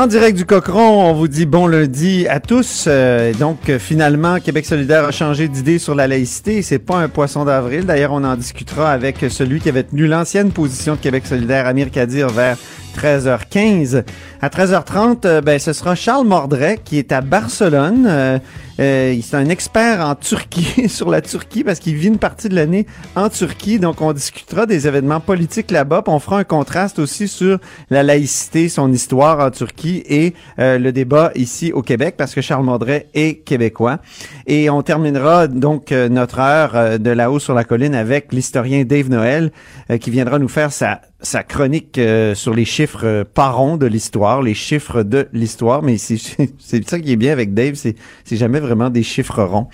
En 0.00 0.06
direct 0.06 0.34
du 0.38 0.46
Cochron, 0.46 1.10
on 1.10 1.12
vous 1.12 1.28
dit 1.28 1.44
bon 1.44 1.66
lundi 1.66 2.26
à 2.26 2.40
tous. 2.40 2.86
Euh, 2.86 3.34
donc 3.34 3.68
euh, 3.68 3.78
finalement, 3.78 4.40
Québec 4.40 4.64
solidaire 4.64 5.04
a 5.04 5.10
changé 5.10 5.46
d'idée 5.46 5.78
sur 5.78 5.94
la 5.94 6.06
laïcité. 6.06 6.62
C'est 6.62 6.78
pas 6.78 6.96
un 6.96 7.08
poisson 7.08 7.44
d'avril. 7.44 7.84
D'ailleurs, 7.84 8.14
on 8.14 8.24
en 8.24 8.34
discutera 8.34 8.92
avec 8.92 9.18
celui 9.28 9.60
qui 9.60 9.68
avait 9.68 9.82
tenu 9.82 10.06
l'ancienne 10.06 10.52
position 10.52 10.94
de 10.94 11.00
Québec 11.00 11.26
solidaire, 11.26 11.66
Amir 11.66 11.90
Kadir, 11.90 12.30
vers 12.30 12.56
13h15. 12.96 14.02
À 14.40 14.48
13h30, 14.48 15.26
euh, 15.26 15.40
ben, 15.40 15.58
ce 15.58 15.72
sera 15.72 15.94
Charles 15.94 16.26
Mordret 16.26 16.78
qui 16.82 16.98
est 16.98 17.12
à 17.12 17.20
Barcelone. 17.20 18.06
Euh, 18.08 18.38
euh, 18.80 19.18
c'est 19.22 19.36
un 19.36 19.48
expert 19.48 20.00
en 20.00 20.14
Turquie, 20.14 20.88
sur 20.88 21.10
la 21.10 21.20
Turquie, 21.20 21.64
parce 21.64 21.78
qu'il 21.78 21.96
vit 21.96 22.08
une 22.08 22.18
partie 22.18 22.48
de 22.48 22.54
l'année 22.54 22.86
en 23.14 23.28
Turquie. 23.28 23.78
Donc, 23.78 24.00
on 24.00 24.12
discutera 24.12 24.66
des 24.66 24.86
événements 24.86 25.20
politiques 25.20 25.70
là-bas. 25.70 26.02
On 26.06 26.18
fera 26.18 26.38
un 26.38 26.44
contraste 26.44 26.98
aussi 26.98 27.28
sur 27.28 27.58
la 27.90 28.02
laïcité, 28.02 28.68
son 28.68 28.92
histoire 28.92 29.40
en 29.40 29.50
Turquie 29.50 30.02
et 30.06 30.34
le 30.58 30.90
débat 30.90 31.30
ici 31.34 31.72
au 31.72 31.82
Québec, 31.82 32.14
parce 32.16 32.34
que 32.34 32.40
Charles 32.40 32.64
Mordret 32.64 33.08
est 33.14 33.44
québécois. 33.44 33.98
Et 34.46 34.70
on 34.70 34.82
terminera 34.82 35.46
donc 35.46 35.90
notre 35.92 36.40
heure 36.40 36.98
de 36.98 37.10
là-haut 37.10 37.38
sur 37.38 37.54
la 37.54 37.64
colline 37.64 37.94
avec 37.94 38.32
l'historien 38.32 38.84
Dave 38.84 39.08
Noël, 39.08 39.52
qui 40.00 40.10
viendra 40.10 40.38
nous 40.38 40.48
faire 40.48 40.72
sa 40.72 41.42
chronique 41.42 41.98
euh, 41.98 42.34
sur 42.34 42.54
les 42.54 42.64
chiffres 42.64 43.04
euh, 43.04 43.24
parents 43.24 43.76
de 43.76 43.86
l'histoire, 43.86 44.42
les 44.42 44.54
chiffres 44.54 45.02
de 45.02 45.28
l'histoire, 45.32 45.82
mais 45.82 45.98
c'est 45.98 46.18
ça 46.58 47.00
qui 47.00 47.12
est 47.12 47.16
bien 47.16 47.32
avec 47.32 47.54
Dave, 47.54 47.74
c'est 47.74 47.96
jamais 48.30 48.60
vraiment 48.60 48.69
des 48.90 49.02
chiffres 49.02 49.42
ronds. 49.42 49.68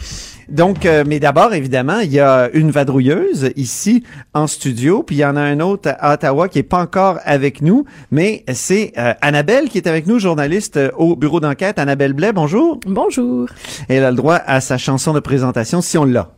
Donc, 0.48 0.86
euh, 0.86 1.04
mais 1.06 1.18
d'abord, 1.18 1.54
évidemment, 1.54 1.98
il 1.98 2.12
y 2.12 2.20
a 2.20 2.48
une 2.52 2.70
vadrouilleuse 2.70 3.50
ici 3.56 4.04
en 4.32 4.46
studio, 4.46 5.02
puis 5.02 5.16
il 5.16 5.18
y 5.20 5.24
en 5.24 5.36
a 5.36 5.40
un 5.40 5.60
autre 5.60 5.90
à 5.98 6.14
Ottawa 6.14 6.48
qui 6.48 6.60
est 6.60 6.62
pas 6.62 6.80
encore 6.80 7.18
avec 7.24 7.62
nous, 7.62 7.84
mais 8.10 8.44
c'est 8.52 8.92
Annabelle 8.96 9.68
qui 9.68 9.78
est 9.78 9.88
avec 9.88 10.06
nous, 10.06 10.18
journaliste 10.18 10.78
au 10.96 11.16
bureau 11.16 11.40
d'enquête. 11.40 11.78
Annabelle 11.78 12.12
Blais, 12.12 12.32
bonjour. 12.32 12.78
Bonjour. 12.86 13.48
Elle 13.88 14.04
a 14.04 14.10
le 14.10 14.16
droit 14.16 14.40
à 14.46 14.60
sa 14.60 14.78
chanson 14.78 15.12
de 15.12 15.20
présentation 15.20 15.80
si 15.80 15.98
on 15.98 16.04
l'a. 16.04 16.35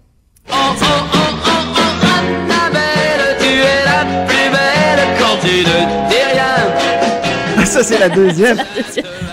Ça, 7.78 7.84
c'est 7.84 7.98
la 7.98 8.08
deuxième. 8.08 8.58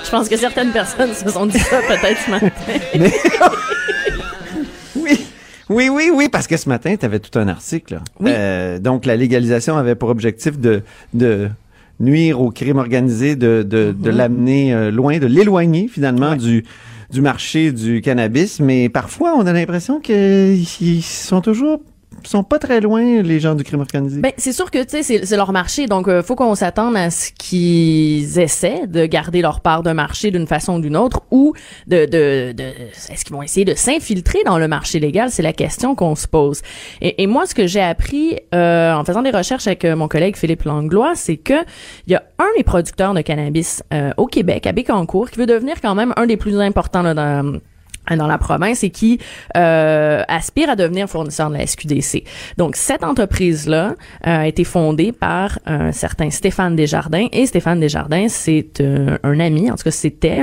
Je 0.04 0.10
pense 0.10 0.30
que 0.30 0.38
certaines 0.38 0.72
personnes 0.72 1.14
se 1.14 1.30
sont 1.30 1.46
dit 1.46 1.60
ça 1.60 1.80
peut-être 1.88 2.20
ce 2.26 2.32
matin. 2.32 2.52
oui. 4.96 5.26
Oui, 5.68 5.90
oui, 5.90 6.12
oui, 6.14 6.30
parce 6.30 6.46
que 6.46 6.58
ce 6.58 6.70
matin, 6.70 6.96
tu 6.96 7.06
avais 7.06 7.20
tout 7.20 7.40
un 7.40 7.48
article. 7.48 8.00
Euh, 8.24 8.78
donc, 8.78 9.06
la 9.06 9.16
légalisation 9.16 9.78
avait 9.78 9.96
pour 9.96 10.10
objectif 10.10 10.60
de, 10.60 10.84
de 11.16 11.50
nuire 12.00 12.40
au 12.40 12.52
crime 12.52 12.78
organisé, 12.78 13.36
de, 13.36 13.64
de, 13.64 13.92
de 13.92 14.12
mm-hmm. 14.12 14.16
l'amener 14.16 14.74
euh, 14.76 14.92
loin, 14.92 15.18
de 15.18 15.26
l'éloigner 15.26 15.88
finalement 15.88 16.36
du, 16.36 16.66
du 17.12 17.22
marché 17.22 17.72
du 17.72 18.02
cannabis. 18.02 18.60
Mais 18.60 18.90
parfois, 18.90 19.34
on 19.36 19.48
a 19.48 19.54
l'impression 19.54 20.00
qu'ils 20.00 21.02
sont 21.02 21.42
toujours 21.42 21.82
sont 22.24 22.44
pas 22.44 22.60
très 22.60 22.82
loin, 22.82 23.22
les 23.22 23.40
gens 23.40 23.56
du 23.56 23.64
crime 23.64 23.82
organisé. 23.82 24.22
Ben, 24.22 24.32
c'est 24.38 24.52
sûr 24.52 24.72
que, 24.72 24.84
tu 24.84 25.04
sais, 25.04 25.26
c'est 25.26 25.36
leur 25.36 25.52
marché. 25.52 25.86
Donc, 25.88 26.08
euh, 26.08 26.24
faut 26.24 26.36
qu'on 26.36 26.56
s'attende 26.56 26.96
à 26.96 27.10
ce 27.10 27.32
qu'ils 27.32 28.40
essaient 28.40 28.88
de 28.88 29.06
garder 29.06 29.42
leur 29.42 29.62
part 29.62 29.84
de 29.84 29.92
marché 29.92 30.32
d'une 30.32 30.48
façon 30.48 30.78
ou 30.78 30.82
d'une 30.82 30.98
autre 30.98 31.22
ou 31.32 31.54
de, 31.88 32.06
de, 32.06 32.52
de 32.54 32.64
est-ce 33.10 33.26
qu'ils 33.26 33.36
vont 33.36 33.44
essayer 33.44 33.66
de 33.66 33.76
s'infiltrer 33.76 34.40
dans 34.46 34.58
le 34.58 34.68
marché 34.68 35.00
légal? 35.00 35.30
C'est 35.32 35.44
la 35.44 35.54
question 35.54 35.96
qu'on 35.96 36.16
se 36.16 36.28
pose. 36.28 36.62
Et, 37.02 37.24
et, 37.24 37.28
moi, 37.28 37.46
ce 37.46 37.56
que 37.56 37.68
j'ai 37.68 37.82
appris 37.82 38.40
euh, 38.54 38.94
en 38.94 39.04
faisant 39.04 39.22
des 39.22 39.32
recherches 39.32 39.68
avec 39.68 39.86
euh, 39.86 39.96
mon 39.96 40.08
collègue 40.08 40.36
Philippe 40.36 40.64
Langlois, 40.64 41.14
c'est 41.16 41.38
que 41.38 41.64
il 42.08 42.14
y 42.14 42.16
a 42.16 42.24
un 42.40 42.48
des 42.58 42.64
producteurs 42.64 43.14
de 43.14 43.22
cannabis 43.22 43.84
au 44.18 44.28
Québec, 44.28 44.68
à 44.68 44.72
Bécancourt, 44.72 45.30
qui 45.30 45.40
veut 45.40 45.46
devenir 45.46 45.82
quand 45.82 45.96
même 45.96 46.14
un 46.18 46.26
des 46.26 46.38
plus 46.38 46.60
importants 46.60 47.02
là, 47.02 47.14
dans 47.14 47.60
dans 48.18 48.28
la 48.28 48.38
province 48.38 48.84
et 48.84 48.90
qui 48.90 49.20
euh, 49.58 50.24
aspire 50.28 50.70
à 50.70 50.76
devenir 50.76 51.08
fournisseur 51.08 51.50
de 51.50 51.56
la 51.56 51.66
SQDC. 51.66 52.24
Donc 52.58 52.76
cette 52.76 53.04
entreprise 53.04 53.68
là 53.68 53.96
euh, 54.28 54.40
a 54.40 54.48
été 54.48 54.64
fondée 54.64 55.12
par 55.12 55.60
un 55.66 55.92
certain 55.92 56.30
Stéphane 56.30 56.76
Desjardins 56.76 57.28
et 57.32 57.46
Stéphane 57.46 57.80
Desjardins 57.80 58.28
c'est 58.30 58.82
euh, 58.82 59.18
un 59.24 59.40
ami 59.40 59.72
en 59.72 59.76
tout 59.76 59.84
cas 59.84 59.92
c'était 59.92 60.42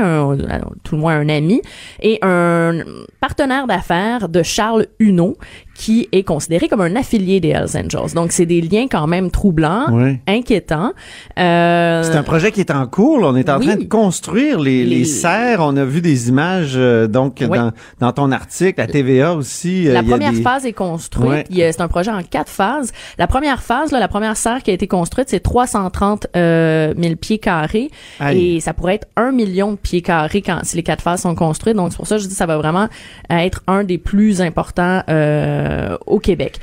tout 0.83 0.97
le 0.97 1.01
moins 1.01 1.17
un 1.17 1.29
ami 1.29 1.63
et 2.01 2.19
un 2.23 2.79
partenaire 3.21 3.67
d'affaires 3.67 4.29
de 4.29 4.43
Charles 4.43 4.87
Huneau 4.99 5.37
qui 5.83 6.09
est 6.13 6.23
considéré 6.23 6.69
comme 6.69 6.81
un 6.81 6.95
affilié 6.95 7.41
des 7.41 7.49
Hells 7.49 7.77
Angels. 7.77 8.15
Donc, 8.15 8.31
c'est 8.31 8.47
des 8.47 8.61
liens 8.61 8.87
quand 8.89 9.09
même 9.09 9.33
troublants, 9.33 9.87
inquiétants. 10.29 10.93
Euh, 11.41 12.05
c'est 12.05 12.17
un 12.17 12.23
projet 12.23 12.53
qui 12.53 12.61
est 12.61 12.71
en 12.71 12.87
cours. 12.87 13.19
On 13.23 13.35
est 13.35 13.51
en 13.51 13.59
train 13.59 13.75
de 13.75 13.83
construire 13.83 14.61
les, 14.61 14.85
les... 14.85 15.05
serres. 15.05 15.59
On 15.61 15.77
a 15.77 15.85
vu 15.85 16.01
des 16.01 16.29
images 16.29 16.75
euh, 16.77 17.09
donc 17.09 17.43
dans, 17.43 17.73
dans, 17.99 18.13
ton 18.13 18.31
article, 18.31 18.81
à 18.81 18.87
TVA 18.87 19.35
aussi. 19.35 19.89
Euh, 19.89 19.93
la 19.93 20.05
première 20.05 20.35
phase 20.35 20.67
est 20.67 20.73
construite. 20.73 21.49
C'est 21.51 21.81
un 21.81 21.89
projet 21.89 22.13
en 22.13 22.23
quatre 22.23 22.49
phases. 22.49 22.93
La 23.19 23.27
première 23.27 23.61
phase, 23.61 23.91
là, 23.91 23.99
la 23.99 24.07
première 24.07 24.37
serre 24.37 24.63
qui 24.63 24.71
a 24.71 24.75
été 24.75 24.87
construite, 24.87 25.31
c'est 25.31 25.41
330 25.41 26.29
euh, 26.37 26.95
000 26.97 27.17
pieds 27.17 27.39
carrés. 27.39 27.91
Et 28.31 28.61
ça 28.61 28.73
pourrait 28.73 28.95
être 28.95 29.09
un 29.17 29.33
million 29.33 29.73
de 29.73 29.79
pieds 29.79 30.03
carrés 30.03 30.43
quand 30.43 30.61
si 30.63 30.77
les 30.77 30.85
quatre 30.85 31.03
phases 31.03 31.23
sont 31.23 31.35
construites. 31.35 31.75
Donc, 31.75 31.91
c'est 31.91 31.97
pour 31.97 32.07
ça 32.07 32.15
que 32.15 32.23
je 32.23 32.29
dis 32.29 32.35
que 32.35 32.39
ça 32.39 32.47
va 32.47 32.57
vraiment 32.57 32.87
être 33.31 33.65
un 33.67 33.83
des 33.83 33.99
plus 33.99 34.41
importants 34.41 35.03
euh, 35.09 35.72
euh, 35.72 35.72
au 36.07 36.19
Québec. 36.19 36.59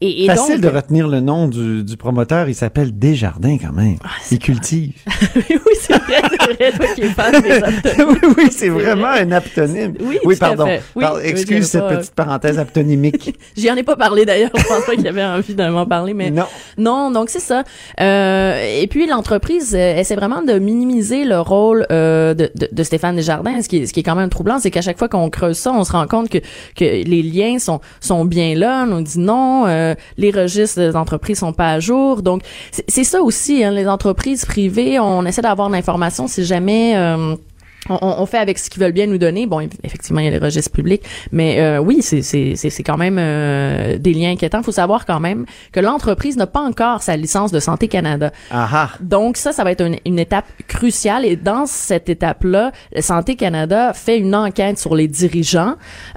Et, 0.00 0.26
Facile 0.26 0.60
de 0.60 0.68
retenir 0.68 1.06
le 1.06 1.20
nom 1.20 1.46
du, 1.46 1.84
du 1.84 1.96
promoteur. 1.96 2.48
Il 2.48 2.54
s'appelle 2.54 2.98
Desjardins 2.98 3.56
quand 3.58 3.72
même. 3.72 3.96
Ah, 4.02 4.08
il 4.30 4.40
cultive. 4.40 4.92
oui, 5.36 5.72
c'est 5.80 5.96
vrai, 5.96 6.20
c'est 6.30 6.52
vrai, 6.52 6.72
toi 6.72 6.86
qui 6.94 7.02
es 7.02 7.08
fan 7.08 7.40
des 7.40 8.02
oui, 8.04 8.34
oui, 8.36 8.48
c'est 8.50 8.70
vraiment 8.70 9.08
un 9.08 9.30
aptonyme. 9.30 9.94
Oui, 10.00 10.18
oui 10.24 10.36
pardon. 10.36 10.66
Oui, 10.96 11.04
excuse 11.22 11.66
cette 11.66 11.86
petite 11.86 12.14
parenthèse 12.14 12.58
aptonymique. 12.58 13.38
J'y 13.56 13.70
en 13.70 13.76
ai 13.76 13.84
pas 13.84 13.94
parlé 13.94 14.26
d'ailleurs. 14.26 14.50
Je 14.56 14.64
pense 14.64 14.84
pas 14.84 14.96
qu'il 14.96 15.06
avait 15.06 15.24
envie 15.24 15.54
de 15.54 15.68
m'en 15.68 15.86
parler, 15.86 16.12
mais 16.12 16.30
non. 16.30 16.46
Non, 16.76 17.12
donc 17.12 17.30
c'est 17.30 17.40
ça. 17.40 17.62
Euh, 18.00 18.80
et 18.80 18.88
puis 18.88 19.06
l'entreprise 19.06 19.74
euh, 19.74 19.96
essaie 19.96 20.16
vraiment 20.16 20.42
de 20.42 20.58
minimiser 20.58 21.24
le 21.24 21.40
rôle 21.40 21.86
euh, 21.92 22.34
de, 22.34 22.50
de, 22.56 22.68
de, 22.70 22.82
Stéphane 22.82 23.14
Desjardins. 23.14 23.62
Ce 23.62 23.68
qui, 23.68 23.78
est, 23.78 23.86
ce 23.86 23.92
qui 23.92 24.00
est 24.00 24.04
quand 24.04 24.16
même 24.16 24.30
troublant, 24.30 24.58
c'est 24.58 24.72
qu'à 24.72 24.82
chaque 24.82 24.98
fois 24.98 25.08
qu'on 25.08 25.30
creuse 25.30 25.56
ça, 25.56 25.72
on 25.72 25.84
se 25.84 25.92
rend 25.92 26.06
compte 26.08 26.28
que 26.28 26.38
que 26.74 26.84
les 26.84 27.22
liens 27.22 27.58
sont 27.60 27.80
sont 28.00 28.24
bien 28.24 28.54
là. 28.56 28.86
On 28.90 29.00
dit 29.00 29.20
non. 29.20 29.64
Euh, 29.84 29.94
les 30.16 30.30
registres 30.30 30.78
des 30.78 30.96
entreprises 30.96 31.38
sont 31.38 31.52
pas 31.52 31.70
à 31.72 31.80
jour. 31.80 32.22
Donc, 32.22 32.42
c'est 32.88 33.04
ça 33.04 33.22
aussi, 33.22 33.64
hein, 33.64 33.70
les 33.70 33.88
entreprises 33.88 34.44
privées, 34.44 34.98
on 34.98 35.24
essaie 35.24 35.42
d'avoir 35.42 35.68
l'information 35.68 36.26
si 36.26 36.44
jamais... 36.44 36.96
Euh, 36.96 37.36
on, 37.88 37.98
on, 38.00 38.26
fait 38.26 38.38
avec 38.38 38.58
ce 38.58 38.70
qu'ils 38.70 38.82
veulent 38.82 38.92
bien 38.92 39.06
nous 39.06 39.18
donner. 39.18 39.46
Bon, 39.46 39.60
effectivement, 39.82 40.20
il 40.20 40.24
y 40.24 40.28
a 40.28 40.30
les 40.30 40.38
registres 40.38 40.70
publics, 40.70 41.02
mais 41.32 41.60
euh, 41.60 41.78
oui, 41.78 42.00
c'est 42.02 42.22
c'est 42.22 42.82
quand 42.82 42.96
même 42.96 43.16
euh, 43.18 43.98
des 43.98 44.12
liens 44.12 44.32
inquiétants. 44.32 44.58
Il 44.58 44.64
faut 44.64 44.72
savoir 44.72 45.06
quand 45.06 45.20
même 45.20 45.46
que 45.72 45.80
l'entreprise 45.80 46.36
n'a 46.36 46.46
pas 46.46 46.60
encore 46.60 47.02
sa 47.02 47.16
licence 47.16 47.52
de 47.52 47.60
Santé 47.60 47.88
Canada. 47.88 48.32
Aha. 48.50 48.90
Donc 49.00 49.36
ça, 49.36 49.52
ça 49.52 49.64
va 49.64 49.72
être 49.72 49.84
une, 49.84 49.98
une 50.04 50.18
étape 50.18 50.46
cruciale. 50.66 51.24
Et 51.24 51.36
dans 51.36 51.66
cette 51.66 52.08
étape-là, 52.08 52.72
Santé 53.00 53.36
Canada 53.36 53.92
fait 53.92 54.18
une 54.18 54.34
enquête 54.34 54.78
sur 54.78 54.94
les 54.94 55.08
dirigeants. 55.08 55.76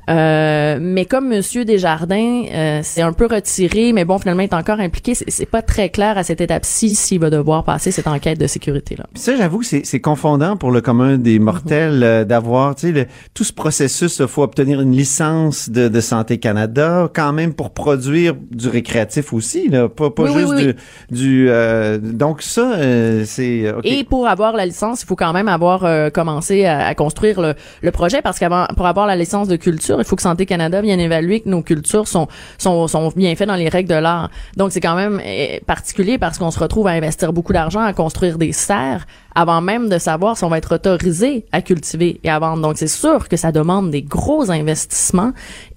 Euh, 0.10 0.78
mais 0.82 1.06
comme 1.06 1.28
Monsieur 1.28 1.66
Desjardins 1.66 2.46
euh, 2.54 2.80
c'est 2.84 3.02
un 3.02 3.14
peu 3.14 3.28
retiré, 3.28 3.94
mais 3.94 4.06
bon, 4.06 4.18
finalement, 4.18 4.42
il 4.42 4.46
est 4.46 4.54
encore 4.54 4.80
impliqué, 4.80 5.14
c'est 5.16 5.46
pas 5.46 5.62
très 5.62 5.90
clair 5.90 6.18
à 6.18 6.24
cette 6.24 6.42
étape-ci 6.42 6.96
s'il 6.96 7.20
va 7.20 7.30
devoir 7.30 7.64
passer 7.64 7.92
cette 7.92 8.08
enquête 8.08 8.40
de 8.40 8.48
sécurité-là. 8.48 9.06
Ça, 9.16 9.36
j'avoue 9.36 9.64
c'est 9.64 10.00
confondant 10.00 10.56
pour 10.58 10.72
le 10.72 10.82
commun 10.82 11.18
des 11.18 11.40
mortels 11.40 11.57
euh, 11.72 12.26
d'avoir, 12.26 12.76
tu 12.76 12.94
sais, 12.94 13.08
tout 13.34 13.44
ce 13.44 13.54
processus, 13.54 14.20
il 14.20 14.28
faut 14.28 14.44
obtenir 14.44 14.82
une 14.82 14.92
licence 14.92 15.70
de, 15.70 15.88
de, 15.88 16.00
Santé 16.02 16.38
Canada, 16.38 17.10
quand 17.14 17.34
même 17.34 17.54
pour 17.54 17.72
produire 17.72 18.36
du 18.52 18.70
récréatif 18.70 19.34
aussi, 19.34 19.70
là, 19.70 19.90
pas, 19.90 20.10
pas 20.10 20.28
juste 20.28 20.56
du, 20.56 20.76
du 21.12 21.48
euh, 21.50 21.98
donc 21.98 22.42
ça, 22.42 22.74
euh, 22.76 23.24
c'est. 23.26 23.74
Et 23.84 24.04
pour 24.04 24.28
avoir 24.28 24.54
la 24.54 24.66
licence, 24.66 25.04
il 25.04 25.06
faut 25.06 25.16
quand 25.16 25.34
même 25.34 25.48
avoir 25.48 26.12
commencé 26.12 26.66
à, 26.66 26.94
construire 26.96 27.42
le, 27.42 27.54
le 27.82 27.92
projet, 27.92 28.22
parce 28.22 28.40
qu'avant, 28.40 28.66
pour 28.76 28.88
avoir 28.88 29.08
la 29.08 29.16
licence 29.16 29.48
de 29.48 29.56
culture, 29.56 29.98
il 30.00 30.06
faut 30.06 30.16
que 30.16 30.22
Santé 30.22 30.46
Canada 30.46 30.82
vienne 30.82 31.00
évaluer 31.00 31.42
que 31.42 31.50
nos 31.50 31.62
cultures 31.62 32.08
sont 32.08 32.28
sont, 32.58 32.88
sont 32.88 33.12
bien 33.16 33.36
faites 33.36 33.48
dans 33.48 33.56
les 33.56 33.70
règles 33.70 33.90
de 33.90 33.96
l'art. 33.96 34.30
Donc 34.56 34.72
c'est 34.72 34.82
quand 34.82 34.96
même 34.96 35.22
particulier 35.66 36.18
parce 36.18 36.38
qu'on 36.38 36.52
se 36.52 36.60
retrouve 36.60 36.88
à 36.88 36.92
investir 36.92 37.34
beaucoup 37.34 37.54
d'argent 37.54 37.82
à 37.82 37.94
construire 37.94 38.38
des 38.38 38.52
serres 38.52 39.06
avant 39.38 39.62
même 39.62 39.88
de 39.88 40.00
savoir 40.00 40.36
si 40.36 40.44
on 40.46 40.50
va 40.50 40.58
être 40.58 40.74
autorisé 40.74 41.46
à 41.52 41.62
cultiver 41.62 42.20
et 42.24 42.30
à 42.30 42.40
vendre. 42.40 42.64
Donc, 42.64 42.80
c'est 42.80 42.88
sûr 42.88 43.30
que 43.30 43.38
ça 43.38 43.52
demande 43.52 43.92
des 43.92 44.02
gros 44.02 44.50
investissements 44.50 45.32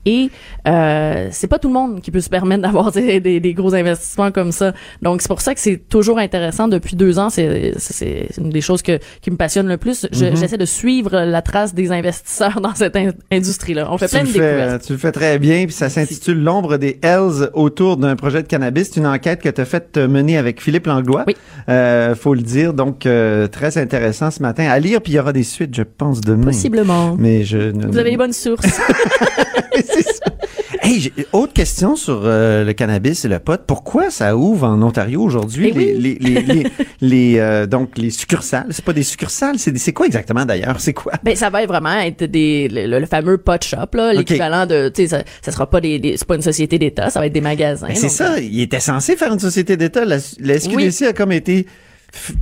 et 0.07 0.31
euh, 0.67 1.29
c'est 1.31 1.47
pas 1.47 1.59
tout 1.59 1.69
le 1.69 1.75
monde 1.75 2.01
qui 2.01 2.11
peut 2.11 2.21
se 2.21 2.31
permettre 2.31 2.63
d'avoir 2.63 2.91
des, 2.93 3.21
des, 3.21 3.41
des, 3.41 3.55
gros 3.55 3.75
investissements 3.75 4.31
comme 4.31 4.53
ça. 4.53 4.73
Donc 5.03 5.23
c'est 5.23 5.29
pour 5.29 5.41
ça 5.41 5.55
que 5.55 5.61
c'est 5.61 5.77
toujours 5.89 6.19
intéressant. 6.19 6.69
Depuis 6.69 6.97
deux 6.97 7.19
ans, 7.19 7.31
c'est 7.31 7.73
c'est 7.77 8.29
une 8.39 8.51
des 8.51 8.61
choses 8.61 8.83
que 8.83 8.99
qui 9.21 9.31
me 9.31 9.37
passionne 9.37 9.69
le 9.69 9.77
plus. 9.77 10.05
Mm-hmm. 10.05 10.37
J'essaie 10.37 10.57
de 10.59 10.65
suivre 10.65 11.21
la 11.21 11.43
trace 11.43 11.75
des 11.75 11.93
investisseurs 11.93 12.61
dans 12.63 12.75
cette 12.75 12.97
in- 12.97 13.13
industrie-là. 13.33 13.89
On 13.91 13.99
fait 13.99 14.07
Tu 14.09 14.13
plein 14.17 14.23
le, 14.23 14.27
de 14.29 14.33
fais, 14.33 14.39
découvertes. 14.39 14.83
tu 14.87 14.93
le 14.93 14.99
fais 14.99 15.13
très 15.13 15.39
bien, 15.39 15.65
puis 15.65 15.75
ça 15.75 15.89
s'intitule 15.89 16.43
L'ombre 16.43 16.77
des 16.79 16.99
Hells 17.03 17.51
autour 17.55 17.97
d'un 17.97 18.17
projet 18.17 18.43
de 18.43 18.47
cannabis. 18.49 18.91
C'est 18.93 19.01
une 19.01 19.07
enquête 19.07 19.43
que 19.43 19.49
tu 19.49 19.61
as 19.61 19.65
faite 19.65 19.97
euh, 19.97 20.09
mener 20.09 20.39
avec 20.39 20.61
Philippe 20.63 20.87
Langlois. 20.87 21.25
Oui. 21.27 21.37
Euh, 21.69 22.15
faut 22.15 22.35
le 22.35 22.43
dire. 22.43 22.73
Donc, 22.75 23.07
euh, 23.07 23.47
très 23.49 23.79
intéressant 23.79 24.31
ce 24.31 24.41
matin 24.43 24.65
à 24.69 24.79
lire, 24.79 25.01
puis 25.03 25.13
il 25.13 25.17
y 25.17 25.19
aura 25.19 25.33
des 25.33 25.43
suites, 25.43 25.75
je 25.75 25.83
pense, 25.83 26.21
demain. 26.21 26.45
Possiblement. 26.47 27.17
Mais 27.19 27.45
je 27.45 27.73
Vous 27.87 27.99
avez 27.99 28.11
les 28.13 28.17
bonnes 28.17 28.33
sources. 28.33 28.81
Hey, 30.83 31.13
autre 31.33 31.53
question 31.53 31.95
sur 31.95 32.23
euh, 32.25 32.65
le 32.65 32.73
cannabis 32.73 33.25
et 33.25 33.29
le 33.29 33.39
pot. 33.39 33.61
Pourquoi 33.67 34.11
ça 34.11 34.35
ouvre 34.37 34.67
en 34.67 34.81
Ontario 34.83 35.21
aujourd'hui 35.21 35.73
Eh 35.75 35.77
oui. 35.77 35.95
les, 35.99 36.15
les, 36.15 36.41
les, 36.43 36.67
les, 37.01 37.35
euh, 37.39 37.67
donc 37.67 37.99
les 37.99 38.11
succursales? 38.11 38.67
C'est 38.71 38.85
pas 38.85 38.95
des 38.95 39.03
succursales, 39.03 39.59
c'est 39.59 39.93
quoi 39.93 40.07
exactement 40.07 40.45
d'ailleurs? 40.47 40.81
C'est 40.81 40.95
quoi? 40.95 41.13
Ben 41.23 41.37
ça 41.37 41.51
va 41.51 41.67
vraiment 41.67 41.99
être 42.01 42.25
des 42.25 42.69
le, 42.69 42.99
le 42.99 43.07
fameux 43.07 43.37
pot 43.37 43.63
shop 43.63 43.95
là, 43.95 44.13
l'équivalent 44.15 44.65
de 44.65 44.89
tu 44.89 45.03
sais 45.03 45.09
ça, 45.09 45.23
ça 45.43 45.53
sera 45.53 45.69
pas 45.69 45.81
des, 45.83 45.99
des 45.99 46.17
c'est 46.17 46.27
pas 46.27 46.37
une 46.37 46.43
société 46.43 46.79
d'État, 46.79 47.11
ça 47.11 47.21
va 47.21 47.27
être 47.27 47.33
des 47.33 47.41
magasins. 47.43 47.89
Ben, 47.89 47.97
c'est 47.97 48.09
ça. 48.09 48.39
Il 48.41 48.61
était 48.61 48.81
censé 48.81 49.17
faire 49.17 49.33
une 49.33 49.39
société 49.39 49.77
d'État. 49.77 50.05
La, 50.05 50.17
la 50.41 50.59
SQDC 50.59 51.01
Oui. 51.03 51.07
a 51.07 51.13
comme 51.13 51.33
été 51.33 51.67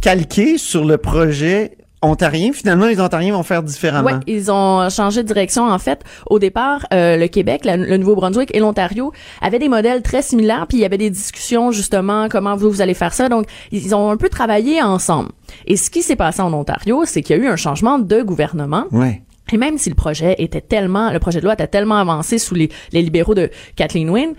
calqué 0.01 0.59
sur 0.59 0.85
le 0.85 0.97
projet 0.99 1.73
ontarien. 2.03 2.53
Finalement, 2.53 2.87
les 2.87 3.01
Ontariens 3.01 3.33
vont 3.33 3.43
faire 3.43 3.63
différemment. 3.63 4.09
Ouais, 4.11 4.21
ils 4.27 4.51
ont 4.51 4.89
changé 4.91 5.23
de 5.23 5.27
direction 5.29 5.65
en 5.69 5.79
fait. 5.79 6.03
Au 6.27 6.39
départ, 6.39 6.87
euh, 6.93 7.17
le 7.17 7.27
Québec, 7.29 7.65
la- 7.65 7.77
le 7.77 7.97
Nouveau-Brunswick 7.97 8.55
et 8.55 8.61
l'Ontario 8.61 9.13
avaient 9.43 9.59
des 9.59 9.69
modèles 9.69 10.03
très 10.03 10.23
similaires, 10.23 10.67
puis 10.69 10.79
il 10.79 10.83
y 10.83 10.85
avait 10.85 10.99
des 10.99 11.11
discussions 11.11 11.73
justement 11.73 12.29
comment 12.29 12.55
vous 12.57 12.71
vous 12.71 12.81
allez 12.83 12.95
faire 12.95 13.13
ça. 13.15 13.29
Donc 13.29 13.47
ils 13.73 13.95
ont 13.95 14.11
un 14.11 14.17
peu 14.17 14.29
travaillé 14.29 14.83
ensemble. 14.83 15.31
Et 15.67 15.77
ce 15.77 15.91
qui 15.91 16.03
s'est 16.03 16.17
passé 16.17 16.41
en 16.41 16.53
Ontario, 16.53 17.03
c'est 17.05 17.23
qu'il 17.23 17.37
y 17.37 17.41
a 17.41 17.43
eu 17.43 17.49
un 17.49 17.57
changement 17.57 17.99
de 17.99 18.23
gouvernement. 18.23 18.85
Ouais. 18.93 19.23
Et 19.51 19.57
même 19.57 19.79
si 19.79 19.89
le 19.89 19.95
projet 19.95 20.35
était 20.39 20.61
tellement, 20.61 21.11
le 21.11 21.19
projet 21.21 21.39
de 21.41 21.45
loi 21.45 21.55
était 21.55 21.67
tellement 21.67 21.97
avancé 21.97 22.37
sous 22.39 22.55
les, 22.55 22.69
les 22.93 23.01
libéraux 23.01 23.35
de 23.35 23.51
Kathleen 23.77 24.11
Wynne, 24.11 24.35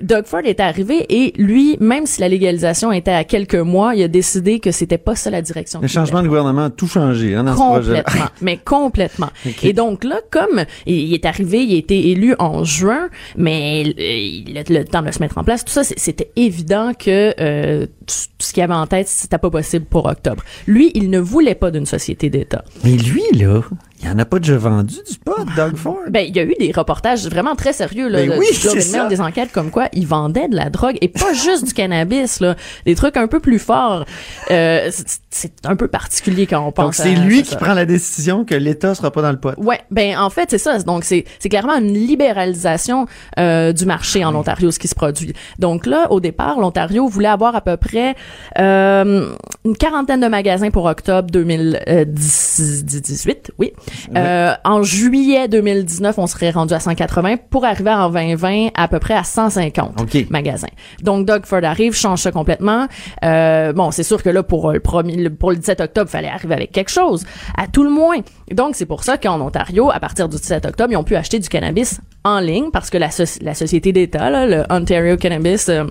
Doug 0.00 0.26
Ford 0.26 0.42
est 0.44 0.60
arrivé 0.60 1.06
et 1.08 1.32
lui, 1.36 1.76
même 1.80 2.06
si 2.06 2.20
la 2.20 2.28
légalisation 2.28 2.92
était 2.92 3.12
à 3.12 3.24
quelques 3.24 3.54
mois, 3.54 3.94
il 3.94 4.02
a 4.02 4.08
décidé 4.08 4.60
que 4.60 4.70
c'était 4.70 4.98
pas 4.98 5.14
ça 5.14 5.30
la 5.30 5.42
direction. 5.42 5.80
Le 5.80 5.88
changement 5.88 6.22
de 6.22 6.28
gouvernement 6.28 6.64
a 6.64 6.70
tout 6.70 6.86
changé 6.86 7.34
hein, 7.34 7.44
dans 7.44 7.52
ce 7.52 7.58
projet. 7.58 8.02
complètement, 8.02 8.30
mais 8.42 8.56
complètement. 8.58 9.28
Et 9.62 9.72
donc 9.72 10.04
là, 10.04 10.20
comme 10.30 10.64
il 10.86 11.14
est 11.14 11.24
arrivé, 11.24 11.62
il 11.64 11.74
a 11.74 11.78
été 11.78 12.10
élu 12.10 12.34
en 12.38 12.64
juin, 12.64 13.08
mais 13.36 13.82
il 13.82 14.56
a 14.58 14.62
le 14.68 14.84
temps 14.84 15.02
de 15.02 15.10
se 15.10 15.20
mettre 15.20 15.38
en 15.38 15.44
place, 15.44 15.64
tout 15.64 15.72
ça, 15.72 15.84
c'était 15.84 16.30
évident 16.36 16.92
que 16.94 17.34
euh, 17.40 17.86
tout 18.06 18.36
tout 18.38 18.46
ce 18.46 18.52
qu'il 18.52 18.62
avait 18.62 18.74
en 18.74 18.86
tête, 18.86 19.08
c'était 19.08 19.38
pas 19.38 19.50
possible 19.50 19.86
pour 19.86 20.06
octobre. 20.06 20.42
Lui, 20.66 20.90
il 20.94 21.10
ne 21.10 21.18
voulait 21.18 21.54
pas 21.54 21.70
d'une 21.70 21.86
société 21.86 22.28
d'État. 22.28 22.64
Mais 22.84 22.96
lui, 22.96 23.22
là, 23.32 23.62
il 24.02 24.08
y 24.08 24.10
en 24.10 24.18
a 24.18 24.24
pas 24.24 24.38
déjà 24.38 24.56
vendu 24.56 24.94
du 25.08 25.18
pot, 25.24 25.36
Doug 25.56 25.76
Ford? 25.76 25.96
Ben, 26.10 26.26
il 26.28 26.36
y 26.36 26.40
a 26.40 26.44
eu 26.44 26.54
des 26.58 26.72
reportages 26.72 27.26
vraiment 27.28 27.54
très 27.56 27.72
sérieux, 27.72 28.08
là, 28.08 28.18
Ben 28.18 28.30
de- 28.30 28.36
oui, 28.38 28.46
du 28.50 28.80
ça. 28.80 29.06
des 29.08 29.20
enquêtes 29.20 29.52
comme 29.52 29.70
quoi 29.70 29.88
ils 29.92 30.06
vendaient 30.06 30.48
de 30.48 30.56
la 30.56 30.70
drogue 30.70 30.96
et 31.00 31.08
pas 31.08 31.32
juste 31.32 31.64
du 31.66 31.72
cannabis, 31.72 32.40
là, 32.40 32.54
des 32.84 32.94
trucs 32.94 33.16
un 33.16 33.26
peu 33.26 33.40
plus 33.40 33.58
forts. 33.58 34.04
Euh, 34.50 34.90
c'est- 35.30 35.52
un 35.64 35.76
peu 35.76 35.88
particulier 35.88 36.46
quand 36.46 36.60
on 36.66 36.72
pense 36.72 36.84
Donc, 36.86 36.94
c'est 36.94 37.14
lui 37.14 37.42
qui 37.42 37.50
ça. 37.50 37.56
prend 37.56 37.74
la 37.74 37.84
décision 37.84 38.44
que 38.44 38.54
l'État 38.54 38.94
sera 38.94 39.10
pas 39.10 39.22
dans 39.22 39.32
le 39.32 39.38
pot. 39.40 39.52
Ouais, 39.58 39.80
ben 39.90 40.16
en 40.18 40.30
fait 40.30 40.50
c'est 40.50 40.58
ça. 40.58 40.78
Donc 40.78 41.04
c'est 41.04 41.24
c'est 41.38 41.48
clairement 41.48 41.76
une 41.76 41.92
libéralisation 41.92 43.06
euh, 43.38 43.72
du 43.72 43.84
marché 43.86 44.24
en 44.24 44.34
Ontario 44.34 44.70
ce 44.70 44.78
qui 44.78 44.88
se 44.88 44.94
produit. 44.94 45.32
Donc 45.58 45.86
là 45.86 46.06
au 46.10 46.20
départ 46.20 46.58
l'Ontario 46.58 47.06
voulait 47.08 47.28
avoir 47.28 47.54
à 47.54 47.60
peu 47.60 47.76
près 47.76 48.14
euh, 48.58 49.34
une 49.64 49.76
quarantaine 49.76 50.20
de 50.20 50.26
magasins 50.28 50.70
pour 50.70 50.84
octobre 50.86 51.28
2018, 51.30 53.52
oui. 53.58 53.72
Euh, 54.16 54.52
en 54.64 54.82
juillet 54.82 55.48
2019 55.48 56.18
on 56.18 56.26
serait 56.26 56.50
rendu 56.50 56.74
à 56.74 56.80
180 56.80 57.36
pour 57.50 57.64
arriver 57.64 57.90
en 57.90 58.08
2020 58.10 58.68
à 58.74 58.88
peu 58.88 58.98
près 58.98 59.14
à 59.14 59.24
150 59.24 60.00
OK. 60.00 60.26
magasins. 60.30 60.68
Donc 61.02 61.26
Doug 61.26 61.44
Ford 61.46 61.64
arrive, 61.64 61.94
change 61.94 62.20
ça 62.22 62.32
complètement. 62.32 62.86
Euh, 63.24 63.72
bon, 63.72 63.90
c'est 63.90 64.02
sûr 64.02 64.22
que 64.22 64.28
là 64.30 64.42
pour 64.42 64.72
le 64.72 64.80
premier 64.80 65.30
pour 65.30 65.50
le 65.50 65.56
17 65.56 65.80
octobre, 65.80 66.10
fallait 66.10 66.28
arriver 66.28 66.54
avec 66.54 66.72
quelque 66.72 66.90
chose 66.90 67.24
à 67.56 67.66
tout 67.66 67.82
le 67.84 67.90
moins. 67.90 68.18
Donc 68.50 68.74
c'est 68.76 68.86
pour 68.86 69.04
ça 69.04 69.18
qu'en 69.18 69.40
Ontario, 69.40 69.90
à 69.90 70.00
partir 70.00 70.28
du 70.28 70.36
17 70.36 70.66
octobre, 70.66 70.92
ils 70.92 70.96
ont 70.96 71.04
pu 71.04 71.16
acheter 71.16 71.38
du 71.38 71.48
cannabis 71.48 72.00
en 72.24 72.40
ligne 72.40 72.70
parce 72.72 72.90
que 72.90 72.98
la, 72.98 73.08
soci- 73.08 73.42
la 73.42 73.54
société 73.54 73.92
d'État, 73.92 74.46
le 74.46 74.64
Ontario 74.70 75.16
Cannabis 75.16 75.68
euh, 75.68 75.84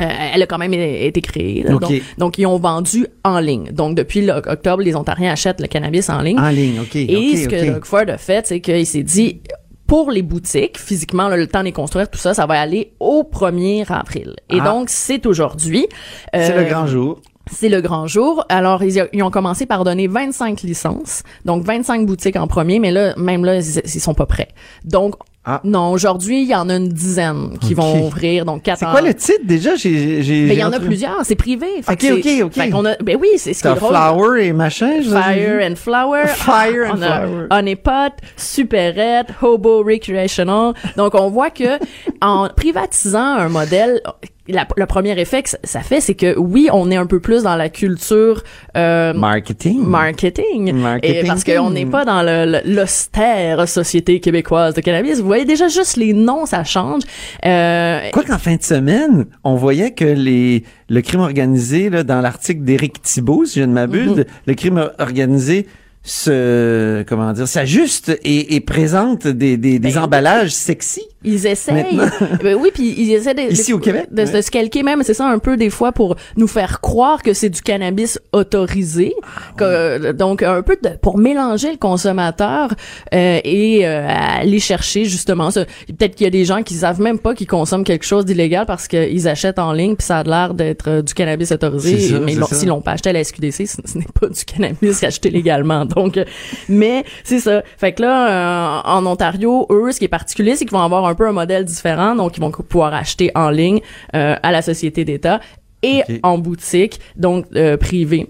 euh, 0.00 0.04
elle 0.34 0.42
a 0.42 0.46
quand 0.46 0.58
même 0.58 0.72
été 0.74 1.20
créée. 1.20 1.62
là. 1.62 1.74
OK. 1.74 1.80
Donc, 1.80 2.02
donc, 2.18 2.38
ils 2.38 2.46
ont 2.46 2.58
vendu 2.58 3.06
en 3.24 3.38
ligne. 3.40 3.70
Donc, 3.72 3.96
depuis 3.96 4.22
le- 4.24 4.32
octobre, 4.34 4.82
les 4.82 4.94
Ontariens 4.94 5.32
achètent 5.32 5.60
le 5.60 5.66
cannabis 5.66 6.08
en 6.10 6.20
ligne. 6.20 6.38
En 6.38 6.48
ligne, 6.50 6.80
OK. 6.80 6.96
Et 6.96 7.36
ce 7.36 7.48
que 7.48 7.56
OK. 7.68 7.72
Doug 7.74 7.84
Ford 7.84 8.04
a 8.08 8.18
fait, 8.18 8.46
c'est 8.46 8.60
qu'il 8.60 8.86
s'est 8.86 9.02
dit, 9.02 9.40
pour 9.86 10.10
les 10.10 10.22
boutiques, 10.22 10.78
physiquement, 10.78 11.28
là, 11.28 11.36
le 11.36 11.46
temps 11.46 11.60
de 11.60 11.64
les 11.64 11.72
construire, 11.72 12.10
tout 12.10 12.18
ça, 12.18 12.34
ça 12.34 12.44
va 12.46 12.60
aller 12.60 12.92
au 13.00 13.22
1er 13.24 13.84
avril. 13.90 14.34
Et 14.50 14.58
Ah. 14.60 14.64
donc, 14.64 14.88
c'est 14.90 15.24
aujourd'hui. 15.26 15.86
C'est 16.34 16.52
Euh, 16.52 16.62
le 16.62 16.68
grand 16.68 16.86
jour. 16.86 17.20
c'est 17.50 17.70
le 17.70 17.80
grand 17.80 18.06
jour. 18.06 18.44
Alors, 18.50 18.82
ils, 18.82 19.02
ils 19.14 19.22
ont 19.22 19.30
commencé 19.30 19.64
par 19.64 19.84
donner 19.84 20.06
25 20.06 20.60
licences. 20.60 21.22
Donc, 21.46 21.64
25 21.64 22.04
boutiques 22.04 22.36
en 22.36 22.46
premier, 22.46 22.78
mais 22.78 22.90
là, 22.90 23.14
même 23.16 23.44
là, 23.46 23.56
ils, 23.56 23.80
ils 23.82 24.00
sont 24.00 24.12
pas 24.12 24.26
prêts. 24.26 24.48
Donc, 24.84 25.14
Ah. 25.50 25.62
non, 25.64 25.92
aujourd'hui, 25.92 26.42
il 26.42 26.48
y 26.48 26.54
en 26.54 26.68
a 26.68 26.76
une 26.76 26.90
dizaine 26.90 27.56
qui 27.58 27.72
vont 27.72 28.04
ouvrir. 28.04 28.44
Donc, 28.44 28.62
quatre 28.64 28.80
C'est 28.80 28.84
quoi 28.84 29.00
le 29.00 29.14
titre 29.14 29.44
déjà? 29.44 29.76
J'ai, 29.76 30.22
j'ai, 30.22 30.42
Mais 30.42 30.54
il 30.54 30.58
y 30.58 30.64
en 30.64 30.72
a 30.74 30.78
plusieurs. 30.78 31.24
C'est 31.24 31.36
privé. 31.36 31.80
Fait 31.80 31.92
Ok, 31.92 32.18
ok, 32.18 32.44
ok. 32.44 32.52
Fait 32.52 32.68
qu'on 32.68 32.84
a, 32.84 32.96
ben 32.96 33.16
oui, 33.18 33.28
c'est 33.38 33.54
ce 33.54 33.62
qui 33.62 33.68
est 33.68 33.74
drôle. 33.74 33.88
Flower 33.88 34.46
et 34.46 34.52
machin. 34.52 35.00
je 35.00 35.08
Fire 35.08 35.60
and 35.62 35.76
Flower. 35.76 36.26
Fire 36.26 36.90
and 36.90 36.98
on 36.98 37.02
a 37.02 37.20
Flower. 37.20 37.46
Honeypot, 37.50 38.12
Superette, 38.36 39.28
Hobo 39.40 39.82
Recreational. 39.82 40.74
Donc, 40.98 41.14
on 41.14 41.30
voit 41.30 41.50
que 41.50 41.78
en 42.20 42.50
privatisant 42.54 43.36
un 43.38 43.48
modèle, 43.48 44.02
la- 44.48 44.66
le 44.76 44.86
premier 44.86 45.18
effet 45.20 45.42
que 45.42 45.50
ça- 45.62 45.80
fait, 45.80 46.00
c'est 46.00 46.14
que 46.14 46.38
oui, 46.38 46.68
on 46.72 46.90
est 46.90 46.96
un 46.96 47.06
peu 47.06 47.20
plus 47.20 47.42
dans 47.42 47.56
la 47.56 47.68
culture 47.68 48.42
euh, 48.76 49.12
Marketing. 49.14 49.80
marketing. 49.84 50.72
Marketing. 50.74 51.24
Et 51.24 51.26
parce 51.26 51.44
qu'on 51.44 51.70
n'est 51.70 51.86
pas 51.86 52.04
dans 52.04 52.22
l'austère 52.64 53.68
société 53.68 54.20
québécoise 54.20 54.74
de 54.74 54.80
cannabis. 54.80 55.20
Vous 55.20 55.26
voyez 55.26 55.44
déjà 55.44 55.68
juste 55.68 55.96
les 55.96 56.12
noms, 56.12 56.46
ça 56.46 56.64
change. 56.64 57.02
Euh, 57.44 58.00
Quoi 58.12 58.24
qu'en 58.24 58.38
fin 58.38 58.56
de 58.56 58.62
semaine, 58.62 59.26
on 59.44 59.54
voyait 59.56 59.92
que 59.92 60.04
les 60.04 60.64
le 60.90 61.02
crime 61.02 61.20
organisé, 61.20 61.90
là, 61.90 62.02
dans 62.02 62.20
l'article 62.22 62.62
d'Éric 62.62 63.02
Thibault, 63.02 63.44
si 63.44 63.60
je 63.60 63.64
ne 63.64 63.72
m'abuse, 63.72 64.10
Mhm. 64.18 64.24
le 64.46 64.54
crime 64.54 64.90
organisé 64.98 65.66
se 66.08 67.02
comment 67.04 67.32
dire 67.32 67.46
s'ajuste 67.46 68.18
et, 68.24 68.54
et 68.56 68.60
présente 68.60 69.26
des, 69.26 69.56
des, 69.56 69.78
des 69.78 69.92
Ben, 69.92 70.04
emballages 70.04 70.50
sexy. 70.50 71.02
Ils 71.24 71.46
essayent. 71.46 71.98
Ben 72.42 72.56
oui, 72.58 72.70
puis 72.72 72.94
ils 72.96 73.12
essaient 73.12 73.34
de, 73.34 73.50
Ici 73.52 73.72
de- 73.72 73.76
au 73.76 73.80
Québec, 73.80 74.06
de, 74.12 74.22
ouais. 74.22 74.32
de 74.32 74.40
se 74.40 74.50
calquer 74.50 74.82
même, 74.84 75.02
c'est 75.02 75.14
ça 75.14 75.26
un 75.26 75.38
peu 75.40 75.56
des 75.56 75.68
fois 75.70 75.90
pour 75.92 76.16
nous 76.36 76.46
faire 76.46 76.80
croire 76.80 77.22
que 77.22 77.32
c'est 77.32 77.50
du 77.50 77.60
cannabis 77.60 78.18
autorisé, 78.32 79.12
Ah, 79.22 79.52
que, 79.56 80.12
donc 80.12 80.42
un 80.42 80.62
peu 80.62 80.76
de, 80.82 80.90
pour 81.02 81.18
mélanger 81.18 81.72
le 81.72 81.76
consommateur 81.76 82.70
euh, 83.14 83.40
et 83.44 83.84
euh, 83.86 84.06
aller 84.08 84.60
chercher 84.60 85.04
justement. 85.06 85.50
Peut-être 85.50 86.14
qu'il 86.14 86.24
y 86.24 86.28
a 86.28 86.30
des 86.30 86.44
gens 86.44 86.62
qui 86.62 86.74
savent 86.74 87.00
même 87.00 87.18
pas 87.18 87.34
qu'ils 87.34 87.46
consomment 87.48 87.84
quelque 87.84 88.06
chose 88.06 88.24
d'illégal 88.24 88.64
parce 88.66 88.86
qu'ils 88.88 89.26
achètent 89.28 89.58
en 89.58 89.72
ligne 89.72 89.96
puis 89.96 90.06
ça 90.06 90.18
a 90.18 90.22
l'air 90.22 90.54
d'être 90.54 90.88
euh, 90.88 91.02
du 91.02 91.14
cannabis 91.14 91.50
autorisé, 91.52 91.98
ça, 91.98 92.20
mais 92.20 92.36
s'ils 92.52 92.68
l'ont 92.68 92.80
pas 92.80 92.92
acheté 92.92 93.10
à 93.10 93.12
la 93.12 93.24
SQDC, 93.24 93.66
ce, 93.66 93.76
ce 93.84 93.98
n'est 93.98 94.06
pas 94.20 94.28
du 94.28 94.44
cannabis 94.44 95.02
acheté 95.02 95.30
légalement. 95.30 95.84
Donc, 95.84 95.97
euh, 95.98 96.24
mais 96.68 97.04
c'est 97.24 97.40
ça. 97.40 97.62
Fait 97.76 97.92
que 97.92 98.02
là, 98.02 98.28
euh, 98.28 98.80
en 98.84 99.06
Ontario, 99.06 99.66
eux, 99.70 99.92
ce 99.92 99.98
qui 99.98 100.04
est 100.04 100.08
particulier, 100.08 100.56
c'est 100.56 100.64
qu'ils 100.64 100.76
vont 100.76 100.82
avoir 100.82 101.04
un 101.06 101.14
peu 101.14 101.26
un 101.26 101.32
modèle 101.32 101.64
différent. 101.64 102.14
Donc, 102.14 102.36
ils 102.36 102.40
vont 102.40 102.50
pouvoir 102.50 102.94
acheter 102.94 103.30
en 103.34 103.50
ligne 103.50 103.80
euh, 104.14 104.36
à 104.42 104.52
la 104.52 104.62
société 104.62 105.04
d'État 105.04 105.40
et 105.82 106.02
en 106.22 106.38
boutique, 106.38 107.00
donc 107.16 107.46
euh, 107.54 107.76
privée. 107.76 108.28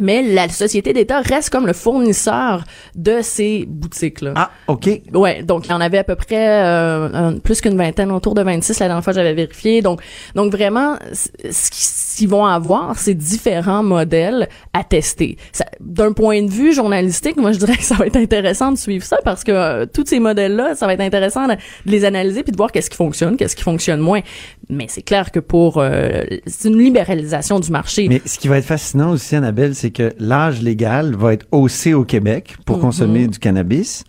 Mais 0.00 0.22
la 0.22 0.48
société 0.48 0.92
d'État 0.92 1.20
reste 1.20 1.50
comme 1.50 1.66
le 1.66 1.72
fournisseur 1.72 2.64
de 2.94 3.18
ces 3.22 3.64
boutiques-là. 3.68 4.32
Ah, 4.36 4.50
OK. 4.68 4.88
Ouais, 5.14 5.42
donc 5.42 5.66
il 5.66 5.70
y 5.70 5.74
en 5.74 5.80
avait 5.80 5.98
à 5.98 6.04
peu 6.04 6.14
près 6.16 6.62
euh, 6.64 7.08
un- 7.12 7.38
plus 7.38 7.60
qu'une 7.60 7.76
vingtaine, 7.76 8.10
autour 8.12 8.34
de 8.34 8.42
26 8.42 8.78
la 8.80 8.86
dernière 8.86 9.04
fois 9.04 9.12
que 9.12 9.18
j'avais 9.18 9.34
vérifié. 9.34 9.82
Donc, 9.82 10.00
donc 10.34 10.52
vraiment, 10.52 10.96
ce 11.12 11.70
qu'ils 12.16 12.28
vont 12.28 12.44
avoir, 12.46 12.98
c'est 12.98 13.14
différents 13.14 13.82
modèles 13.82 14.48
à 14.72 14.84
tester. 14.84 15.36
D'un 15.80 16.12
point 16.12 16.42
de 16.42 16.50
vue 16.50 16.72
journalistique, 16.72 17.36
moi 17.36 17.52
je 17.52 17.58
dirais 17.58 17.76
que 17.76 17.82
ça 17.84 17.94
va 17.94 18.06
être 18.06 18.16
intéressant 18.16 18.72
de 18.72 18.78
suivre 18.78 19.04
ça 19.04 19.18
parce 19.24 19.44
que 19.44 19.52
euh, 19.52 19.86
tous 19.86 20.04
ces 20.06 20.20
modèles-là, 20.20 20.74
ça 20.74 20.86
va 20.86 20.94
être 20.94 21.00
intéressant 21.00 21.46
de, 21.46 21.52
de 21.54 21.58
les 21.90 22.04
analyser 22.04 22.42
puis 22.42 22.52
de 22.52 22.56
voir 22.56 22.72
qu'est-ce 22.72 22.90
qui 22.90 22.96
fonctionne, 22.96 23.36
qu'est-ce 23.36 23.56
qui 23.56 23.62
fonctionne 23.62 24.00
moins. 24.00 24.20
Mais 24.68 24.86
c'est 24.88 25.02
clair 25.02 25.30
que 25.30 25.40
pour 25.40 25.78
euh, 25.78 26.22
c'est 26.46 26.68
une 26.68 26.78
libéralisation 26.78 27.60
du 27.60 27.70
marché. 27.70 28.06
Mais 28.08 28.20
ce 28.24 28.38
qui 28.38 28.48
va 28.48 28.58
être 28.58 28.64
fascinant 28.66 29.10
aussi, 29.12 29.36
Annabelle, 29.36 29.74
c'est 29.74 29.87
c'est 29.88 29.92
que 29.92 30.14
l'âge 30.18 30.60
légal 30.62 31.14
va 31.16 31.32
être 31.32 31.46
haussé 31.50 31.94
au 31.94 32.04
Québec 32.04 32.56
pour 32.66 32.78
consommer 32.78 33.26
du 33.26 33.38
cannabis. 33.38 34.04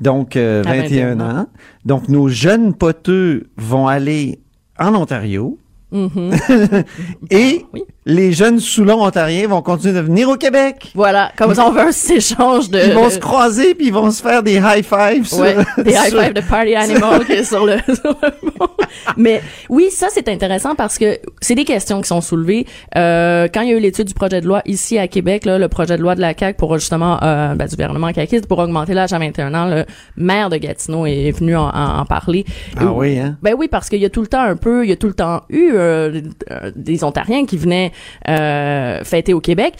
Donc, 0.00 0.36
euh, 0.36 0.62
À 0.66 0.74
21 0.76 1.14
21 1.16 1.20
ans. 1.20 1.46
Donc, 1.84 2.08
nos 2.08 2.28
jeunes 2.28 2.74
poteux 2.74 3.44
vont 3.56 3.86
aller 3.86 4.40
en 4.78 4.94
Ontario. 4.94 5.58
Et 7.30 7.64
Oui. 7.72 7.82
Les 8.04 8.32
jeunes 8.32 8.58
Soulons 8.58 9.00
ontariens 9.02 9.46
vont 9.46 9.62
continuer 9.62 9.94
de 9.94 10.00
venir 10.00 10.28
au 10.28 10.36
Québec. 10.36 10.90
Voilà, 10.94 11.30
comme 11.36 11.54
ça 11.54 11.66
on 11.66 11.70
veut 11.70 11.80
un 11.82 11.90
échange 12.14 12.68
de... 12.68 12.80
Ils 12.84 12.92
vont 12.94 13.08
se 13.10 13.18
croiser 13.20 13.74
puis 13.76 13.86
ils 13.86 13.92
vont 13.92 14.10
se 14.10 14.20
faire 14.22 14.42
des 14.42 14.54
high 14.56 14.84
fives. 14.84 15.26
sur- 15.26 15.38
Ouais, 15.38 15.54
des 15.78 15.92
high 15.92 16.08
sur- 16.08 16.20
five 16.22 16.32
de 16.32 16.40
party 16.40 16.74
animal 16.74 17.24
qui 17.26 17.32
est 17.32 17.44
sur 17.44 17.64
le, 17.64 17.76
sur 17.94 18.16
le 18.22 18.48
mont. 18.58 18.68
Mais 19.16 19.40
oui, 19.68 19.86
ça 19.90 20.08
c'est 20.10 20.28
intéressant 20.28 20.74
parce 20.74 20.98
que 20.98 21.18
c'est 21.40 21.54
des 21.54 21.64
questions 21.64 22.00
qui 22.00 22.08
sont 22.08 22.20
soulevées. 22.20 22.66
Euh, 22.96 23.46
quand 23.52 23.60
il 23.60 23.68
y 23.70 23.72
a 23.72 23.76
eu 23.76 23.80
l'étude 23.80 24.08
du 24.08 24.14
projet 24.14 24.40
de 24.40 24.46
loi 24.46 24.62
ici 24.66 24.98
à 24.98 25.06
Québec, 25.06 25.44
là, 25.44 25.58
le 25.58 25.68
projet 25.68 25.96
de 25.96 26.02
loi 26.02 26.14
de 26.16 26.20
la 26.20 26.34
CAQ 26.36 26.56
pour 26.58 26.76
justement 26.78 27.18
euh, 27.22 27.54
ben, 27.54 27.66
du 27.66 27.76
gouvernement 27.76 28.12
caquiste 28.12 28.46
pour 28.46 28.58
augmenter 28.58 28.94
l'âge 28.94 29.12
à 29.12 29.18
21 29.18 29.54
ans, 29.54 29.66
le 29.68 29.84
maire 30.16 30.50
de 30.50 30.56
Gatineau 30.56 31.06
est 31.06 31.30
venu 31.30 31.56
en, 31.56 31.68
en- 31.68 31.98
en 32.00 32.04
parler. 32.04 32.44
Ah 32.76 32.86
oui, 32.92 33.18
hein? 33.18 33.36
Ben 33.42 33.54
oui, 33.56 33.68
parce 33.70 33.88
qu'il 33.88 34.00
y 34.00 34.04
a 34.04 34.10
tout 34.10 34.22
le 34.22 34.26
temps 34.26 34.42
un 34.42 34.56
peu, 34.56 34.84
il 34.84 34.88
y 34.90 34.92
a 34.92 34.96
tout 34.96 35.06
le 35.08 35.14
temps 35.14 35.42
eu 35.50 35.70
euh, 35.74 36.20
euh, 36.50 36.72
des 36.74 37.04
Ontariens 37.04 37.46
qui 37.46 37.56
venaient 37.56 37.91
euh, 38.28 39.02
fêter 39.04 39.34
au 39.34 39.40
Québec. 39.40 39.74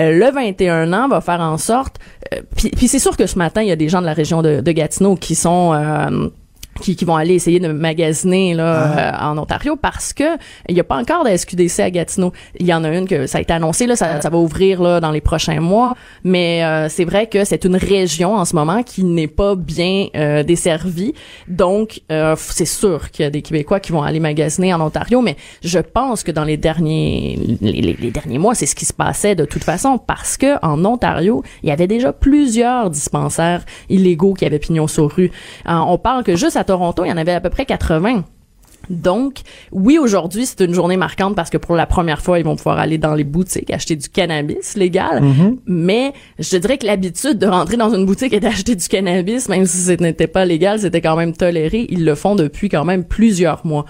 Euh, 0.00 0.12
le 0.12 0.30
21 0.30 0.92
ans 0.92 1.08
va 1.08 1.20
faire 1.20 1.40
en 1.40 1.58
sorte, 1.58 1.96
euh, 2.34 2.40
puis, 2.56 2.88
c'est 2.88 2.98
sûr 2.98 3.16
que 3.16 3.26
ce 3.26 3.38
matin, 3.38 3.62
il 3.62 3.68
y 3.68 3.72
a 3.72 3.76
des 3.76 3.88
gens 3.88 4.00
de 4.00 4.06
la 4.06 4.12
région 4.12 4.42
de, 4.42 4.60
Gatineau 4.72 5.16
qui 5.16 5.34
sont 5.34 5.72
qui, 6.80 6.96
qui 6.96 7.04
vont 7.04 7.16
aller 7.16 7.34
essayer 7.34 7.60
de 7.60 7.68
magasiner 7.68 8.54
là 8.54 9.14
euh, 9.22 9.30
en 9.30 9.38
Ontario 9.38 9.76
parce 9.76 10.12
que 10.12 10.24
il 10.68 10.74
n'y 10.74 10.80
a 10.80 10.84
pas 10.84 10.96
encore 10.96 11.24
de 11.24 11.36
SQDC 11.36 11.80
à 11.80 11.90
Gatineau. 11.90 12.32
Il 12.58 12.66
y 12.66 12.74
en 12.74 12.84
a 12.84 12.88
une 12.90 13.06
que 13.08 13.26
ça 13.26 13.38
a 13.38 13.40
été 13.40 13.52
annoncé 13.52 13.86
là, 13.86 13.96
ça, 13.96 14.20
ça 14.20 14.30
va 14.30 14.38
ouvrir 14.38 14.82
là 14.82 15.00
dans 15.00 15.10
les 15.10 15.20
prochains 15.20 15.60
mois, 15.60 15.94
mais 16.24 16.64
euh, 16.64 16.88
c'est 16.88 17.04
vrai 17.04 17.26
que 17.26 17.44
c'est 17.44 17.64
une 17.64 17.76
région 17.76 18.34
en 18.36 18.44
ce 18.44 18.54
moment 18.54 18.82
qui 18.82 19.04
n'est 19.04 19.26
pas 19.28 19.54
bien 19.54 20.06
euh, 20.16 20.42
desservie. 20.42 21.14
Donc 21.48 22.00
euh, 22.12 22.34
c'est 22.38 22.64
sûr 22.64 23.10
qu'il 23.10 23.24
y 23.24 23.26
a 23.26 23.30
des 23.30 23.42
Québécois 23.42 23.80
qui 23.80 23.92
vont 23.92 24.02
aller 24.02 24.20
magasiner 24.20 24.72
en 24.74 24.80
Ontario, 24.80 25.20
mais 25.20 25.36
je 25.62 25.78
pense 25.78 26.22
que 26.22 26.30
dans 26.32 26.44
les 26.44 26.56
derniers 26.56 27.38
les, 27.60 27.72
les- 27.72 27.96
les 27.98 28.10
derniers 28.10 28.38
mois, 28.38 28.54
c'est 28.54 28.66
ce 28.66 28.74
qui 28.74 28.84
se 28.84 28.92
passait 28.92 29.34
de 29.34 29.44
toute 29.44 29.64
façon 29.64 29.98
parce 29.98 30.36
que 30.36 30.56
en 30.64 30.84
Ontario, 30.84 31.42
il 31.62 31.68
y 31.68 31.72
avait 31.72 31.86
déjà 31.86 32.12
plusieurs 32.12 32.90
dispensaires 32.90 33.64
illégaux 33.88 34.34
qui 34.34 34.44
avaient 34.44 34.58
pignon 34.58 34.86
sur 34.86 35.10
rue. 35.10 35.30
Euh, 35.68 35.72
on 35.74 35.98
parle 35.98 36.24
que 36.24 36.36
juste 36.36 36.56
à 36.56 36.64
Toronto, 36.66 37.04
il 37.04 37.08
y 37.08 37.12
en 37.12 37.16
avait 37.16 37.32
à 37.32 37.40
peu 37.40 37.50
près 37.50 37.64
80. 37.64 38.24
Donc, 38.90 39.40
oui, 39.72 39.98
aujourd'hui, 39.98 40.46
c'est 40.46 40.60
une 40.60 40.74
journée 40.74 40.96
marquante 40.96 41.34
parce 41.34 41.50
que 41.50 41.56
pour 41.56 41.74
la 41.74 41.86
première 41.86 42.20
fois, 42.20 42.38
ils 42.38 42.44
vont 42.44 42.56
pouvoir 42.56 42.78
aller 42.78 42.98
dans 42.98 43.14
les 43.14 43.24
boutiques 43.24 43.70
acheter 43.72 43.96
du 43.96 44.08
cannabis 44.08 44.76
légal. 44.76 45.22
Mais 45.66 46.12
je 46.38 46.50
te 46.50 46.56
dirais 46.56 46.78
que 46.78 46.86
l'habitude 46.86 47.38
de 47.38 47.46
rentrer 47.46 47.76
dans 47.76 47.92
une 47.92 48.06
boutique 48.06 48.32
et 48.32 48.40
d'acheter 48.40 48.76
du 48.76 48.86
cannabis, 48.86 49.48
même 49.48 49.66
si 49.66 49.78
ce 49.78 49.92
n'était 49.92 50.28
pas 50.28 50.44
légal, 50.44 50.78
c'était 50.80 51.00
quand 51.00 51.16
même 51.16 51.32
toléré. 51.32 51.86
Ils 51.90 52.04
le 52.04 52.14
font 52.14 52.36
depuis 52.36 52.68
quand 52.68 52.84
même 52.84 53.04
plusieurs 53.04 53.66
mois. 53.66 53.86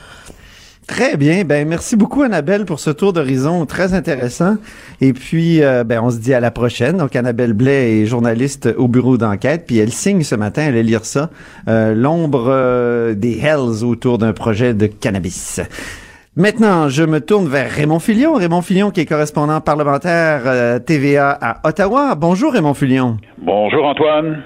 Très 0.87 1.17
bien. 1.17 1.43
Ben, 1.45 1.67
merci 1.67 1.97
beaucoup, 1.97 2.23
Annabelle, 2.23 2.65
pour 2.65 2.79
ce 2.79 2.91
tour 2.91 3.13
d'horizon 3.13 3.67
très 3.67 3.93
intéressant. 3.93 4.57
Et 5.01 5.13
puis, 5.13 5.63
euh, 5.63 5.83
ben, 5.83 6.01
on 6.01 6.11
se 6.11 6.19
dit 6.19 6.33
à 6.33 6.39
la 6.39 6.53
prochaine. 6.53 6.99
Donc, 6.99 7.17
Annabelle 7.17 7.55
Blais 7.55 8.01
est 8.01 8.07
journaliste 8.07 8.73
au 8.79 8.87
bureau 8.87 9.17
d'enquête. 9.17 9.65
Puis, 9.67 9.79
elle 9.79 9.91
signe 9.91 10.23
ce 10.23 10.37
matin, 10.37 10.63
elle 10.69 10.79
lire 10.87 11.05
ça, 11.05 11.31
euh, 11.69 11.93
l'ombre 11.95 12.47
euh, 12.49 13.15
des 13.15 13.37
Hells 13.39 13.85
autour 13.85 14.19
d'un 14.19 14.33
projet 14.33 14.75
de 14.75 14.87
cannabis. 14.87 15.61
Maintenant, 16.37 16.89
je 16.89 17.03
me 17.03 17.21
tourne 17.21 17.49
vers 17.49 17.71
Raymond 17.71 17.99
Filion. 17.99 18.35
Raymond 18.35 18.63
Filion, 18.63 18.91
qui 18.91 19.01
est 19.01 19.07
correspondant 19.07 19.61
parlementaire 19.61 20.81
TVA 20.85 21.37
à 21.41 21.67
Ottawa. 21.67 22.15
Bonjour, 22.15 22.53
Raymond 22.53 22.75
Filion. 22.75 23.17
Bonjour 23.39 23.87
Antoine. 23.87 24.43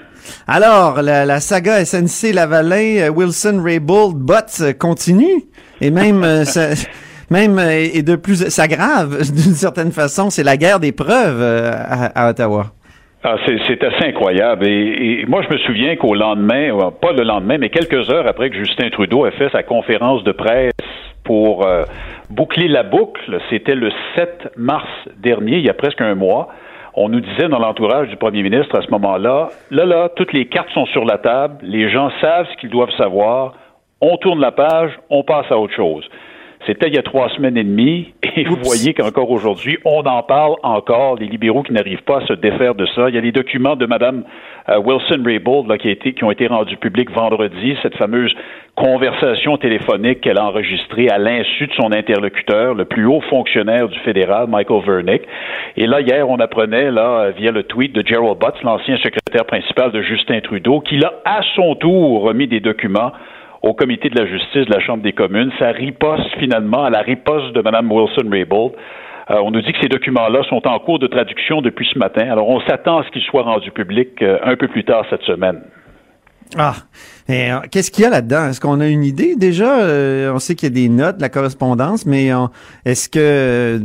Alors, 0.47 1.03
la, 1.03 1.27
la 1.27 1.41
saga 1.41 1.85
SNC 1.85 2.33
Lavalin, 2.33 2.99
euh, 2.99 3.09
Wilson 3.11 3.61
Raybould, 3.63 4.17
Botts 4.17 4.63
continue 4.79 5.45
et 5.81 5.91
même 5.91 6.23
euh, 6.23 6.45
ça, 6.45 6.75
même 7.31 7.59
euh, 7.59 7.89
et 7.95 8.03
de 8.03 8.17
plus 8.17 8.49
s'aggrave 8.49 9.11
d'une 9.19 9.55
certaine 9.55 9.93
façon. 9.93 10.31
C'est 10.31 10.45
la 10.45 10.57
guerre 10.57 10.81
des 10.81 10.93
preuves 10.93 11.41
euh, 11.41 11.73
à, 12.15 12.31
Ottawa. 12.31 12.67
Ah, 13.23 13.37
c'est, 13.45 13.85
assez 13.85 14.07
incroyable. 14.07 14.67
Et, 14.67 15.27
moi, 15.29 15.43
je 15.43 15.53
me 15.53 15.59
souviens 15.59 15.95
qu'au 15.97 16.15
lendemain, 16.15 16.71
pas 17.03 17.13
le 17.13 17.23
lendemain, 17.23 17.59
mais 17.59 17.69
quelques 17.69 18.11
heures 18.11 18.27
après 18.27 18.49
que 18.49 18.57
Justin 18.57 18.89
Trudeau 18.89 19.27
a 19.27 19.31
fait 19.31 19.51
sa 19.51 19.63
conférence 19.63 20.25
de 20.25 20.33
presse 20.33 20.73
pour 21.23 21.69
boucler 22.31 22.67
la 22.67 22.83
boucle, 22.83 23.39
c'était 23.51 23.75
le 23.75 23.91
7 24.17 24.53
mars 24.57 24.89
dernier, 25.19 25.59
il 25.59 25.67
y 25.67 25.69
a 25.69 25.75
presque 25.75 26.01
un 26.01 26.15
mois. 26.15 26.49
On 26.95 27.11
nous 27.11 27.21
disait 27.21 27.49
dans 27.49 27.59
l'entourage 27.59 28.09
du 28.09 28.17
premier 28.17 28.43
ministre 28.43 28.77
à 28.79 28.83
ce 28.83 28.91
moment-là, 28.91 29.49
là, 29.71 29.85
là, 29.85 30.09
toutes 30.17 30.33
les 30.33 30.47
cartes 30.47 30.71
sont 30.71 30.87
sur 30.87 31.05
la 31.05 31.19
table, 31.19 31.59
les 31.63 31.91
gens 31.91 32.11
savent 32.23 32.47
ce 32.51 32.57
qu'ils 32.57 32.71
doivent 32.71 32.91
savoir, 32.97 33.53
on 34.01 34.17
tourne 34.17 34.41
la 34.41 34.53
page, 34.53 34.93
on 35.11 35.23
passe 35.23 35.51
à 35.51 35.59
autre 35.59 35.75
chose. 35.75 36.09
C'était 36.67 36.89
il 36.89 36.95
y 36.95 36.99
a 36.99 37.03
trois 37.03 37.31
semaines 37.31 37.57
et 37.57 37.65
demie, 37.65 38.13
et 38.37 38.45
vous 38.45 38.59
voyez 38.63 38.93
qu'encore 38.93 39.31
aujourd'hui, 39.31 39.79
on 39.87 40.03
en 40.03 40.23
parle 40.23 40.57
encore, 40.63 41.17
les 41.17 41.27
libéraux 41.27 41.63
qui 41.63 41.73
n'arrivent 41.73 42.03
pas 42.03 42.19
à 42.19 42.27
se 42.27 42.35
défaire 42.35 42.75
de 42.75 42.85
ça. 42.95 43.09
Il 43.09 43.15
y 43.15 43.19
a 43.19 43.23
les 43.23 43.33
documents 43.33 43.77
de 43.77 43.87
Mme 43.87 44.25
euh, 44.69 44.79
Wilson 44.79 45.23
Raybould 45.25 45.69
là, 45.69 45.79
qui, 45.79 45.89
a 45.89 45.91
été, 45.91 46.13
qui 46.13 46.23
ont 46.23 46.31
été 46.31 46.47
rendus 46.47 46.77
publics 46.77 47.11
vendredi, 47.11 47.77
cette 47.83 47.97
fameuse 47.97 48.35
conversation 48.77 49.57
téléphonique 49.57 50.21
qu'elle 50.21 50.39
a 50.39 50.45
enregistrée 50.45 51.09
à 51.09 51.17
l'insu 51.17 51.67
de 51.67 51.73
son 51.73 51.93
interlocuteur, 51.93 52.75
le 52.75 52.85
plus 52.85 53.07
haut 53.07 53.23
fonctionnaire 53.23 53.89
du 53.89 53.99
fédéral, 54.01 54.47
Michael 54.49 54.83
Vernick. 54.85 55.23
Et 55.77 55.87
là, 55.87 56.03
hier, 56.03 56.29
on 56.29 56.39
apprenait, 56.41 56.91
là, 56.91 57.31
via 57.31 57.53
le 57.53 57.63
tweet 57.63 57.95
de 57.95 58.07
Gerald 58.07 58.39
Butts, 58.39 58.63
l'ancien 58.63 58.99
secrétaire 58.99 59.47
principal 59.47 59.93
de 59.93 60.03
Justin 60.03 60.41
Trudeau, 60.41 60.81
qu'il 60.81 61.05
a 61.05 61.15
à 61.25 61.41
son 61.55 61.75
tour 61.75 62.23
remis 62.23 62.47
des 62.47 62.61
documents 62.61 63.13
au 63.63 63.75
comité 63.75 64.09
de 64.09 64.19
la 64.19 64.27
justice 64.27 64.67
de 64.67 64.73
la 64.73 64.81
Chambre 64.81 65.03
des 65.03 65.13
communes. 65.13 65.51
Ça 65.59 65.71
riposte 65.71 66.29
finalement 66.39 66.85
à 66.85 66.91
la 66.91 67.01
riposte 67.01 67.55
de 67.55 67.61
Mme 67.61 67.91
Wilson-Raybould. 67.91 68.73
Euh, 69.31 69.37
on 69.45 69.51
nous 69.51 69.61
dit 69.63 69.73
que 69.73 69.81
ces 69.81 69.89
documents-là 69.89 70.43
sont 70.49 70.67
en 70.67 70.79
cours 70.81 70.99
de 70.99 71.07
traduction 71.07 71.63
depuis 71.63 71.89
ce 71.93 71.99
matin. 71.99 72.31
Alors, 72.31 72.49
on 72.49 72.61
s'attend 72.63 72.99
à 72.99 73.05
ce 73.05 73.11
qu'ils 73.11 73.23
soient 73.23 73.43
rendus 73.43 73.71
publics 73.71 74.21
euh, 74.23 74.39
un 74.43 74.57
peu 74.57 74.67
plus 74.67 74.85
tard 74.85 75.05
cette 75.11 75.23
semaine. 75.23 75.61
Ah, 76.59 76.75
et, 77.29 77.53
euh, 77.53 77.61
qu'est-ce 77.71 77.91
qu'il 77.93 78.03
y 78.03 78.07
a 78.07 78.11
là-dedans? 78.11 78.49
Est-ce 78.49 78.61
qu'on 78.61 78.81
a 78.81 78.89
une 78.89 79.05
idée 79.05 79.37
déjà? 79.37 79.83
Euh, 79.83 80.33
On 80.35 80.41
sait 80.41 80.57
qu'il 80.57 80.69
y 80.69 80.73
a 80.73 80.75
des 80.75 80.89
notes, 80.89 81.19
de 81.19 81.23
la 81.23 81.29
correspondance, 81.29 82.07
mais 82.07 82.33
euh, 82.33 82.47
est-ce 82.85 83.09
que, 83.09 83.19
euh, 83.21 83.79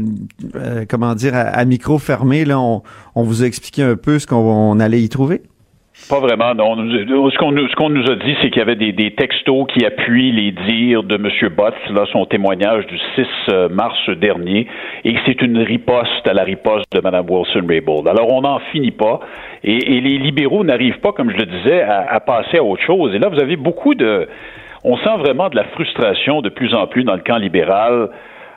euh, 0.55 0.85
comment 0.89 1.13
dire, 1.13 1.33
à, 1.35 1.63
micro 1.65 1.99
fermé, 1.99 2.43
là, 2.43 2.59
on, 2.59 2.81
on 3.13 3.23
vous 3.23 3.43
a 3.43 3.45
expliqué 3.45 3.83
un 3.83 3.95
peu 3.95 4.17
ce 4.17 4.25
qu'on 4.25 4.37
on 4.37 4.79
allait 4.79 5.01
y 5.01 5.09
trouver? 5.09 5.43
Pas 6.07 6.19
vraiment, 6.19 6.53
non. 6.53 6.71
On 6.71 6.75
nous- 6.75 7.31
Ce 7.31 7.37
qu'on 7.75 7.89
nous, 7.89 8.11
a 8.11 8.15
dit, 8.15 8.35
c'est 8.41 8.49
qu'il 8.49 8.59
y 8.59 8.61
avait 8.61 8.75
des, 8.75 9.11
textos 9.11 9.65
qui 9.73 9.85
appuient 9.85 10.31
les 10.31 10.51
dires 10.51 11.03
de 11.03 11.15
M. 11.15 11.29
Botts, 11.55 11.73
là, 11.89 12.05
son 12.11 12.25
témoignage 12.25 12.85
du 12.87 12.97
6 13.15 13.27
euh, 13.49 13.69
mars 13.69 13.97
dernier, 14.09 14.67
et 15.03 15.15
c'est 15.25 15.41
une 15.41 15.57
riposte 15.57 16.27
à 16.27 16.33
la 16.33 16.43
riposte 16.43 16.85
de 16.91 17.01
Mme 17.01 17.25
Wilson-Raybould. 17.27 18.07
Alors, 18.07 18.31
on 18.31 18.41
n'en 18.41 18.59
finit 18.71 18.91
pas, 18.91 19.19
et, 19.63 19.79
les 20.01 20.17
libéraux 20.17 20.63
n'arrivent 20.63 20.99
pas, 20.99 21.11
comme 21.11 21.31
je 21.31 21.37
le 21.37 21.45
disais, 21.45 21.81
à 21.81 22.19
passer 22.19 22.57
à 22.57 22.63
autre 22.63 22.83
chose. 22.83 23.15
Et 23.15 23.19
là, 23.19 23.29
vous 23.29 23.39
avez 23.39 23.55
beaucoup 23.55 23.95
de... 23.95 24.27
On 24.83 24.97
sent 24.97 25.17
vraiment 25.17 25.49
de 25.49 25.55
la 25.55 25.63
frustration 25.63 26.41
de 26.41 26.49
plus 26.49 26.75
en 26.75 26.85
plus 26.85 27.03
dans 27.03 27.15
le 27.15 27.21
camp 27.21 27.37
libéral. 27.37 28.09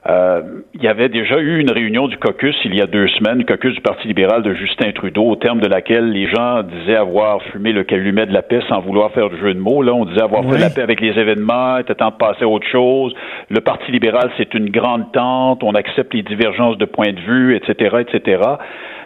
Euh, 0.09 0.41
il 0.73 0.83
y 0.83 0.89
avait 0.89 1.11
déjà 1.11 1.39
eu 1.39 1.59
une 1.59 1.71
réunion 1.71 2.09
du 2.09 2.17
caucus 2.17 2.57
il 2.65 2.75
y 2.75 2.81
a 2.81 2.87
deux 2.87 3.09
semaines, 3.09 3.39
le 3.39 3.45
caucus 3.45 3.75
du 3.75 3.81
Parti 3.83 4.09
libéral 4.09 4.43
de 4.43 4.55
Justin 4.55 4.93
Trudeau, 4.93 5.25
au 5.25 5.37
terme 5.37 5.61
de 5.61 5.69
laquelle 5.69 6.11
les 6.13 6.27
gens 6.29 6.63
disaient 6.63 6.97
avoir 6.97 7.43
fumé 7.53 7.73
le 7.73 7.85
calumet 7.85 8.25
de 8.25 8.33
la 8.33 8.41
paix 8.41 8.61
sans 8.69 8.81
vouloir 8.81 9.11
faire 9.13 9.29
de 9.29 9.37
jeu 9.37 9.53
de 9.53 9.59
mots. 9.61 9.83
Là, 9.83 9.93
on 9.93 10.07
disait 10.07 10.23
avoir 10.23 10.47
Oui. 10.47 10.53
fait 10.53 10.61
la 10.61 10.71
paix 10.71 10.81
avec 10.81 11.01
les 11.03 11.19
événements, 11.19 11.77
il 11.77 11.83
était 11.83 11.95
temps 11.95 12.09
de 12.11 12.17
passer 12.17 12.45
à 12.45 12.49
autre 12.49 12.67
chose. 12.69 13.15
Le 13.51 13.61
Parti 13.61 13.93
libéral, 13.93 14.31
c'est 14.39 14.55
une 14.55 14.71
grande 14.71 15.13
tente, 15.13 15.63
on 15.63 15.75
accepte 15.75 16.15
les 16.15 16.23
divergences 16.23 16.79
de 16.79 16.87
points 16.87 17.13
de 17.13 17.21
vue, 17.21 17.55
etc., 17.55 17.97
etc. 18.01 18.43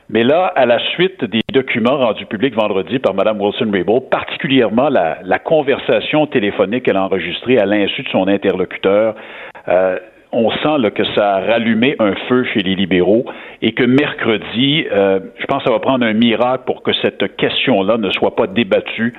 Mais 0.08 0.24
là, 0.24 0.52
à 0.54 0.66
la 0.66 0.78
suite 0.90 1.24
des 1.24 1.40
documents 1.52 1.96
rendus 1.96 2.26
publics 2.26 2.54
vendredi 2.54 2.98
par 2.98 3.14
Mme 3.14 3.40
Wilson-Raybould, 3.40 4.10
particulièrement 4.10 4.88
la, 4.88 5.18
la 5.24 5.38
conversation 5.38 6.26
téléphonique 6.26 6.84
qu'elle 6.84 6.96
a 6.96 7.04
enregistrée 7.04 7.58
à 7.58 7.64
l'insu 7.66 8.02
de 8.02 8.08
son 8.10 8.28
interlocuteur, 8.28 9.14
euh, 9.68 9.96
on 10.32 10.50
sent 10.50 10.78
là, 10.78 10.90
que 10.90 11.04
ça 11.14 11.36
a 11.36 11.40
rallumé 11.40 11.94
un 11.98 12.14
feu 12.28 12.44
chez 12.44 12.60
les 12.60 12.74
libéraux 12.74 13.26
et 13.60 13.72
que 13.72 13.84
mercredi, 13.84 14.86
euh, 14.90 15.20
je 15.38 15.44
pense 15.46 15.58
que 15.58 15.64
ça 15.64 15.70
va 15.70 15.78
prendre 15.78 16.04
un 16.06 16.14
miracle 16.14 16.64
pour 16.66 16.82
que 16.82 16.92
cette 17.02 17.36
question-là 17.36 17.98
ne 17.98 18.10
soit 18.10 18.34
pas 18.34 18.46
débattue 18.46 19.12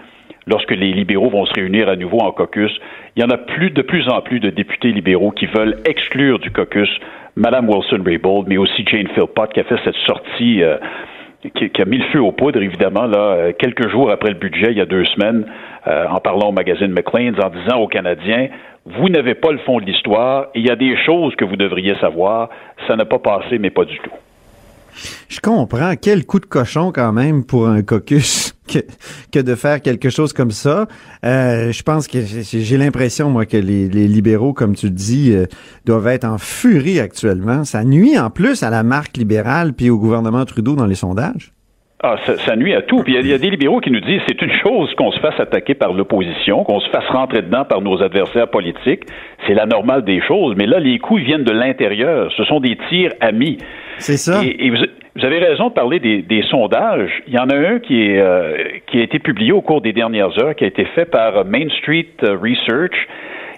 lorsque 0.47 0.71
les 0.71 0.91
libéraux 0.91 1.29
vont 1.29 1.45
se 1.45 1.53
réunir 1.53 1.87
à 1.87 1.95
nouveau 1.95 2.19
en 2.19 2.31
caucus. 2.31 2.71
Il 3.15 3.21
y 3.21 3.25
en 3.25 3.29
a 3.29 3.37
plus 3.37 3.69
de 3.69 3.83
plus 3.83 4.09
en 4.09 4.21
plus 4.21 4.39
de 4.39 4.49
députés 4.49 4.91
libéraux 4.91 5.31
qui 5.31 5.45
veulent 5.45 5.77
exclure 5.85 6.39
du 6.39 6.51
caucus 6.51 6.89
Mme 7.35 7.69
Wilson-Raybould, 7.69 8.47
mais 8.47 8.57
aussi 8.57 8.83
Jane 8.85 9.07
Philpott 9.09 9.53
qui 9.53 9.59
a 9.59 9.63
fait 9.63 9.79
cette 9.85 9.95
sortie 10.07 10.63
euh, 10.63 10.77
qui, 11.55 11.81
a 11.81 11.85
mis 11.85 11.97
le 11.97 12.05
feu 12.05 12.21
aux 12.21 12.31
poudres, 12.31 12.61
évidemment, 12.61 13.05
là, 13.05 13.19
euh, 13.19 13.51
quelques 13.57 13.89
jours 13.89 14.09
après 14.09 14.29
le 14.29 14.35
budget, 14.35 14.67
il 14.71 14.77
y 14.77 14.81
a 14.81 14.85
deux 14.85 15.05
semaines, 15.05 15.45
en 15.85 16.19
parlant 16.21 16.47
au 16.47 16.51
magazine 16.53 16.93
Maclean's, 16.93 17.37
en 17.43 17.49
disant 17.49 17.81
aux 17.81 17.89
Canadiens, 17.89 18.47
vous 18.85 19.09
n'avez 19.09 19.35
pas 19.35 19.51
le 19.51 19.59
fond 19.59 19.79
de 19.79 19.85
l'histoire, 19.85 20.47
il 20.55 20.65
y 20.65 20.69
a 20.69 20.75
des 20.75 20.95
choses 21.05 21.35
que 21.35 21.45
vous 21.45 21.55
devriez 21.55 21.95
savoir, 21.99 22.49
ça 22.87 22.95
n'a 22.95 23.05
pas 23.05 23.19
passé, 23.19 23.57
mais 23.59 23.69
pas 23.69 23.85
du 23.85 23.97
tout. 23.99 24.11
Je 25.29 25.39
comprends. 25.39 25.95
Quel 25.99 26.25
coup 26.25 26.39
de 26.39 26.45
cochon 26.45 26.91
quand 26.91 27.13
même 27.13 27.45
pour 27.45 27.67
un 27.67 27.81
caucus 27.81 28.55
que, 28.67 28.79
que 29.31 29.39
de 29.39 29.55
faire 29.55 29.81
quelque 29.81 30.09
chose 30.09 30.33
comme 30.33 30.51
ça. 30.51 30.87
Euh, 31.25 31.71
je 31.71 31.83
pense 31.83 32.07
que 32.07 32.19
j'ai 32.21 32.77
l'impression, 32.77 33.29
moi, 33.29 33.45
que 33.45 33.57
les, 33.57 33.87
libéraux, 33.87 34.53
comme 34.53 34.75
tu 34.75 34.89
dis, 34.89 35.31
euh, 35.33 35.45
doivent 35.85 36.07
être 36.07 36.25
en 36.25 36.37
furie 36.37 36.99
actuellement. 36.99 37.63
Ça 37.63 37.83
nuit 37.83 38.17
en 38.17 38.29
plus 38.29 38.63
à 38.63 38.69
la 38.69 38.83
marque 38.83 39.17
libérale 39.17 39.73
puis 39.73 39.89
au 39.89 39.97
gouvernement 39.97 40.45
Trudeau 40.45 40.75
dans 40.75 40.85
les 40.85 40.95
sondages. 40.95 41.53
Ah, 42.05 42.17
ça, 42.25 42.55
nuit 42.57 42.73
à 42.73 42.81
tout. 42.81 43.01
Puis 43.01 43.15
il 43.17 43.25
y, 43.25 43.33
a 43.33 43.37
des 43.37 43.49
libéraux 43.49 43.79
qui 43.79 43.89
nous 43.89 44.01
disent 44.01 44.19
c'est 44.27 44.41
une 44.41 44.51
chose 44.51 44.93
qu'on 44.95 45.13
se 45.13 45.19
fasse 45.21 45.39
attaquer 45.39 45.73
par 45.73 45.93
l'opposition, 45.93 46.65
qu'on 46.65 46.81
se 46.81 46.89
fasse 46.89 47.07
rentrer 47.07 47.41
dedans 47.41 47.63
par 47.63 47.79
nos 47.79 48.03
adversaires 48.03 48.49
politiques. 48.49 49.03
C'est 49.47 49.53
la 49.53 49.65
normale 49.65 50.03
des 50.03 50.19
choses. 50.21 50.53
Mais 50.57 50.65
là, 50.65 50.79
les 50.79 50.99
coups 50.99 51.23
viennent 51.23 51.45
de 51.45 51.53
l'intérieur. 51.53 52.29
Ce 52.35 52.43
sont 52.43 52.59
des 52.59 52.77
tirs 52.89 53.13
amis. 53.21 53.57
C'est 53.99 54.17
ça. 54.17 54.41
Et, 54.43 54.69
vous, 54.69 55.25
avez 55.25 55.39
raison 55.39 55.69
de 55.69 55.73
parler 55.73 56.01
des, 56.01 56.43
sondages. 56.49 57.23
Il 57.27 57.33
y 57.35 57.39
en 57.39 57.49
a 57.49 57.55
un 57.55 57.79
qui, 57.79 58.01
est, 58.01 58.19
euh, 58.19 58.57
qui 58.87 58.99
a 58.99 59.03
été 59.03 59.19
publié 59.19 59.53
au 59.53 59.61
cours 59.61 59.79
des 59.79 59.93
dernières 59.93 60.37
heures, 60.43 60.55
qui 60.55 60.65
a 60.65 60.67
été 60.67 60.83
fait 60.83 61.05
par 61.05 61.45
Main 61.45 61.69
Street 61.79 62.09
Research. 62.21 63.07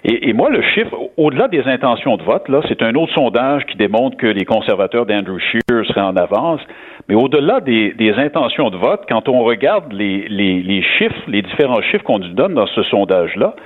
Et, 0.08 0.32
moi, 0.34 0.50
le 0.50 0.62
chiffre, 0.62 0.94
au-delà 1.16 1.48
des 1.48 1.64
intentions 1.64 2.16
de 2.16 2.22
vote, 2.22 2.44
c'est 2.68 2.80
un 2.80 2.94
autre 2.94 3.12
sondage 3.12 3.66
qui 3.66 3.76
démontre 3.76 4.16
que 4.16 4.28
les 4.28 4.44
conservateurs 4.44 5.04
d'Andrew 5.04 5.40
Scheer 5.40 5.84
seraient 5.84 6.00
en 6.00 6.14
avance. 6.14 6.60
Mais 7.08 7.16
au-delà 7.16 7.58
des, 7.60 8.14
intentions 8.16 8.70
de 8.70 8.76
vote, 8.76 9.00
quand 9.08 9.28
on 9.28 9.42
regarde 9.42 9.92
les, 9.92 10.28
les, 10.28 10.82
chiffres, 10.96 11.20
les 11.26 11.42
différents 11.42 11.82
chiffres 11.82 12.04
qu'on 12.04 12.20
nous 12.20 12.34
donne 12.34 12.54
dans 12.54 12.68
ce 12.68 12.84
sondage-là, 12.84 13.56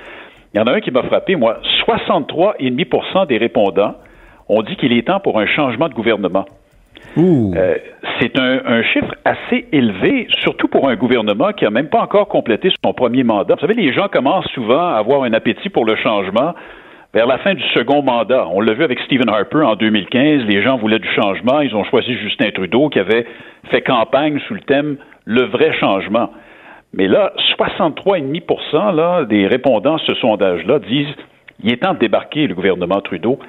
il 0.53 0.57
y 0.57 0.59
en 0.59 0.65
a 0.65 0.71
un 0.71 0.79
qui 0.79 0.89
m'a 0.89 1.03
frappé, 1.03 1.35
moi. 1.35 1.59
63,5% 1.87 3.27
des 3.27 3.37
répondants 3.37 3.93
ont 4.49 4.63
dit 4.63 4.75
qu'il 4.77 4.93
est 4.93 5.05
temps 5.07 5.19
pour 5.19 5.39
un 5.39 5.45
changement 5.45 5.89
de 5.89 5.93
gouvernement. 5.93 6.45
Euh, 7.17 7.75
c'est 8.19 8.37
un, 8.39 8.83
chiffre 8.83 9.13
assez 9.25 9.65
élevé, 9.71 10.27
surtout 10.39 10.67
pour 10.67 10.87
un 10.89 10.95
gouvernement 10.95 11.51
qui 11.51 11.65
n'a 11.65 11.69
même 11.69 11.89
pas 11.89 12.01
encore 12.01 12.27
complété 12.27 12.69
son 12.83 12.93
premier 12.93 13.23
mandat. 13.23 13.55
Vous 13.55 13.61
savez, 13.61 13.73
les 13.73 13.93
gens 13.93 14.07
commencent 14.07 14.49
souvent 14.53 14.87
à 14.87 14.97
avoir 14.97 15.23
un 15.23 15.33
appétit 15.33 15.69
pour 15.69 15.85
le 15.85 15.95
changement 15.95 16.53
vers 17.13 17.27
la 17.27 17.37
fin 17.39 17.53
du 17.53 17.63
second 17.73 18.01
mandat. 18.01 18.47
On 18.51 18.61
l'a 18.61 18.73
vu 18.73 18.83
avec 18.83 18.99
Stephen 19.01 19.29
Harper 19.29 19.63
en 19.63 19.75
2015. 19.75 20.43
Les 20.47 20.61
gens 20.63 20.77
voulaient 20.77 20.99
du 20.99 21.09
changement. 21.09 21.59
Ils 21.61 21.75
ont 21.75 21.83
choisi 21.83 22.13
Justin 22.13 22.51
Trudeau 22.51 22.89
qui 22.89 22.99
avait 22.99 23.25
fait 23.69 23.81
campagne 23.81 24.39
sous 24.47 24.53
le 24.53 24.61
thème 24.61 24.97
le 25.25 25.43
vrai 25.43 25.73
changement. 25.79 26.31
Mais 26.93 27.07
là, 27.07 27.33
63,5 27.57 28.95
là, 28.95 29.25
des 29.25 29.47
répondants 29.47 29.95
à 29.95 30.01
ce 30.05 30.13
sondage-là 30.15 30.79
disent 30.79 31.15
il 31.63 31.73
est 31.73 31.77
temps 31.77 31.93
de 31.93 31.99
débarquer 31.99 32.47
le 32.47 32.55
gouvernement 32.55 33.01
Trudeau 33.01 33.39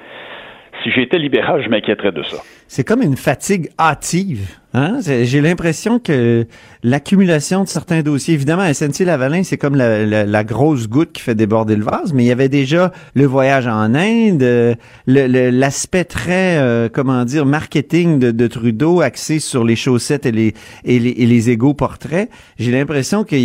si 0.81 0.91
j'étais 0.91 1.17
libéral, 1.17 1.61
je 1.63 1.69
m'inquiéterais 1.69 2.11
de 2.11 2.23
ça. 2.23 2.37
C'est 2.75 2.83
comme 2.83 3.03
une 3.03 3.17
fatigue 3.17 3.69
hâtive. 3.77 4.47
Hein? 4.73 4.97
J'ai 5.05 5.41
l'impression 5.41 5.99
que 5.99 6.47
l'accumulation 6.81 7.63
de 7.63 7.67
certains 7.69 8.01
dossiers, 8.01 8.33
évidemment, 8.33 8.63
SNC-Lavalin, 8.63 9.43
c'est 9.43 9.59
comme 9.59 9.75
la, 9.75 10.43
grosse 10.43 10.89
goutte 10.89 11.11
qui 11.11 11.21
fait 11.21 11.35
déborder 11.35 11.75
le 11.75 11.83
vase, 11.83 12.13
mais 12.13 12.23
il 12.23 12.25
y 12.25 12.31
avait 12.31 12.49
déjà 12.49 12.91
le 13.13 13.27
voyage 13.27 13.67
en 13.67 13.93
Inde, 13.93 14.75
l'aspect 15.05 16.03
très, 16.03 16.57
euh, 16.57 16.89
comment 16.91 17.25
dire, 17.25 17.45
marketing 17.45 18.17
de, 18.17 18.47
Trudeau 18.47 19.01
axé 19.01 19.37
sur 19.37 19.63
les 19.63 19.75
chaussettes 19.75 20.25
et 20.25 20.31
les, 20.31 20.55
et 20.83 20.97
les, 20.97 21.49
égaux 21.51 21.75
portraits. 21.75 22.31
J'ai 22.57 22.71
l'impression 22.71 23.23
que 23.23 23.35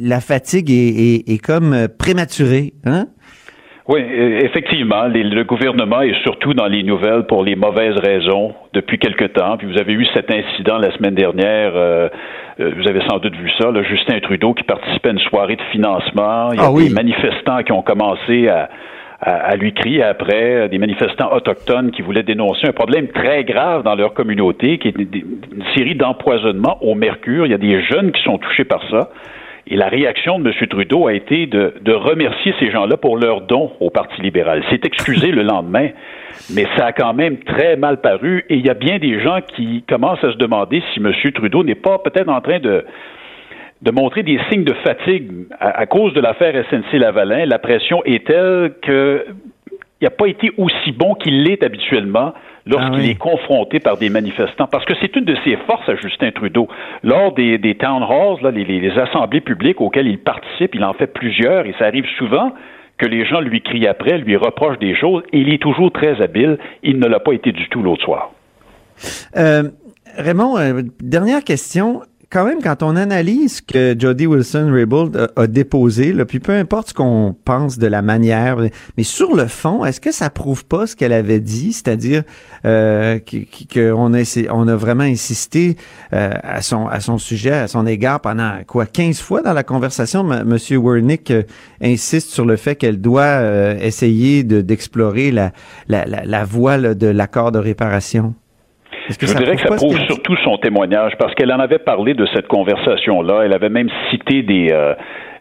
la 0.00 0.22
fatigue 0.22 0.70
est, 0.70 1.28
est 1.28 1.38
comme 1.44 1.88
prématurée. 1.98 2.72
Hein? 2.86 3.06
Oui, 3.90 4.02
e, 4.02 4.44
effectivement, 4.44 5.08
le 5.08 5.42
gouvernement 5.42 6.02
est 6.02 6.14
surtout 6.22 6.54
dans 6.54 6.68
les 6.68 6.84
nouvelles 6.84 7.24
pour 7.24 7.42
les 7.42 7.56
mauvaises 7.56 7.98
raisons 7.98 8.54
depuis 8.72 9.00
quelque 9.00 9.24
temps. 9.24 9.56
Puis 9.56 9.66
vous 9.66 9.78
avez 9.78 9.94
eu 9.94 10.06
cet 10.14 10.30
incident 10.30 10.78
la 10.78 10.92
semaine 10.96 11.16
dernière. 11.16 11.72
Euh, 11.74 12.08
euh, 12.60 12.70
vous 12.76 12.88
avez 12.88 13.00
sans 13.08 13.18
doute 13.18 13.34
vu 13.34 13.50
ça, 13.58 13.72
là, 13.72 13.82
Justin 13.82 14.20
Trudeau 14.20 14.54
qui 14.54 14.62
participait 14.62 15.08
à 15.08 15.12
une 15.12 15.18
soirée 15.18 15.56
de 15.56 15.62
financement. 15.72 16.52
Il 16.52 16.60
y 16.60 16.62
a 16.62 16.68
ah 16.68 16.80
des 16.80 16.90
manifestants 16.90 17.64
qui 17.64 17.72
ont 17.72 17.82
commencé 17.82 18.46
à, 18.46 18.70
à, 19.22 19.56
lui 19.56 19.74
crier 19.74 20.04
après, 20.04 20.68
des 20.68 20.78
manifestants 20.78 21.32
autochtones 21.32 21.90
qui 21.90 22.02
voulaient 22.02 22.22
dénoncer 22.22 22.68
un 22.68 22.72
problème 22.72 23.08
très 23.08 23.42
grave 23.42 23.82
dans 23.82 23.96
leur 23.96 24.14
communauté, 24.14 24.78
qui 24.78 24.86
est 24.86 24.94
une 24.96 25.64
série 25.74 25.96
d'empoisonnements 25.96 26.78
au 26.80 26.94
mercure. 26.94 27.44
Il 27.44 27.50
y 27.50 27.56
a 27.56 27.58
des 27.58 27.82
jeunes 27.82 28.12
qui 28.12 28.22
sont 28.22 28.38
touchés 28.38 28.64
par 28.64 28.88
ça. 28.88 29.10
Et 29.72 29.76
la 29.76 29.88
réaction 29.88 30.40
de 30.40 30.50
M. 30.50 30.66
Trudeau 30.66 31.06
a 31.06 31.14
été 31.14 31.46
de, 31.46 31.92
remercier 31.92 32.52
ces 32.58 32.72
gens-là 32.72 32.96
pour 32.96 33.16
leur 33.16 33.42
don 33.42 33.70
au 33.78 33.90
Parti 33.90 34.20
libéral. 34.20 34.64
C'est 34.68 34.84
excusé 34.84 35.30
le 35.30 35.44
lendemain, 35.44 35.90
mais 36.52 36.66
ça 36.76 36.86
a 36.86 36.92
quand 36.92 37.14
même 37.14 37.38
très 37.38 37.76
mal 37.76 38.00
paru 38.00 38.44
et 38.48 38.56
il 38.56 38.66
y 38.66 38.70
a 38.70 38.74
bien 38.74 38.98
des 38.98 39.20
gens 39.20 39.38
qui 39.46 39.84
commencent 39.88 40.24
à 40.24 40.32
se 40.32 40.38
demander 40.38 40.82
si 40.92 40.98
M. 40.98 41.12
Trudeau 41.32 41.62
n'est 41.62 41.76
pas 41.76 41.98
peut-être 41.98 42.28
en 42.28 42.40
train 42.40 42.58
de, 42.58 42.84
montrer 43.92 44.24
des 44.24 44.40
signes 44.50 44.64
de 44.64 44.74
fatigue 44.74 45.30
à, 45.60 45.86
cause 45.86 46.14
de 46.14 46.20
l'affaire 46.20 46.52
SNC-Lavalin. 46.68 47.46
La 47.46 47.60
pression 47.60 48.02
est 48.04 48.26
telle 48.26 48.72
qu'il 48.82 49.22
n'a 50.02 50.10
pas 50.10 50.26
été 50.26 50.50
aussi 50.58 50.90
bon 50.90 51.14
qu'il 51.14 51.44
l'est 51.44 51.62
habituellement 51.62 52.34
lorsqu'il 52.66 53.04
ah 53.04 53.10
est 53.10 53.18
confronté 53.18 53.80
par 53.80 53.96
des 53.96 54.10
manifestants. 54.10 54.66
Parce 54.66 54.84
que 54.84 54.94
c'est 55.00 55.14
une 55.16 55.24
de 55.24 55.36
ses 55.44 55.56
forces 55.66 55.88
à 55.88 55.96
Justin 55.96 56.30
Trudeau. 56.30 56.68
Lors 57.02 57.32
des, 57.34 57.58
des 57.58 57.76
town 57.76 58.02
halls, 58.02 58.42
là, 58.42 58.50
les, 58.50 58.64
les, 58.64 58.98
assemblées 58.98 59.40
publiques 59.40 59.80
auxquelles 59.80 60.08
il 60.08 60.18
participe, 60.18 60.74
il 60.74 60.84
en 60.84 60.92
fait 60.92 61.08
plusieurs, 61.08 61.66
et 61.66 61.74
ça 61.78 61.86
arrive 61.86 62.06
souvent 62.18 62.52
que 62.98 63.06
les 63.06 63.24
gens 63.24 63.40
lui 63.40 63.62
crient 63.62 63.86
après, 63.86 64.18
lui 64.18 64.36
reprochent 64.36 64.78
des 64.78 64.94
choses, 64.94 65.22
et 65.32 65.38
il 65.38 65.52
est 65.52 65.62
toujours 65.62 65.90
très 65.90 66.20
habile. 66.20 66.58
Il 66.82 66.98
ne 66.98 67.06
l'a 67.06 67.20
pas 67.20 67.32
été 67.32 67.52
du 67.52 67.68
tout 67.68 67.82
l'autre 67.82 68.04
soir. 68.04 68.30
Euh, 69.36 69.62
Raymond, 70.16 70.58
euh, 70.58 70.82
dernière 71.00 71.42
question 71.44 72.02
quand 72.30 72.44
même, 72.44 72.62
quand 72.62 72.84
on 72.84 72.94
analyse 72.94 73.56
ce 73.56 73.62
que 73.62 73.96
Jody 73.98 74.26
Wilson-Raybould 74.26 75.32
a, 75.34 75.46
déposé, 75.48 76.12
là, 76.12 76.24
puis 76.24 76.38
peu 76.38 76.52
importe 76.52 76.90
ce 76.90 76.94
qu'on 76.94 77.34
pense 77.44 77.76
de 77.76 77.88
la 77.88 78.02
manière, 78.02 78.56
mais 78.96 79.02
sur 79.02 79.34
le 79.34 79.48
fond, 79.48 79.84
est-ce 79.84 80.00
que 80.00 80.12
ça 80.12 80.30
prouve 80.30 80.64
pas 80.64 80.86
ce 80.86 80.94
qu'elle 80.94 81.12
avait 81.12 81.40
dit, 81.40 81.72
c'est-à-dire 81.72 82.22
euh, 82.64 83.18
qu'on 83.72 84.14
a, 84.14 84.76
vraiment 84.76 85.02
insisté 85.02 85.76
euh, 86.12 86.30
à 86.44 86.62
son 86.62 87.18
sujet, 87.18 87.52
à 87.52 87.68
son 87.68 87.84
égard 87.84 88.20
pendant 88.20 88.60
quoi 88.64 88.86
15 88.86 89.20
fois 89.20 89.42
dans 89.42 89.52
la 89.52 89.64
conversation, 89.64 90.22
Monsieur 90.22 90.78
Wernick 90.78 91.32
euh, 91.32 91.42
insiste 91.82 92.30
sur 92.30 92.44
le 92.44 92.54
fait 92.54 92.76
qu'elle 92.76 93.00
doit 93.00 93.22
euh, 93.22 93.76
essayer 93.80 94.44
d'explorer 94.44 95.32
la 95.88 96.44
voie 96.44 96.78
de 96.78 97.06
l'accord 97.08 97.50
de 97.50 97.58
réparation. 97.58 98.34
Je 99.18 99.36
dirais 99.36 99.56
que 99.56 99.62
ça 99.62 99.74
prouve 99.74 99.98
surtout 100.06 100.36
son 100.44 100.56
témoignage 100.58 101.16
parce 101.18 101.34
qu'elle 101.34 101.52
en 101.52 101.58
avait 101.58 101.78
parlé 101.78 102.14
de 102.14 102.26
cette 102.34 102.46
conversation-là. 102.46 103.42
Elle 103.44 103.52
avait 103.52 103.68
même 103.68 103.88
cité 104.10 104.42
des, 104.42 104.68
euh, 104.70 104.94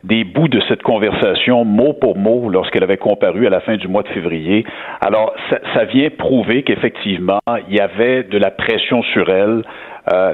des 0.04 0.24
bouts 0.24 0.48
de 0.48 0.62
cette 0.68 0.82
conversation 0.82 1.66
mot 1.66 1.94
pour 1.94 2.18
mot 2.18 2.50
lorsqu'elle 2.50 2.84
avait 2.84 2.98
comparu 2.98 3.46
à 3.46 3.50
la 3.50 3.60
fin 3.60 3.76
du 3.76 3.88
mois 3.88 4.04
de 4.04 4.08
février. 4.10 4.66
Alors, 5.02 5.34
ça, 5.50 5.60
ça 5.74 5.86
vient 5.86 6.10
prouver 6.10 6.64
qu'effectivement, 6.64 7.42
il 7.70 7.76
y 7.76 7.80
avait 7.80 8.24
de 8.24 8.38
la 8.38 8.52
pression 8.52 9.04
sur 9.04 9.30
elle. 9.30 9.64
Euh, 10.12 10.34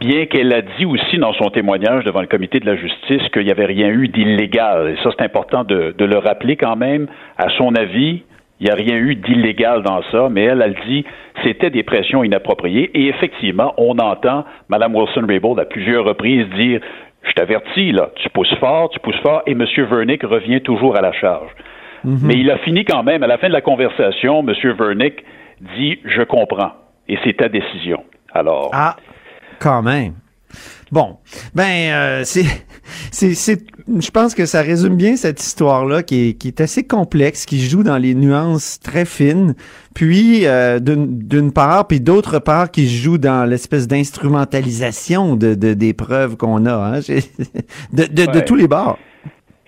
bien 0.00 0.26
qu'elle 0.26 0.52
a 0.52 0.62
dit 0.62 0.84
aussi 0.84 1.18
dans 1.18 1.32
son 1.32 1.50
témoignage 1.50 2.04
devant 2.04 2.20
le 2.20 2.26
comité 2.26 2.60
de 2.60 2.66
la 2.66 2.76
justice 2.76 3.22
qu'il 3.32 3.44
n'y 3.44 3.50
avait 3.50 3.64
rien 3.64 3.88
eu 3.88 4.08
d'illégal. 4.08 4.90
Et 4.90 5.02
ça, 5.02 5.10
c'est 5.16 5.24
important 5.24 5.64
de, 5.64 5.94
de, 5.96 6.04
le 6.04 6.18
rappeler 6.18 6.56
quand 6.56 6.76
même. 6.76 7.06
À 7.38 7.48
son 7.56 7.74
avis, 7.74 8.22
il 8.60 8.64
n'y 8.64 8.70
a 8.70 8.74
rien 8.74 8.96
eu 8.96 9.14
d'illégal 9.14 9.82
dans 9.82 10.02
ça, 10.10 10.28
mais 10.30 10.44
elle, 10.44 10.62
elle 10.62 10.76
dit 10.86 11.04
c'était 11.44 11.70
des 11.70 11.82
pressions 11.82 12.24
inappropriées. 12.24 12.90
Et 12.94 13.08
effectivement, 13.08 13.72
on 13.76 13.98
entend 13.98 14.44
Mme 14.68 14.94
Wilson-Raybould 14.96 15.60
à 15.60 15.64
plusieurs 15.64 16.04
reprises 16.04 16.48
dire 16.56 16.80
je 17.22 17.32
t'avertis, 17.32 17.92
là, 17.92 18.10
tu 18.16 18.28
pousses 18.30 18.54
fort, 18.56 18.90
tu 18.90 19.00
pousses 19.00 19.20
fort, 19.20 19.42
et 19.46 19.52
M. 19.52 19.64
Vernick 19.76 20.22
revient 20.22 20.60
toujours 20.60 20.96
à 20.96 21.00
la 21.00 21.12
charge. 21.12 21.50
Mhm. 22.04 22.20
Mais 22.22 22.34
il 22.34 22.50
a 22.50 22.58
fini 22.58 22.84
quand 22.84 23.02
même, 23.02 23.22
à 23.22 23.26
la 23.26 23.38
fin 23.38 23.48
de 23.48 23.52
la 23.52 23.60
conversation, 23.60 24.40
M. 24.46 24.54
Vernick 24.78 25.24
dit 25.76 25.98
Je 26.04 26.22
comprends, 26.22 26.72
et 27.08 27.18
c'est 27.24 27.36
ta 27.36 27.48
décision. 27.48 28.04
Alors. 28.32 28.70
Ah, 28.72 28.96
quand 29.60 29.82
même. 29.82 30.14
Bon, 30.90 31.18
ben 31.54 31.90
euh, 31.92 32.20
c'est, 32.24 32.44
c'est, 33.10 33.34
c'est, 33.34 33.58
je 33.86 34.10
pense 34.10 34.34
que 34.34 34.46
ça 34.46 34.62
résume 34.62 34.96
bien 34.96 35.16
cette 35.16 35.42
histoire-là 35.42 36.02
qui 36.02 36.30
est, 36.30 36.32
qui 36.34 36.48
est 36.48 36.60
assez 36.60 36.86
complexe, 36.86 37.46
qui 37.46 37.60
joue 37.60 37.82
dans 37.82 37.98
les 37.98 38.14
nuances 38.14 38.80
très 38.80 39.04
fines, 39.04 39.54
puis 39.94 40.46
euh, 40.46 40.78
d'une, 40.80 41.52
part, 41.52 41.86
puis 41.86 42.00
d'autre 42.00 42.38
part 42.38 42.70
qui 42.70 42.88
joue 42.88 43.18
dans 43.18 43.48
l'espèce 43.48 43.86
d'instrumentalisation 43.86 45.36
de, 45.36 45.54
de 45.54 45.74
des 45.74 45.92
preuves 45.92 46.36
qu'on 46.36 46.66
a, 46.66 46.74
hein, 46.74 47.00
de, 47.92 48.04
de, 48.04 48.32
de 48.32 48.40
tous 48.40 48.56
les 48.56 48.68
bords. 48.68 48.98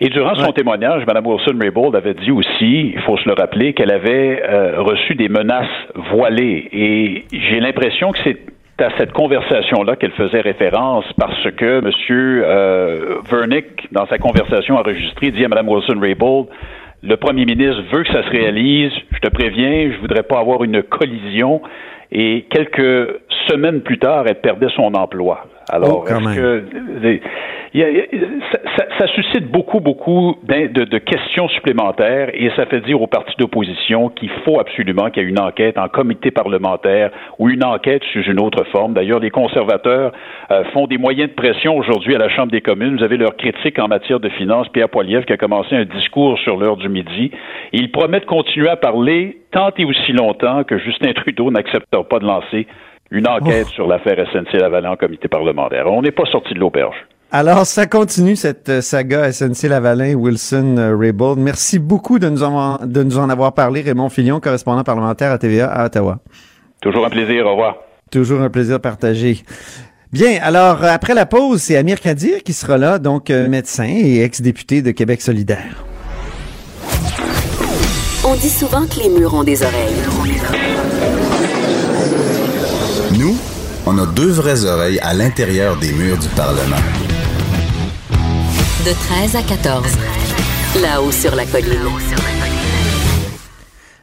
Et 0.03 0.09
durant 0.09 0.35
son 0.35 0.53
témoignage, 0.53 1.05
Mme 1.07 1.27
Wilson-Raybould 1.27 1.95
avait 1.95 2.15
dit 2.15 2.31
aussi, 2.31 2.93
il 2.95 3.01
faut 3.05 3.19
se 3.19 3.29
le 3.29 3.35
rappeler, 3.35 3.75
qu'elle 3.75 3.93
avait 3.93 4.43
euh, 4.43 4.81
reçu 4.81 5.15
des 5.15 5.29
menaces 5.29 5.69
voilées. 6.11 6.69
Et 6.73 7.25
j'ai 7.31 7.61
l'impression 7.61 8.11
que 8.13 8.19
c'est 8.25 8.39
à 8.81 8.91
cette 8.99 9.13
conversation-là 9.13 9.97
qu'elle 9.97 10.13
faisait 10.13 10.41
référence 10.41 11.05
parce 11.19 11.51
que 11.53 11.79
M. 11.79 11.91
Euh, 12.11 13.17
Vernick, 13.31 13.93
dans 13.93 14.07
sa 14.07 14.19
conversation 14.19 14.77
enregistrée, 14.77 15.31
dit 15.31 15.45
à 15.45 15.49
Mme 15.49 15.69
Wilson-Raybould, 15.69 16.47
le 17.03 17.17
premier 17.17 17.45
ministre 17.47 17.83
veut 17.93 18.03
que 18.05 18.13
ça 18.13 18.23
se 18.25 18.31
réalise, 18.31 18.93
je 19.13 19.19
te 19.21 19.29
préviens, 19.29 19.91
je 19.93 19.99
voudrais 20.01 20.23
pas 20.23 20.39
avoir 20.39 20.65
une 20.65 20.83
collision. 20.83 21.63
et 22.13 22.47
quelques 22.51 23.21
semaines 23.49 23.83
plus 23.83 23.99
tard, 23.99 24.25
elle 24.27 24.41
perdait 24.41 24.69
son 24.75 24.93
emploi. 24.95 25.47
Alors, 25.73 26.05
Oh, 26.05 26.09
est-ce 26.09 26.35
que 26.35 26.65
il 27.73 27.81
y 27.81 27.85
a- 27.85 28.05
ça, 28.53 28.59
ça- 28.77 28.87
ça 28.99 29.07
suscite 29.09 29.47
beaucoup, 29.51 29.81
beaucoup 29.81 30.37
de, 30.43 30.85
de 30.85 30.99
questions 30.99 31.49
supplémentaires 31.49 32.31
et 32.35 32.51
ça 32.57 32.67
fait 32.67 32.81
dire 32.81 33.01
aux 33.01 33.07
partis 33.07 33.35
d'opposition 33.39 34.09
qu'il 34.09 34.31
faut 34.45 34.59
absolument 34.59 35.11
qu'il 35.11 35.23
y 35.23 35.27
ait 35.27 35.29
une 35.29 35.39
enquête 35.39 35.79
en 35.79 35.89
comité 35.89 36.31
parlementaire 36.31 37.11
ou 37.39 37.49
une 37.49 37.63
enquête 37.65 38.03
sous 38.13 38.23
une 38.23 38.41
autre 38.41 38.65
forme. 38.73 38.95
D'ailleurs, 38.95 39.21
les 39.21 39.31
conservateurs 39.31 40.13
euh, 40.51 40.65
font 40.73 40.87
des 40.87 40.99
moyens 40.99 41.31
de 41.31 41.35
pression 41.35 41.77
aujourd'hui 41.77 42.15
à 42.15 42.19
la 42.19 42.29
Chambre 42.29 42.51
des 42.51 42.61
communes. 42.61 42.97
Vous 42.97 43.05
avez 43.05 43.17
leur 43.17 43.37
critique 43.37 43.79
en 43.79 43.89
matière 43.89 44.21
de 44.21 44.29
finances, 44.31 44.69
Pierre 44.71 44.89
Poilievre, 44.89 45.25
qui 45.25 45.33
a 45.33 45.37
commencé 45.37 45.77
un 45.77 45.85
discours 45.85 46.39
sur 46.41 46.57
l'heure 46.57 46.77
du 46.77 46.89
midi. 46.89 47.31
Et 47.73 47.79
il 47.79 47.91
promet 47.93 48.21
de 48.21 48.25
continuer 48.27 48.69
à 48.69 48.77
parler 48.77 49.39
tant 49.53 49.71
et 49.77 49.85
aussi 49.85 50.13
longtemps 50.13 50.65
que 50.65 50.79
Justin 50.79 51.13
Trudeau 51.13 51.51
n'acceptera 51.51 52.03
pas 52.05 52.19
de 52.19 52.27
lancer 52.27 52.67
une 53.13 53.29
enquête 53.29 53.67
sur 53.67 53.87
l'affaire 53.89 54.17
SNC-Lavalin 54.33 54.91
en 54.93 54.97
comité 54.97 55.29
parlementaire. 55.29 55.87
On 55.93 56.03
n'est 56.03 56.11
pas 56.13 56.27
sorti 56.27 56.55
de 56.55 56.61
l'auberge. 56.61 56.97
Alors, 57.33 57.65
ça 57.65 57.87
continue 57.87 58.35
cette 58.35 58.69
euh, 58.69 58.81
saga 58.81 59.31
SNC-Lavalin, 59.31 60.15
Wilson, 60.15 60.77
euh, 60.79 60.97
Raybould. 60.97 61.39
Merci 61.39 61.79
beaucoup 61.79 62.19
de 62.19 62.29
nous, 62.29 62.43
en, 62.43 62.79
de 62.85 63.05
nous 63.05 63.19
en 63.19 63.31
avoir 63.31 63.53
parlé, 63.53 63.83
Raymond 63.83 64.09
Fillon, 64.09 64.41
correspondant 64.41 64.83
parlementaire 64.83 65.31
à 65.31 65.39
TVA 65.39 65.71
à 65.71 65.87
Ottawa. 65.87 66.19
Toujours 66.81 67.07
un 67.07 67.11
plaisir. 67.11 67.47
Au 67.47 67.53
revoir. 67.53 67.77
Toujours 68.11 68.41
un 68.41 68.51
plaisir 68.51 68.81
partagé. 68.81 69.45
Bien, 70.13 70.41
alors, 70.43 70.83
euh, 70.83 70.89
après 70.89 71.15
la 71.15 71.25
pause, 71.25 71.63
c'est 71.63 71.77
Amir 71.77 72.01
Kadir 72.01 72.43
qui 72.43 72.53
sera 72.53 72.77
là, 72.77 72.99
donc 72.99 73.31
euh, 73.31 73.49
médecin 73.49 73.87
et 73.87 74.23
ex-député 74.23 74.83
de 74.83 74.91
Québec 74.91 75.23
solidaire. 75.23 75.85
On 78.25 78.35
dit 78.35 78.51
souvent 78.51 78.87
que 78.87 79.01
les 79.05 79.09
murs 79.09 79.35
ont 79.35 79.45
des 79.45 79.63
oreilles. 79.63 79.95
Nous, 83.17 83.37
on 83.87 83.99
a 83.99 84.07
deux 84.07 84.31
vraies 84.31 84.65
oreilles 84.65 84.99
à 84.99 85.15
l'intérieur 85.15 85.77
des 85.77 85.93
murs 85.93 86.19
du 86.19 86.29
Parlement. 86.29 86.77
De 88.85 88.93
13 88.93 89.37
à 89.37 89.43
14. 89.43 89.85
Là-haut 90.83 91.11
sur 91.13 91.35
la 91.37 91.45
colline. 91.45 91.77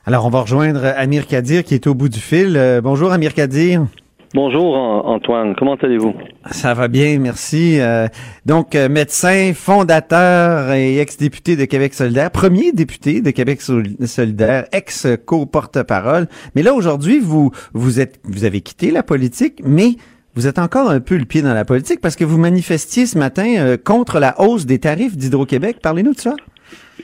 Alors, 0.06 0.26
on 0.26 0.30
va 0.30 0.42
rejoindre 0.42 0.86
Amir 0.96 1.26
Kadir 1.28 1.64
qui 1.64 1.74
est 1.74 1.88
au 1.88 1.94
bout 1.96 2.10
du 2.10 2.20
fil. 2.20 2.56
Euh, 2.56 2.80
bonjour, 2.82 3.12
Amir 3.12 3.34
Kadir. 3.34 3.86
Bonjour 4.34 4.76
An- 4.76 5.04
Antoine, 5.16 5.56
comment 5.58 5.76
allez-vous? 5.76 6.14
Ça 6.52 6.74
va 6.74 6.88
bien, 6.88 7.18
merci. 7.20 7.80
Euh, 7.80 8.08
donc, 8.46 8.76
euh, 8.76 8.88
médecin, 8.90 9.54
fondateur 9.56 10.72
et 10.74 11.00
ex-député 11.00 11.56
de 11.56 11.66
Québec 11.66 11.94
solidaire, 11.94 12.30
premier 12.30 12.72
député 12.72 13.22
de 13.22 13.32
Québec 13.32 13.62
Sol- 13.62 13.88
solidaire, 14.06 14.66
ex-co-porte-parole. 14.72 16.28
Mais 16.56 16.62
là, 16.64 16.74
aujourd'hui, 16.74 17.20
vous, 17.20 17.52
vous 17.74 18.00
êtes, 18.00 18.20
vous 18.26 18.44
avez 18.46 18.62
quitté 18.62 18.92
la 18.92 19.02
politique, 19.04 19.62
mais 19.66 19.96
vous 20.38 20.46
êtes 20.46 20.60
encore 20.60 20.92
un 20.92 21.00
peu 21.00 21.18
le 21.18 21.26
pied 21.26 21.42
dans 21.42 21.56
la 21.56 21.66
politique 21.66 22.00
parce 22.00 22.16
que 22.16 22.24
vous 22.24 22.38
manifestiez 22.38 23.08
ce 23.08 23.18
matin 23.18 23.56
euh, 23.58 23.76
contre 23.76 24.20
la 24.20 24.40
hausse 24.40 24.68
des 24.68 24.78
tarifs 24.78 25.18
d'Hydro-Québec. 25.18 25.78
Parlez-nous 25.82 26.14
de 26.14 26.20
ça. 26.20 26.36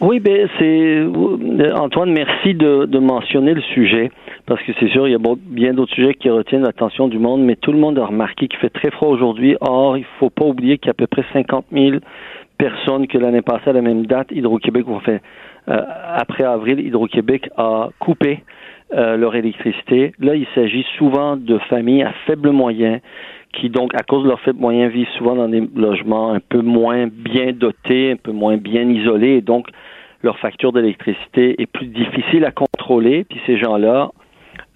Oui, 0.01 0.19
ben 0.19 0.47
c'est 0.59 0.97
euh, 0.99 1.73
Antoine, 1.75 2.11
merci 2.11 2.53
de, 2.53 2.99
mentionner 2.99 3.55
le 3.55 3.61
sujet 3.61 4.11
parce 4.45 4.61
que 4.61 4.71
c'est 4.79 4.87
sûr 4.89 5.07
il 5.07 5.13
y 5.13 5.15
a 5.15 5.35
bien 5.47 5.73
d'autres 5.73 5.95
sujets 5.95 6.13
qui 6.13 6.29
retiennent 6.29 6.61
l'attention 6.61 7.07
du 7.07 7.17
monde, 7.17 7.41
mais 7.41 7.55
tout 7.55 7.71
le 7.71 7.79
monde 7.79 7.97
a 7.97 8.05
remarqué 8.05 8.47
qu'il 8.47 8.59
fait 8.59 8.69
très 8.69 8.91
froid 8.91 9.09
aujourd'hui. 9.09 9.55
Or, 9.61 9.97
il 9.97 10.05
faut 10.19 10.29
pas 10.29 10.45
oublier 10.45 10.77
qu'il 10.77 10.87
y 10.87 10.89
a 10.89 10.91
à 10.91 10.93
peu 10.93 11.07
près 11.07 11.25
50 11.33 11.65
000 11.71 11.97
personnes 12.59 13.07
que 13.07 13.17
l'année 13.17 13.41
passée 13.41 13.71
à 13.71 13.73
la 13.73 13.81
même 13.81 14.05
date, 14.05 14.27
Hydro-Québec, 14.29 14.85
fait 15.03 15.23
euh, 15.69 15.81
après 16.15 16.43
avril, 16.43 16.79
Hydro-Québec 16.79 17.49
a 17.57 17.89
coupé 17.97 18.43
euh, 18.93 19.17
leur 19.17 19.35
électricité. 19.35 20.13
Là, 20.19 20.35
il 20.35 20.47
s'agit 20.55 20.85
souvent 20.97 21.35
de 21.37 21.57
familles 21.69 22.03
à 22.03 22.13
faibles 22.25 22.51
moyens 22.51 22.99
qui 23.53 23.69
donc, 23.69 23.93
à 23.93 24.03
cause 24.03 24.23
de 24.23 24.29
leurs 24.29 24.41
faibles 24.41 24.59
moyens, 24.59 24.91
vivent 24.91 25.07
souvent 25.17 25.35
dans 25.35 25.47
des 25.47 25.63
logements 25.75 26.31
un 26.31 26.39
peu 26.39 26.61
moins 26.61 27.07
bien 27.07 27.53
dotés, 27.53 28.11
un 28.11 28.15
peu 28.15 28.31
moins 28.31 28.57
bien 28.57 28.89
isolés, 28.89 29.37
et 29.37 29.41
donc 29.41 29.67
leur 30.23 30.39
facture 30.39 30.73
d'électricité 30.73 31.61
est 31.61 31.67
plus 31.67 31.87
difficile 31.87 32.45
à 32.45 32.51
contrôler, 32.51 33.25
puis 33.25 33.39
ces 33.45 33.57
gens-là 33.57 34.11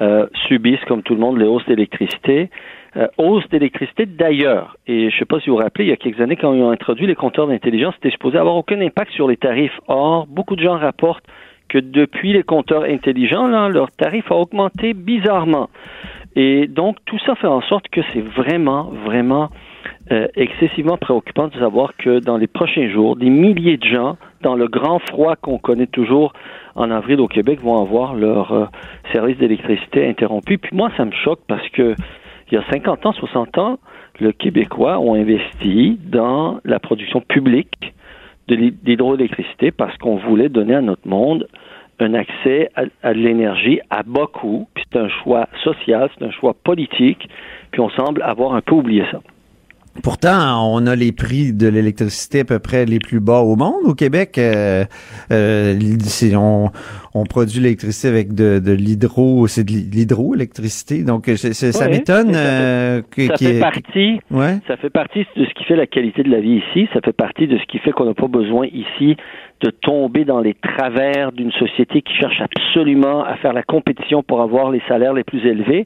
euh, 0.02 0.28
subissent, 0.48 0.84
comme 0.88 1.02
tout 1.02 1.16
le 1.16 1.20
monde, 1.20 1.38
les 1.40 1.46
hausses 1.46 1.66
d'électricité. 1.66 2.50
Euh, 2.96 3.08
hausse 3.18 3.48
d'électricité 3.50 4.06
d'ailleurs. 4.06 4.78
Et 4.88 5.10
je 5.10 5.16
ne 5.16 5.20
sais 5.20 5.26
pas 5.26 5.40
si 5.40 5.50
vous 5.50 5.56
vous 5.56 5.62
rappelez, 5.62 5.86
il 5.86 5.90
y 5.90 5.94
a 5.94 5.98
quelques 5.98 6.22
années, 6.22 6.36
quand 6.36 6.54
ils 6.54 6.62
ont 6.62 6.72
introduit 6.72 7.08
les 7.08 7.16
compteurs 7.16 7.48
d'intelligence, 7.48 7.94
c'était 7.96 8.12
supposé 8.12 8.38
avoir 8.38 8.56
aucun 8.56 8.80
impact 8.82 9.12
sur 9.12 9.28
les 9.28 9.38
tarifs. 9.38 9.80
Or, 9.88 10.28
beaucoup 10.28 10.56
de 10.56 10.64
gens 10.64 10.78
rapportent 10.78 11.26
que 11.70 11.78
depuis 11.78 12.34
les 12.34 12.44
compteurs 12.44 12.84
intelligents, 12.84 13.48
là, 13.48 13.70
leur 13.70 13.92
tarif 13.92 14.32
a 14.32 14.36
augmenté 14.36 14.94
bizarrement. 14.94 15.70
Et 16.36 16.68
donc, 16.68 16.98
tout 17.06 17.18
ça 17.26 17.36
fait 17.36 17.48
en 17.48 17.62
sorte 17.62 17.88
que 17.90 18.02
c'est 18.14 18.22
vraiment, 18.22 18.92
vraiment 19.06 19.50
euh, 20.12 20.28
excessivement 20.36 20.98
préoccupant 20.98 21.48
de 21.48 21.58
savoir 21.58 21.96
que 21.98 22.20
dans 22.20 22.38
les 22.38 22.48
prochains 22.48 22.90
jours, 22.90 23.16
des 23.16 23.30
milliers 23.30 23.78
de 23.78 23.86
gens, 23.86 24.18
dans 24.42 24.56
le 24.56 24.68
grand 24.68 25.00
froid 25.00 25.36
qu'on 25.36 25.58
connaît 25.58 25.88
toujours 25.88 26.34
en 26.76 26.92
avril 26.92 27.20
au 27.20 27.28
Québec, 27.28 27.60
vont 27.62 27.82
avoir 27.82 28.14
leur 28.14 28.52
euh, 28.52 28.66
service 29.12 29.38
d'électricité 29.38 30.08
interrompu. 30.08 30.60
Puis 30.60 30.76
moi, 30.76 30.92
ça 30.96 31.06
me 31.06 31.12
choque 31.12 31.40
parce 31.48 31.68
que 31.70 31.96
il 32.50 32.56
y 32.56 32.58
a 32.58 32.64
50 32.72 33.06
ans, 33.06 33.12
60 33.12 33.58
ans, 33.58 33.80
le 34.20 34.32
Québécois 34.32 35.00
ont 35.00 35.16
investi 35.16 36.00
dans 36.06 36.60
la 36.64 36.80
production 36.80 37.20
publique 37.20 37.94
de 38.48 38.56
l'hydroélectricité 38.56 39.72
parce 39.72 39.98
qu'on 39.98 40.18
voulait 40.18 40.50
donner 40.50 40.76
à 40.76 40.82
notre 40.82 41.08
monde 41.08 41.48
un 42.00 42.14
accès 42.14 42.70
à, 42.76 43.14
de 43.14 43.20
l'énergie 43.20 43.80
à 43.90 44.04
bas 44.04 44.28
coût. 44.32 44.68
Puis 44.74 44.84
c'est 44.92 45.00
un 45.00 45.10
choix 45.10 45.48
social, 45.64 46.10
c'est 46.18 46.26
un 46.26 46.32
choix 46.32 46.54
politique. 46.54 47.28
Puis 47.72 47.82
on 47.82 47.90
semble 47.90 48.22
avoir 48.22 48.54
un 48.54 48.62
peu 48.62 48.76
oublié 48.76 49.04
ça. 49.12 49.22
Pourtant, 50.04 50.74
on 50.74 50.86
a 50.88 50.96
les 50.96 51.12
prix 51.12 51.54
de 51.54 51.68
l'électricité 51.68 52.42
à 52.42 52.46
peu 52.46 52.60
près 52.60 52.86
les 52.86 53.00
plus 53.00 53.20
bas 53.20 53.40
au 53.42 53.56
monde. 53.56 53.84
Au 53.86 53.94
Québec, 53.94 54.38
euh, 54.38 54.86
euh, 55.32 55.78
on, 56.36 56.70
on 57.14 57.24
produit 57.26 57.60
l'électricité 57.60 58.08
avec 58.08 58.34
de, 58.34 58.60
de 58.60 58.72
l'hydro, 58.72 59.48
c'est 59.48 59.64
de 59.64 59.72
l'hydroélectricité. 59.72 61.04
Donc, 61.04 61.26
ça 61.28 61.90
m'étonne 61.90 62.32
euh, 62.36 63.02
que- 63.12 63.28
Ça 63.28 63.38
fait 63.38 63.58
ait- 63.58 63.60
partie 63.60 64.20
Ouais. 64.32 64.58
Ça 64.68 64.78
fait 64.78 64.90
partie 64.90 65.26
de 65.36 65.46
ce 65.46 65.54
qui 65.54 65.64
fait 65.66 65.76
la 65.76 65.88
qualité 65.88 66.24
de 66.24 66.30
la 66.30 66.40
vie 66.40 66.62
ici. 66.70 66.88
Ça 66.94 67.00
fait 67.04 67.14
partie 67.14 67.48
de 67.48 67.58
ce 67.58 67.64
qui 67.66 67.80
fait 67.80 67.92
qu'on 67.92 68.06
n'a 68.06 68.14
pas 68.14 68.28
besoin 68.28 68.68
ici 68.68 69.16
de 69.62 69.72
tomber 69.72 70.24
dans 70.24 70.40
les 70.40 70.54
travers 70.54 71.32
d'une 71.32 71.52
société 71.54 72.02
qui 72.04 72.14
cherche 72.14 72.40
absolument 72.42 73.24
à 73.24 73.36
faire 73.38 73.54
la 73.54 73.64
compétition 73.64 74.22
pour 74.22 74.42
avoir 74.42 74.70
les 74.72 74.82
salaires 74.88 75.14
les 75.14 75.24
plus 75.24 75.44
élevés. 75.46 75.86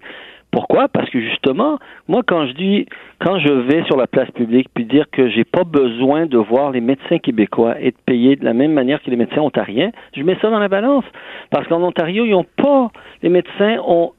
Pourquoi? 0.52 0.90
Parce 0.90 1.10
que 1.10 1.22
justement, 1.22 1.80
moi, 2.08 2.22
quand 2.28 2.46
je 2.46 2.54
dis, 2.54 2.86
quand 3.20 3.40
je 3.40 3.52
vais 3.52 3.84
sur 3.86 3.96
la 3.96 4.08
place 4.08 4.30
publique 4.32 4.68
puis 4.74 4.86
dire 4.86 5.06
que 5.10 5.30
j'ai 5.30 5.46
pas 5.46 5.64
besoin 5.64 6.26
de 6.26 6.38
voir 6.38 6.72
les 6.72 6.82
médecins 6.82 7.20
québécois 7.20 7.80
être 7.82 7.98
payés 8.06 8.36
de 8.36 8.44
la 8.44 8.54
même 8.54 8.74
manière 8.74 9.02
que 9.02 9.10
les 9.10 9.16
médecins 9.16 9.42
ontariens, 9.42 9.92
je 10.16 10.24
mets 10.24 10.38
ça 10.42 10.50
dans 10.50 10.60
la 10.60 10.68
balance. 10.68 11.06
Parce 11.52 11.68
qu'en 11.68 11.82
Ontario, 11.82 12.26
ils 12.26 12.34
ont 12.34 12.46
pas, 12.58 12.92
les 13.24 13.30
médecins 13.30 13.78
ont 13.86 14.12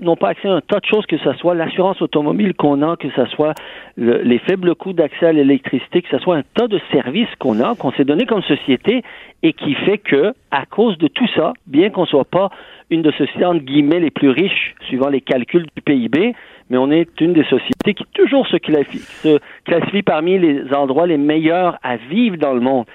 n'ont 0.00 0.16
pas 0.16 0.28
accès 0.30 0.48
à 0.48 0.52
un 0.54 0.60
tas 0.60 0.80
de 0.80 0.86
choses, 0.86 1.04
que 1.06 1.18
ce 1.18 1.32
soit 1.34 1.54
l'assurance 1.54 2.00
automobile 2.02 2.54
qu'on 2.54 2.82
a, 2.82 2.96
que 2.96 3.08
ce 3.10 3.26
soit 3.26 3.54
le- 3.96 4.22
les 4.22 4.38
faibles 4.38 4.74
coûts 4.74 4.92
d'accès 4.92 5.26
à 5.26 5.32
l'électricité, 5.32 6.02
que 6.02 6.08
ce 6.08 6.18
soit 6.18 6.36
un 6.36 6.42
tas 6.54 6.68
de 6.68 6.80
services 6.92 7.28
qu'on 7.38 7.60
a, 7.60 7.74
qu'on 7.74 7.92
s'est 7.92 8.04
donné 8.04 8.26
comme 8.26 8.42
société, 8.42 9.02
et 9.42 9.52
qui 9.52 9.74
fait 9.74 9.98
que, 9.98 10.34
à 10.50 10.66
cause 10.66 10.96
de 10.98 11.08
tout 11.08 11.26
ça, 11.34 11.52
bien 11.66 11.90
qu'on 11.90 12.06
soit 12.06 12.24
pas 12.24 12.50
une 12.90 13.02
de 13.02 13.10
sociétés 13.12 13.44
entre 13.44 13.64
guillemets 13.64 14.00
les 14.00 14.10
plus 14.10 14.28
riches, 14.30 14.74
suivant 14.86 15.08
les 15.08 15.20
calculs 15.20 15.66
du 15.74 15.82
PIB, 15.82 16.34
mais 16.70 16.76
on 16.78 16.90
est 16.90 17.20
une 17.20 17.32
des 17.32 17.44
sociétés 17.44 17.94
qui 17.94 18.04
toujours 18.14 18.46
se 18.46 18.56
classifie 18.56 20.02
parmi 20.02 20.38
les 20.38 20.72
endroits 20.74 21.06
les 21.06 21.18
meilleurs 21.18 21.76
à 21.82 21.96
vivre 21.96 22.36
dans 22.36 22.52
le 22.54 22.60
monde. 22.60 22.86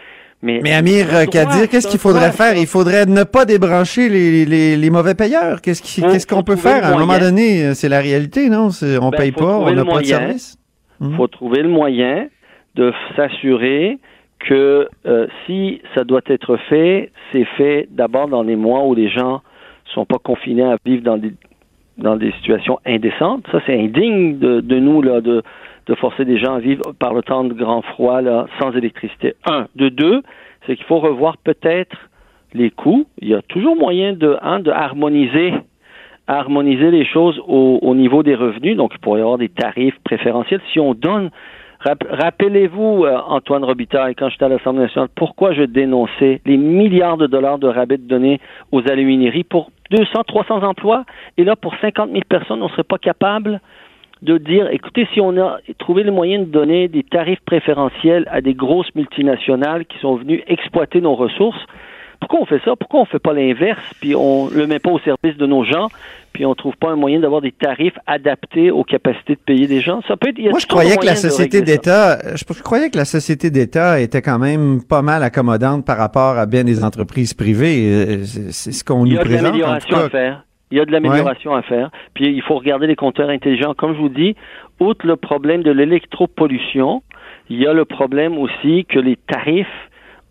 Mais, 0.43 0.60
Mais 0.62 0.73
Amir 0.73 1.08
euh, 1.13 1.26
Kadir, 1.26 1.67
qu'est-ce 1.67 1.88
qu'il 1.88 2.00
faudrait 2.00 2.32
faire? 2.32 2.56
Il 2.56 2.67
faudrait 2.67 3.06
ne 3.08 3.23
pas 3.23 3.45
débrancher 3.45 4.08
les, 4.08 4.45
les, 4.45 4.78
les 4.78 4.89
mauvais 4.91 5.15
payeurs. 5.15 5.62
Qu'est-ce 5.62 6.28
qu'on 6.28 6.43
peut 6.43 6.56
faire? 6.56 6.86
À 6.86 6.89
un 6.89 7.00
moment 7.00 7.17
donné, 7.17 7.65
euh, 7.65 7.73
c'est 7.73 7.89
la 7.89 8.00
réalité, 8.00 8.50
non? 8.50 8.69
On 9.02 9.10
Ben, 9.10 9.17
paye 9.17 9.32
pas, 9.32 9.58
on 9.58 9.71
n'a 9.71 9.84
pas 9.84 10.00
de 10.00 10.06
service. 10.06 10.58
Il 11.02 11.15
faut 11.15 11.28
trouver 11.28 11.62
le 11.63 11.69
moyen 11.69 12.28
de 12.76 12.93
s'assurer 13.15 13.97
que 14.39 14.88
euh, 15.08 15.28
si 15.45 15.82
ça 15.95 16.04
doit 16.04 16.21
être 16.28 16.58
fait, 16.69 17.12
c'est 17.32 17.45
fait 17.58 17.88
d'abord 17.91 18.28
dans 18.28 18.43
les 18.43 18.56
mois 18.56 18.86
où 18.86 18.93
les 18.93 19.10
gens 19.10 19.41
sont 19.93 20.06
pas 20.06 20.19
confinés 20.19 20.63
à 20.63 20.78
vivre 20.86 21.02
dans 21.04 21.17
des 21.17 21.34
dans 21.97 22.15
des 22.15 22.32
situations 22.34 22.78
indécentes. 22.86 23.43
Ça, 23.52 23.60
c'est 23.65 23.73
indigne 23.73 24.38
de, 24.38 24.62
de 24.62 24.80
nous 24.80 25.02
là, 25.02 25.19
de, 25.19 25.41
de 25.88 25.95
forcer 25.95 26.26
des 26.26 26.38
gens 26.38 26.56
à 26.56 26.60
vivre 26.60 26.82
par 27.00 27.13
le 27.13 27.21
temps 27.21 27.43
de 27.43 27.54
grand 27.54 27.82
froid 27.82 28.21
là, 28.21 28.45
sans 28.60 28.71
électricité. 28.73 29.36
Un. 29.50 29.67
De 29.76 29.89
deux, 29.89 30.21
c'est 30.65 30.76
qu'il 30.76 30.86
faut 30.86 31.00
revoir 31.00 31.38
peut-être 31.38 31.95
les 32.54 32.71
coûts. 32.71 33.06
Il 33.19 33.30
y 33.30 33.34
a 33.36 33.41
toujours 33.41 33.76
moyen 33.76 34.13
de, 34.13 34.38
hein, 34.41 34.60
de 34.60 34.71
harmoniser 34.71 35.54
harmoniser 36.28 36.91
les 36.91 37.06
choses 37.06 37.39
au, 37.47 37.80
au 37.82 37.95
niveau 37.95 38.21
des 38.23 38.36
revenus. 38.36 38.76
Donc, 38.76 38.91
il 38.93 39.00
pourrait 39.00 39.19
y 39.19 39.23
avoir 39.23 39.38
des 39.38 39.50
tarifs 39.50 39.97
préférentiels. 40.04 40.60
Si 40.73 40.80
on 40.80 40.93
donne, 40.93 41.30
rap- 41.80 42.04
rappelez-vous, 42.10 43.06
euh, 43.06 43.17
Antoine 43.28 43.63
Robitaille, 43.63 44.13
quand 44.15 44.28
j'étais 44.30 44.43
à 44.45 44.50
l'Assemblée 44.50 44.82
nationale, 44.84 45.08
pourquoi 45.15 45.54
je 45.54 45.63
dénonçais 45.63 46.41
les 46.45 46.58
milliards 46.58 47.17
de 47.17 47.28
dollars 47.28 47.60
de 47.60 47.67
rabais 47.67 47.97
donnés 47.97 48.41
aux 48.73 48.82
alumineries 48.89 49.45
pour 49.45 49.71
200, 49.91 50.23
300 50.28 50.63
emplois? 50.63 51.06
Et 51.38 51.45
là, 51.45 51.56
pour 51.56 51.73
50 51.80 52.10
000 52.12 52.23
personnes, 52.28 52.62
on 52.62 52.65
ne 52.65 52.71
serait 52.71 52.84
pas 52.84 52.97
capable 52.97 53.62
de 54.21 54.38
dire, 54.38 54.67
écoutez, 54.71 55.08
si 55.13 55.21
on 55.21 55.38
a 55.38 55.60
trouvé 55.77 56.03
le 56.03 56.12
moyen 56.12 56.39
de 56.39 56.45
donner 56.45 56.88
des 56.88 57.03
tarifs 57.03 57.41
préférentiels 57.45 58.27
à 58.32 58.41
des 58.41 58.53
grosses 58.53 58.93
multinationales 58.95 59.86
qui 59.86 59.97
sont 59.99 60.15
venues 60.15 60.43
exploiter 60.47 61.01
nos 61.01 61.15
ressources, 61.15 61.63
pourquoi 62.19 62.41
on 62.41 62.45
fait 62.45 62.62
ça? 62.65 62.75
Pourquoi 62.75 63.01
on 63.01 63.03
ne 63.03 63.08
fait 63.08 63.19
pas 63.19 63.34
l'inverse, 63.34 63.84
puis 63.99 64.15
on 64.15 64.49
le 64.49 64.65
met 64.65 64.80
pas 64.80 64.89
au 64.89 64.99
service 64.99 65.38
de 65.38 65.45
nos 65.45 65.63
gens, 65.63 65.88
puis 66.34 66.45
on 66.45 66.56
trouve 66.56 66.75
pas 66.75 66.89
un 66.89 66.95
moyen 66.95 67.19
d'avoir 67.19 67.41
des 67.41 67.51
tarifs 67.51 67.97
adaptés 68.08 68.71
aux 68.71 68.84
capacités 68.84 69.36
de 69.36 69.39
payer 69.39 69.67
des 69.67 69.82
gens? 69.82 70.01
Ça 70.08 70.17
peut 70.17 70.30
être. 70.30 70.39
Moi, 70.39 70.60
je 70.60 70.65
croyais 70.65 70.97
que 70.97 71.06
la 71.06 71.15
société 71.15 71.62
d'État, 71.62 72.17
je, 72.36 72.62
croyais 72.63 72.89
que 72.89 72.97
la 72.97 73.06
société 73.06 73.51
d'État 73.51 73.99
était 73.99 74.23
quand 74.23 74.39
même 74.39 74.82
pas 74.84 75.03
mal 75.03 75.21
accommodante 75.21 75.86
par 75.86 75.97
rapport 75.97 76.38
à 76.38 76.45
bien 76.47 76.63
des 76.63 76.84
entreprises 76.84 77.34
privées. 77.34 77.91
Euh, 77.91 78.23
c'est 78.23 78.71
ce 78.71 78.84
qu'on 78.84 79.06
nous 79.06 79.15
présente. 79.17 79.30
Il 79.30 79.34
y 79.34 79.36
a 79.36 79.39
de 79.39 79.43
l'amélioration 79.43 79.97
à 79.97 80.10
faire. 80.10 80.46
Il 80.71 80.77
y 80.77 80.82
a 80.82 80.86
de 80.86 80.91
l'amélioration 80.91 81.56
à 81.56 81.62
faire. 81.62 81.89
Puis 82.13 82.27
il 82.27 82.41
faut 82.41 82.56
regarder 82.56 82.88
les 82.88 82.95
compteurs 82.95 83.30
intelligents. 83.30 83.73
Comme 83.73 83.93
je 83.93 83.99
vous 83.99 84.10
dis, 84.10 84.36
outre 84.80 85.08
le 85.08 85.15
problème 85.15 85.63
de 85.63 85.71
l'électropollution, 85.71 87.03
il 87.49 87.62
y 87.62 87.67
a 87.67 87.73
le 87.73 87.86
problème 87.86 88.38
aussi 88.38 88.86
que 88.86 88.99
les 88.99 89.15
tarifs 89.15 89.67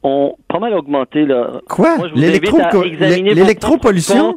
ont 0.03 0.37
pas 0.49 0.59
mal 0.59 0.75
augmenté. 0.75 1.25
Là. 1.25 1.62
Quoi? 1.68 1.96
L'électropollution? 2.14 4.35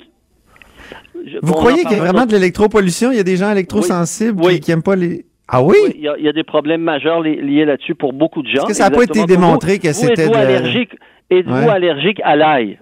Vous 1.41 1.53
croyez 1.53 1.83
qu'il 1.83 1.97
y 1.97 1.99
a 1.99 2.03
vraiment 2.03 2.25
de 2.25 2.31
l'électropollution? 2.31 3.11
Il 3.11 3.17
y 3.17 3.19
a 3.19 3.23
des 3.23 3.35
gens 3.35 3.51
électrosensibles 3.51 4.41
qui 4.59 4.71
n'aiment 4.71 4.83
pas 4.83 4.95
les... 4.95 5.25
Ah 5.51 5.63
oui? 5.63 5.75
il, 5.95 6.03
y 6.03 6.27
a, 6.27 6.31
des 6.31 6.43
problèmes 6.43 6.81
majeurs 6.81 7.21
liés 7.21 7.65
là-dessus 7.65 7.95
pour 7.95 8.13
beaucoup 8.13 8.43
de 8.43 8.47
gens. 8.47 8.61
Est-ce 8.61 8.67
que 8.67 8.73
ça 8.73 8.89
n'a 8.89 8.95
pas 8.95 9.03
été 9.03 9.25
démontré 9.25 9.79
que 9.79 9.91
c'était... 9.93 10.25
Êtes-vous 10.25 10.35
allergique, 10.35 10.95
êtes 11.31 11.47
allergique 11.47 12.21
à 12.23 12.35
l'ail? 12.35 12.77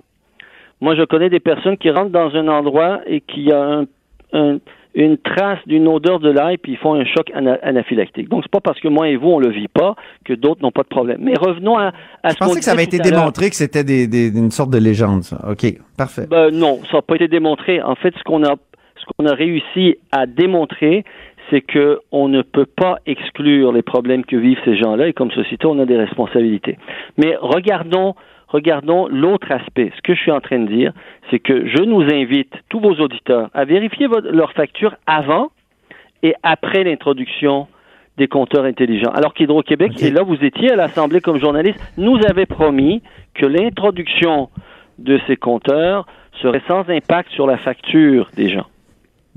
Moi, 0.82 0.96
je 0.96 1.04
connais 1.04 1.30
des 1.30 1.40
personnes 1.40 1.78
qui 1.78 1.90
rentrent 1.90 2.12
dans 2.12 2.36
un 2.36 2.48
endroit 2.48 3.02
et 3.08 3.22
qui 3.22 3.52
a 3.52 3.84
un 4.34 4.60
une 4.98 5.20
trace 5.20 5.60
d'une 5.68 5.88
odeur 5.88 6.20
de 6.20 6.32
l'ail, 6.32 6.58
puis 6.58 6.72
ils 6.72 6.78
font 6.78 6.96
un 6.96 7.06
choc 7.06 7.32
anaphylactique. 7.34 8.30
Donc, 8.30 8.42
c'est 8.44 8.52
pas 8.52 8.62
parce 8.62 8.80
que 8.80 8.88
moi 8.88 9.08
et 9.08 9.16
vous, 9.16 9.30
on 9.30 9.40
le 9.40 9.52
vit 9.52 9.68
pas 9.68 9.96
que 10.26 10.34
d'autres 10.34 10.64
n'ont 10.64 10.72
pas 10.72 10.82
de 10.82 10.88
problème. 10.88 11.20
Mais 11.22 11.36
revenons 11.40 11.78
à, 11.78 11.94
à 12.24 12.30
Je 12.32 12.36
pensais 12.38 12.60
que 12.60 12.66
ça 12.66 12.72
avait 12.72 12.86
été 12.86 12.98
démontré 12.98 13.52
que 13.52 13.56
c'était 13.56 13.84
des, 13.84 14.08
des, 14.08 14.36
une 14.36 14.50
sorte 14.50 14.72
de 14.72 14.80
légende, 14.80 15.22
ça. 15.22 15.40
OK, 15.48 15.68
parfait. 15.98 16.26
Ben, 16.28 16.50
non, 16.50 16.80
ça 16.90 16.98
n'a 16.98 17.02
pas 17.04 17.16
été 17.16 17.28
démontré. 17.28 17.80
En 17.80 17.94
fait, 17.94 18.12
ce 18.18 18.24
qu'on 18.24 18.44
a, 18.44 18.56
ce 18.96 19.06
qu'on 19.06 19.28
a 19.28 19.36
réussi 19.36 19.98
à 20.12 20.26
démontrer, 20.26 21.06
c'est 21.52 21.62
que 21.62 22.00
on 22.12 22.28
ne 22.28 22.42
peut 22.42 22.66
pas 22.66 22.98
exclure 23.06 23.72
les 23.74 23.84
problèmes 23.84 24.26
que 24.26 24.36
vivent 24.36 24.60
ces 24.66 24.78
gens-là 24.78 25.08
et 25.10 25.14
comme 25.14 25.30
société, 25.30 25.68
on 25.68 25.78
a 25.78 25.86
des 25.86 25.98
responsabilités. 25.98 26.80
Mais 27.18 27.36
regardons 27.40 28.16
regardons 28.48 29.08
l'autre 29.08 29.52
aspect. 29.52 29.92
Ce 29.96 30.02
que 30.02 30.16
je 30.16 30.22
suis 30.22 30.32
en 30.32 30.42
train 30.42 30.60
de 30.60 30.68
dire, 30.68 30.94
c'est 31.30 31.40
que 31.40 31.68
je 31.68 31.84
nous 31.84 32.04
invite, 32.04 32.54
tous 32.70 32.80
vos 32.80 32.96
auditeurs, 32.96 33.50
à 33.54 33.66
vérifier 33.66 34.08
leur 34.32 34.54
facture 34.54 34.96
avant 35.06 35.50
et 36.24 36.34
après 36.44 36.84
l'introduction 36.84 37.68
des 38.18 38.28
compteurs 38.28 38.66
intelligents. 38.66 39.12
Alors 39.12 39.34
qu'Hydro-Québec, 39.34 39.92
et 40.02 40.10
là 40.10 40.24
vous 40.24 40.44
étiez 40.44 40.72
à 40.72 40.76
l'Assemblée 40.76 41.22
comme 41.22 41.40
journaliste, 41.40 41.80
nous 41.98 42.18
avait 42.28 42.48
promis 42.48 43.04
que 43.36 43.46
l'introduction 43.46 44.50
de 44.98 45.20
ces 45.28 45.38
compteurs 45.38 46.08
serait 46.42 46.64
sans 46.68 46.90
impact 46.90 47.30
sur 47.32 47.46
la 47.46 47.58
facture 47.58 48.30
des 48.36 48.50
gens. 48.50 48.66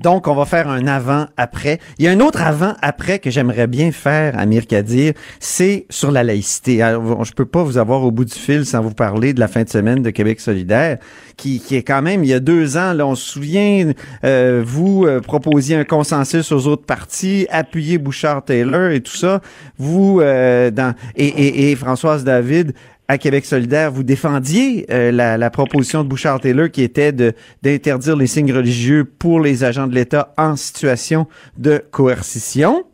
Donc, 0.00 0.28
on 0.28 0.34
va 0.34 0.46
faire 0.46 0.68
un 0.68 0.86
avant-après. 0.86 1.78
Il 1.98 2.06
y 2.06 2.08
a 2.08 2.10
un 2.10 2.20
autre 2.20 2.40
avant-après 2.42 3.18
que 3.18 3.30
j'aimerais 3.30 3.66
bien 3.66 3.92
faire, 3.92 4.38
Amir 4.38 4.66
Kadir, 4.66 5.12
c'est 5.40 5.84
sur 5.90 6.10
la 6.10 6.24
laïcité. 6.24 6.80
Alors, 6.80 7.24
je 7.24 7.34
peux 7.34 7.44
pas 7.44 7.62
vous 7.62 7.76
avoir 7.76 8.02
au 8.02 8.10
bout 8.10 8.24
du 8.24 8.34
fil 8.34 8.64
sans 8.64 8.80
vous 8.80 8.94
parler 8.94 9.34
de 9.34 9.40
la 9.40 9.48
fin 9.48 9.62
de 9.62 9.68
semaine 9.68 10.02
de 10.02 10.08
Québec 10.08 10.40
solidaire, 10.40 10.98
qui, 11.36 11.62
est 11.70 11.82
quand 11.82 12.00
même, 12.00 12.24
il 12.24 12.30
y 12.30 12.34
a 12.34 12.40
deux 12.40 12.78
ans, 12.78 12.94
là, 12.94 13.06
on 13.06 13.14
se 13.14 13.30
souvient, 13.30 13.92
euh, 14.24 14.62
vous 14.64 15.04
euh, 15.04 15.20
proposiez 15.20 15.76
un 15.76 15.84
consensus 15.84 16.50
aux 16.50 16.66
autres 16.66 16.86
partis, 16.86 17.46
appuyez 17.50 17.98
Bouchard-Taylor 17.98 18.92
et 18.92 19.02
tout 19.02 19.16
ça. 19.16 19.42
Vous, 19.78 20.20
euh, 20.22 20.70
et 21.14 21.76
Françoise 21.76 22.24
David, 22.24 22.72
à 23.10 23.18
Québec 23.18 23.44
solidaire, 23.44 23.90
vous 23.90 24.04
défendiez 24.04 24.86
euh, 24.88 25.10
la, 25.10 25.50
proposition 25.50 26.04
de 26.04 26.08
Bouchard-Taylor 26.08 26.70
qui 26.70 26.84
était 26.84 27.10
de 27.10 27.32
d'interdire 27.60 28.14
les 28.14 28.28
signes 28.28 28.52
religieux 28.52 29.04
pour 29.04 29.40
les 29.40 29.64
agents 29.64 29.88
de 29.88 29.94
l'État 29.96 30.32
en 30.38 30.54
situation 30.54 31.26
de 31.58 31.82
coercition. 31.90 32.84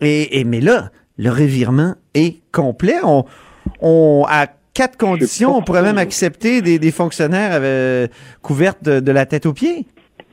Et, 0.00 0.44
mais 0.44 0.60
là, 0.60 0.90
le 1.18 1.30
revirement 1.30 1.94
est 2.14 2.36
complet. 2.52 2.94
On, 3.02 3.24
on 3.80 4.24
à 4.28 4.46
quatre 4.72 4.96
conditions, 4.96 5.56
on 5.56 5.62
pourrait 5.62 5.82
même 5.82 5.98
accepter 5.98 6.62
des, 6.62 6.90
fonctionnaires 6.92 7.50
avec, 7.52 8.08
couverts 8.42 8.74
de, 8.84 9.10
la 9.10 9.26
tête 9.26 9.46
aux 9.46 9.52
pieds. 9.52 9.84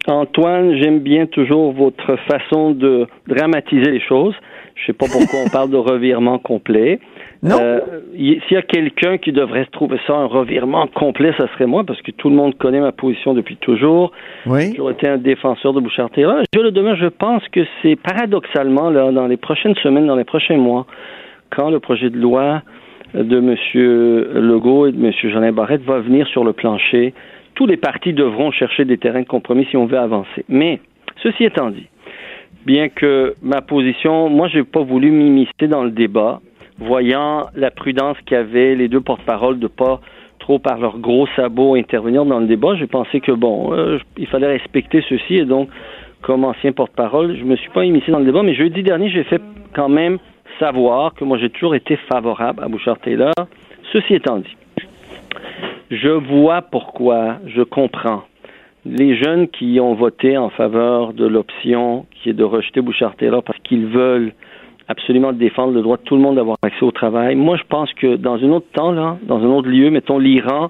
Antoine, 0.05 0.77
j'aime 0.77 0.99
bien 0.99 1.25
toujours 1.25 1.73
votre 1.73 2.17
façon 2.27 2.71
de 2.71 3.07
dramatiser 3.27 3.89
les 3.89 4.01
choses. 4.01 4.35
Je 4.75 4.85
sais 4.85 4.93
pas 4.93 5.07
pourquoi 5.07 5.39
on 5.43 5.49
parle 5.49 5.71
de 5.71 5.77
revirement 5.77 6.37
complet. 6.37 6.99
Non. 7.43 7.57
Euh, 7.59 7.79
S'il 8.13 8.39
y 8.51 8.55
a 8.55 8.61
quelqu'un 8.61 9.17
qui 9.17 9.33
devrait 9.33 9.65
trouver 9.65 9.99
ça 10.07 10.13
un 10.13 10.25
revirement 10.25 10.87
complet, 10.87 11.33
ça 11.37 11.47
serait 11.53 11.65
moi, 11.65 11.83
parce 11.83 12.01
que 12.01 12.11
tout 12.11 12.29
le 12.29 12.35
monde 12.35 12.57
connaît 12.57 12.79
ma 12.79 12.93
position 12.93 13.33
depuis 13.33 13.57
toujours. 13.57 14.13
Oui. 14.45 14.73
J'ai 14.75 14.91
été 14.91 15.09
un 15.09 15.17
défenseur 15.17 15.73
de 15.73 15.81
Bouchard-Taylor. 15.81 16.43
Je 16.53 16.59
le 16.59 16.71
demeure, 16.71 16.95
je 16.95 17.07
pense 17.07 17.43
que 17.49 17.59
c'est 17.81 17.97
paradoxalement, 17.97 18.89
là, 18.89 19.11
dans 19.11 19.27
les 19.27 19.37
prochaines 19.37 19.75
semaines, 19.75 20.07
dans 20.07 20.15
les 20.15 20.23
prochains 20.23 20.57
mois, 20.57 20.85
quand 21.49 21.69
le 21.69 21.79
projet 21.79 22.09
de 22.09 22.17
loi 22.17 22.61
de 23.13 23.37
M. 23.37 23.55
Legault 24.41 24.87
et 24.87 24.91
de 24.93 25.05
M. 25.05 25.11
Jeanin 25.11 25.51
Barrette 25.51 25.83
va 25.83 25.99
venir 25.99 26.25
sur 26.27 26.43
le 26.43 26.53
plancher, 26.53 27.13
tous 27.55 27.67
les 27.67 27.77
partis 27.77 28.13
devront 28.13 28.51
chercher 28.51 28.85
des 28.85 28.97
terrains 28.97 29.21
de 29.21 29.27
compromis 29.27 29.67
si 29.69 29.77
on 29.77 29.85
veut 29.85 29.99
avancer. 29.99 30.45
Mais, 30.47 30.79
ceci 31.21 31.43
étant 31.43 31.69
dit, 31.69 31.87
bien 32.65 32.89
que 32.89 33.35
ma 33.41 33.61
position, 33.61 34.29
moi, 34.29 34.47
je 34.47 34.59
n'ai 34.59 34.63
pas 34.63 34.81
voulu 34.81 35.11
m'immiscer 35.11 35.67
dans 35.67 35.83
le 35.83 35.91
débat 35.91 36.39
voyant 36.79 37.47
la 37.55 37.71
prudence 37.71 38.17
qu'avaient 38.25 38.75
les 38.75 38.87
deux 38.87 39.01
porte-paroles 39.01 39.59
de 39.59 39.67
pas 39.67 40.01
trop 40.39 40.59
par 40.59 40.77
leurs 40.77 40.99
gros 40.99 41.27
sabots 41.35 41.75
intervenir 41.75 42.25
dans 42.25 42.39
le 42.39 42.47
débat, 42.47 42.75
j'ai 42.75 42.87
pensé 42.87 43.21
que 43.21 43.31
bon, 43.31 43.73
euh, 43.73 43.99
il 44.17 44.27
fallait 44.27 44.47
respecter 44.47 45.03
ceci 45.07 45.35
et 45.35 45.45
donc 45.45 45.69
comme 46.21 46.45
ancien 46.45 46.71
porte-parole, 46.71 47.37
je 47.37 47.43
me 47.43 47.55
suis 47.55 47.69
pas 47.69 47.85
immiscé 47.85 48.11
dans 48.11 48.19
le 48.19 48.25
débat, 48.25 48.43
mais 48.43 48.55
jeudi 48.55 48.81
dernier, 48.81 49.09
j'ai 49.09 49.23
fait 49.23 49.41
quand 49.73 49.89
même 49.89 50.17
savoir 50.59 51.13
que 51.13 51.23
moi 51.23 51.37
j'ai 51.37 51.49
toujours 51.49 51.75
été 51.75 51.97
favorable 52.11 52.63
à 52.63 52.67
Bouchard 52.67 52.99
Taylor. 52.99 53.33
Ceci 53.91 54.15
étant 54.15 54.37
dit, 54.37 54.55
je 55.91 56.09
vois 56.09 56.61
pourquoi, 56.61 57.37
je 57.47 57.61
comprends 57.61 58.23
les 58.85 59.15
jeunes 59.15 59.47
qui 59.47 59.79
ont 59.79 59.93
voté 59.93 60.37
en 60.37 60.49
faveur 60.49 61.13
de 61.13 61.25
l'option 61.25 62.05
qui 62.11 62.29
est 62.29 62.33
de 62.33 62.43
rejeter 62.43 62.81
Bouchard 62.81 63.15
Taylor 63.15 63.43
parce 63.43 63.59
qu'ils 63.59 63.87
veulent 63.87 64.33
absolument 64.87 65.33
défendre 65.33 65.73
le 65.73 65.81
droit 65.81 65.97
de 65.97 66.03
tout 66.03 66.15
le 66.15 66.21
monde 66.21 66.35
d'avoir 66.35 66.57
accès 66.61 66.83
au 66.83 66.91
travail. 66.91 67.35
Moi, 67.35 67.57
je 67.57 67.63
pense 67.63 67.91
que 67.93 68.15
dans 68.15 68.35
un 68.35 68.49
autre 68.49 68.67
temps, 68.73 68.91
là, 68.91 69.17
dans 69.23 69.39
un 69.39 69.47
autre 69.47 69.69
lieu, 69.69 69.89
mettons 69.89 70.19
l'Iran, 70.19 70.69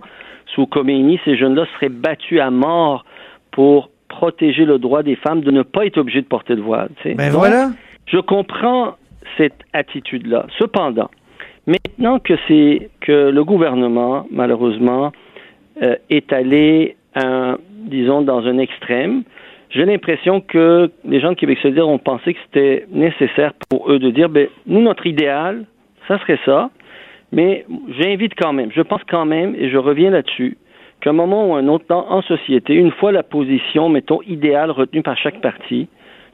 sous 0.54 0.65
Khomeini, 0.65 1.19
ces 1.26 1.36
jeunes-là 1.36 1.65
seraient 1.76 1.89
battus 1.89 2.39
à 2.39 2.52
mort 2.52 3.06
pour 3.52 3.89
protéger 4.08 4.65
le 4.65 4.78
droit 4.78 5.04
des 5.04 5.15
femmes 5.15 5.41
de 5.41 5.52
ne 5.52 5.63
pas 5.63 5.86
être 5.86 5.97
obligées 5.97 6.21
de 6.21 6.28
porter 6.28 6.56
le 6.56 6.62
voile. 6.62 6.89
Ben 7.04 7.32
voilà. 7.32 7.71
Je 8.06 8.19
comprends 8.19 8.95
cette 9.38 9.60
attitude-là. 9.73 10.45
Cependant, 10.60 11.10
maintenant 11.65 12.19
que 12.19 12.34
c'est 12.47 12.89
que 13.02 13.30
le 13.30 13.43
gouvernement, 13.43 14.28
malheureusement, 14.30 15.12
euh, 15.82 15.95
est 16.10 16.32
allé, 16.32 16.95
disons, 17.86 18.21
dans 18.21 18.45
un 18.45 18.60
extrême, 18.60 19.23
j'ai 19.73 19.86
l'impression 19.86 20.39
que 20.39 20.91
les 21.03 21.19
gens 21.19 21.29
de 21.29 21.36
Québec 21.36 21.57
solidaire 21.62 21.88
ont 21.88 21.97
pensé 21.97 22.33
que 22.33 22.39
c'était 22.45 22.86
nécessaire 22.91 23.53
pour 23.69 23.91
eux 23.91 23.99
de 23.99 24.12
dire, 24.12 24.29
ben, 24.29 24.47
nous, 24.67 24.81
notre 24.81 25.07
idéal, 25.07 25.65
ça 26.07 26.19
serait 26.19 26.39
ça, 26.45 26.69
mais 27.31 27.65
j'invite 27.99 28.33
quand 28.36 28.53
même, 28.53 28.71
je 28.71 28.81
pense 28.81 29.01
quand 29.09 29.25
même, 29.25 29.55
et 29.55 29.69
je 29.69 29.77
reviens 29.77 30.12
là-dessus, 30.12 30.57
qu'à 31.01 31.09
un 31.09 31.13
moment 31.13 31.49
ou 31.49 31.55
un 31.55 31.67
autre 31.67 31.88
temps 31.88 32.05
en 32.09 32.21
société, 32.21 32.75
une 32.75 32.91
fois 32.91 33.12
la 33.12 33.23
position, 33.23 33.89
mettons, 33.89 34.21
idéale 34.21 34.69
retenue 34.69 35.01
par 35.01 35.17
chaque 35.17 35.41
parti, 35.41 35.81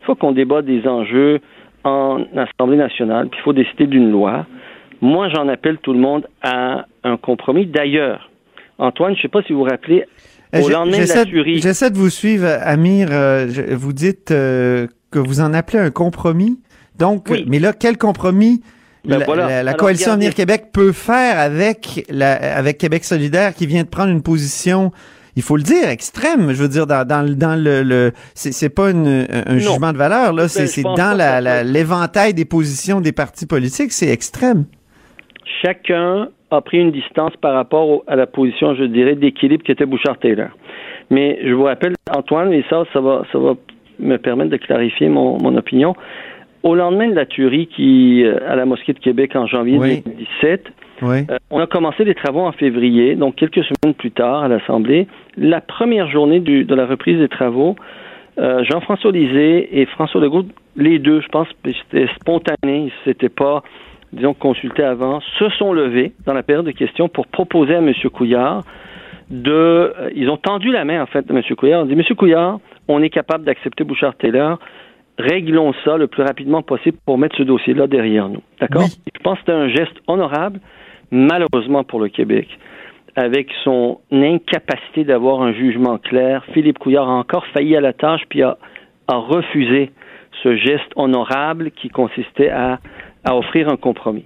une 0.01 0.05
fois 0.05 0.15
qu'on 0.15 0.33
débat 0.33 0.61
des 0.61 0.85
enjeux 0.87 1.39
en 1.85 2.19
Assemblée 2.35 2.77
nationale, 2.77 3.29
puis 3.29 3.39
il 3.39 3.43
faut 3.43 3.53
décider 3.53 3.87
d'une 3.87 4.11
loi, 4.11 4.45
moi, 5.01 5.29
j'en 5.29 5.47
appelle 5.47 5.77
tout 5.77 5.93
le 5.93 5.99
monde 5.99 6.27
à 6.41 6.85
un 7.05 7.15
compromis. 7.15 7.65
D'ailleurs, 7.65 8.29
Antoine, 8.79 9.13
je 9.13 9.19
ne 9.19 9.21
sais 9.21 9.27
pas 9.29 9.41
si 9.43 9.53
vous 9.53 9.59
vous 9.59 9.69
rappelez, 9.69 10.03
euh, 10.55 11.59
j'essaie 11.61 11.91
de 11.91 11.97
vous 11.97 12.09
suivre, 12.09 12.47
Amir. 12.61 13.09
Euh, 13.11 13.47
vous 13.71 13.93
dites 13.93 14.31
euh, 14.31 14.87
que 15.11 15.19
vous 15.19 15.41
en 15.41 15.53
appelez 15.53 15.79
un 15.79 15.91
compromis. 15.91 16.59
Donc, 16.97 17.31
mais 17.47 17.59
là, 17.59 17.73
quel 17.73 17.97
compromis 17.97 18.61
ben 19.05 19.19
la, 19.63 19.73
coalition 19.73 20.11
Avenir 20.11 20.33
Québec 20.33 20.67
peut 20.73 20.91
faire 20.91 21.39
avec 21.39 22.05
la, 22.09 22.33
avec 22.33 22.77
Québec 22.77 23.05
solidaire 23.05 23.53
qui 23.53 23.65
vient 23.65 23.83
de 23.83 23.87
prendre 23.87 24.11
une 24.11 24.21
position 24.21 24.91
il 25.35 25.43
faut 25.43 25.55
le 25.55 25.63
dire, 25.63 25.87
extrême. 25.87 26.51
Je 26.51 26.61
veux 26.61 26.67
dire, 26.67 26.85
dans, 26.85 27.07
dans, 27.07 27.23
dans 27.23 27.55
le, 27.55 27.81
le 27.81 28.11
c'est 28.33 28.67
pas 28.67 28.89
un 28.89 29.57
jugement 29.57 29.93
de 29.93 29.97
valeur, 29.97 30.33
là. 30.33 30.47
Ben, 30.53 30.67
c'est 30.67 30.81
dans 30.83 31.63
l'éventail 31.65 32.33
des 32.33 32.43
positions 32.43 32.99
des 32.99 33.13
partis 33.13 33.45
politiques, 33.45 33.93
c'est 33.93 34.09
extrême. 34.09 34.65
Chacun 35.61 36.27
a 36.51 36.61
pris 36.61 36.79
une 36.79 36.91
distance 36.91 37.35
par 37.41 37.53
rapport 37.53 38.03
à 38.07 38.15
la 38.15 38.25
position, 38.27 38.75
je 38.75 38.83
dirais, 38.85 39.15
d'équilibre 39.15 39.63
qui 39.63 39.71
était 39.71 39.85
Bouchard-Taylor. 39.85 40.49
Mais 41.09 41.39
je 41.43 41.53
vous 41.53 41.63
rappelle, 41.63 41.93
Antoine, 42.15 42.53
et 42.53 42.63
ça, 42.69 42.83
ça 42.93 42.99
va, 43.01 43.23
ça 43.31 43.39
va 43.39 43.53
me 43.99 44.17
permettre 44.17 44.49
de 44.51 44.57
clarifier 44.57 45.09
mon, 45.09 45.37
mon 45.41 45.55
opinion. 45.57 45.95
Au 46.63 46.75
lendemain 46.75 47.07
de 47.07 47.15
la 47.15 47.25
tuerie 47.25 47.67
qui, 47.67 48.23
euh, 48.25 48.37
à 48.47 48.55
la 48.55 48.65
mosquée 48.65 48.93
de 48.93 48.99
Québec 48.99 49.35
en 49.35 49.45
janvier 49.47 49.77
Oui. 49.77 50.01
2017, 50.05 50.65
Oui. 51.01 51.17
euh, 51.31 51.37
on 51.51 51.59
a 51.59 51.67
commencé 51.67 52.03
les 52.03 52.15
travaux 52.15 52.41
en 52.41 52.51
février, 52.51 53.15
donc 53.15 53.35
quelques 53.35 53.63
semaines 53.63 53.93
plus 53.95 54.11
tard 54.11 54.43
à 54.43 54.47
l'Assemblée. 54.47 55.07
La 55.37 55.61
première 55.61 56.09
journée 56.09 56.39
du- 56.41 56.65
de 56.65 56.75
la 56.75 56.85
reprise 56.85 57.17
des 57.17 57.29
travaux, 57.29 57.75
euh, 58.39 58.63
Jean-François 58.65 59.11
Lisée 59.11 59.79
et 59.81 59.85
François 59.85 60.19
Legault, 60.21 60.43
les 60.75 60.99
deux, 60.99 61.21
je 61.21 61.27
pense, 61.29 61.47
c'était 61.63 62.07
spontané, 62.19 62.91
s'étaient 63.05 63.29
pas, 63.29 63.63
disons, 64.13 64.33
consultés 64.33 64.83
avant, 64.83 65.19
se 65.37 65.49
sont 65.49 65.73
levés 65.73 66.13
dans 66.25 66.33
la 66.33 66.43
période 66.43 66.65
de 66.65 66.71
questions 66.71 67.09
pour 67.09 67.27
proposer 67.27 67.75
à 67.75 67.79
M. 67.79 67.93
Couillard 68.13 68.63
de... 69.29 69.51
euh, 69.51 70.09
ils 70.15 70.29
ont 70.29 70.37
tendu 70.37 70.71
la 70.71 70.85
main, 70.85 71.01
en 71.01 71.05
fait, 71.05 71.29
à 71.29 71.33
M. 71.33 71.41
Couillard. 71.55 71.83
On 71.83 71.85
dit, 71.85 71.93
M. 71.93 72.03
Couillard, 72.15 72.59
on 72.87 73.01
est 73.03 73.09
capable 73.09 73.45
d'accepter 73.45 73.83
Bouchard-Taylor. 73.83 74.59
Réglons 75.17 75.73
ça 75.83 75.97
le 75.97 76.07
plus 76.07 76.23
rapidement 76.23 76.61
possible 76.61 76.97
pour 77.05 77.17
mettre 77.17 77.35
ce 77.37 77.43
dossier-là 77.43 77.87
derrière 77.87 78.29
nous. 78.29 78.41
D'accord? 78.59 78.83
Oui. 78.83 79.11
Je 79.13 79.19
pense 79.21 79.35
que 79.35 79.41
c'était 79.41 79.51
un 79.51 79.67
geste 79.67 79.97
honorable, 80.07 80.59
malheureusement 81.11 81.83
pour 81.83 81.99
le 81.99 82.09
Québec. 82.09 82.47
Avec 83.15 83.49
son 83.63 83.99
incapacité 84.11 85.03
d'avoir 85.03 85.41
un 85.41 85.51
jugement 85.51 85.97
clair, 85.97 86.45
Philippe 86.53 86.79
Couillard 86.79 87.09
a 87.09 87.13
encore 87.13 87.45
failli 87.47 87.75
à 87.75 87.81
la 87.81 87.91
tâche 87.91 88.21
puis 88.29 88.43
a, 88.43 88.57
a 89.07 89.15
refusé 89.15 89.91
ce 90.41 90.55
geste 90.55 90.91
honorable 90.95 91.71
qui 91.71 91.89
consistait 91.89 92.49
à, 92.49 92.79
à 93.29 93.35
offrir 93.35 93.69
un 93.69 93.77
compromis. 93.77 94.25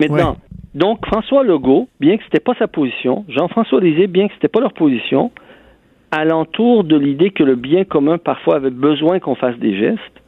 Maintenant, 0.00 0.32
Ouais. 0.32 0.58
donc 0.74 1.04
François 1.06 1.42
Legault, 1.42 1.88
bien 1.98 2.16
que 2.16 2.22
ce 2.22 2.28
n'était 2.28 2.40
pas 2.40 2.54
sa 2.54 2.68
position, 2.68 3.24
Jean-François 3.28 3.80
Lisée, 3.80 4.06
bien 4.06 4.28
que 4.28 4.32
ce 4.34 4.36
n'était 4.38 4.48
pas 4.48 4.60
leur 4.60 4.72
position, 4.72 5.32
alentour 6.12 6.84
de 6.84 6.96
l'idée 6.96 7.30
que 7.30 7.42
le 7.42 7.56
bien 7.56 7.84
commun 7.84 8.18
parfois 8.18 8.56
avait 8.56 8.70
besoin 8.70 9.18
qu'on 9.18 9.34
fasse 9.34 9.58
des 9.58 9.76
gestes 9.76 10.22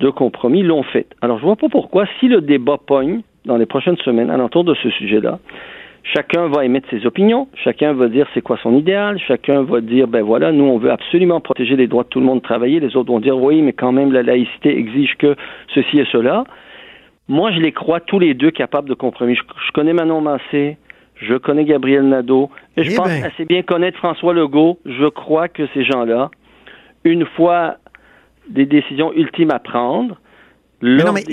de 0.00 0.08
compromis, 0.08 0.62
l'ont 0.62 0.82
fait. 0.84 1.06
Alors 1.20 1.38
je 1.38 1.44
vois 1.44 1.56
pas 1.56 1.68
pourquoi, 1.68 2.06
si 2.18 2.28
le 2.28 2.40
débat 2.40 2.78
pogne 2.78 3.20
dans 3.44 3.58
les 3.58 3.66
prochaines 3.66 3.96
semaines 3.98 4.30
alentour 4.30 4.64
de 4.64 4.74
ce 4.74 4.88
sujet-là, 4.90 5.38
chacun 6.14 6.48
va 6.48 6.64
émettre 6.64 6.88
ses 6.90 7.04
opinions, 7.04 7.48
chacun 7.62 7.92
va 7.92 8.08
dire 8.08 8.26
c'est 8.32 8.40
quoi 8.40 8.58
son 8.62 8.74
idéal, 8.74 9.18
chacun 9.18 9.62
va 9.62 9.80
dire 9.82 10.08
ben 10.08 10.22
voilà, 10.22 10.50
nous 10.52 10.64
on 10.64 10.78
veut 10.78 10.90
absolument 10.90 11.40
protéger 11.40 11.76
les 11.76 11.88
droits 11.88 12.04
de 12.04 12.08
tout 12.08 12.20
le 12.20 12.26
monde 12.26 12.38
de 12.38 12.44
travailler, 12.44 12.80
les 12.80 12.96
autres 12.96 13.10
vont 13.12 13.20
dire 13.20 13.36
oui, 13.36 13.60
mais 13.60 13.74
quand 13.74 13.92
même 13.92 14.12
la 14.12 14.22
laïcité 14.22 14.78
exige 14.78 15.14
que 15.18 15.34
ceci 15.74 15.98
et 15.98 16.06
cela. 16.10 16.44
Moi, 17.28 17.50
je 17.52 17.58
les 17.60 17.72
crois 17.72 18.00
tous 18.00 18.18
les 18.18 18.34
deux 18.34 18.50
capables 18.50 18.88
de 18.88 18.94
compromis. 18.94 19.34
Je, 19.34 19.42
je 19.66 19.72
connais 19.72 19.92
Manon 19.92 20.20
Massé, 20.20 20.76
je 21.16 21.34
connais 21.34 21.64
Gabriel 21.64 22.08
Nadeau, 22.08 22.50
et 22.76 22.84
je 22.84 22.92
Eh 22.92 22.96
pense 22.96 23.08
ben. 23.08 23.24
assez 23.24 23.44
bien 23.44 23.62
connaître 23.62 23.98
François 23.98 24.32
Legault. 24.32 24.78
Je 24.84 25.06
crois 25.08 25.48
que 25.48 25.66
ces 25.74 25.84
gens-là, 25.84 26.30
une 27.04 27.26
fois 27.36 27.76
des 28.48 28.66
décisions 28.66 29.12
ultimes 29.12 29.50
à 29.50 29.58
prendre, 29.58 30.16
non, 30.82 31.12
mais- 31.12 31.24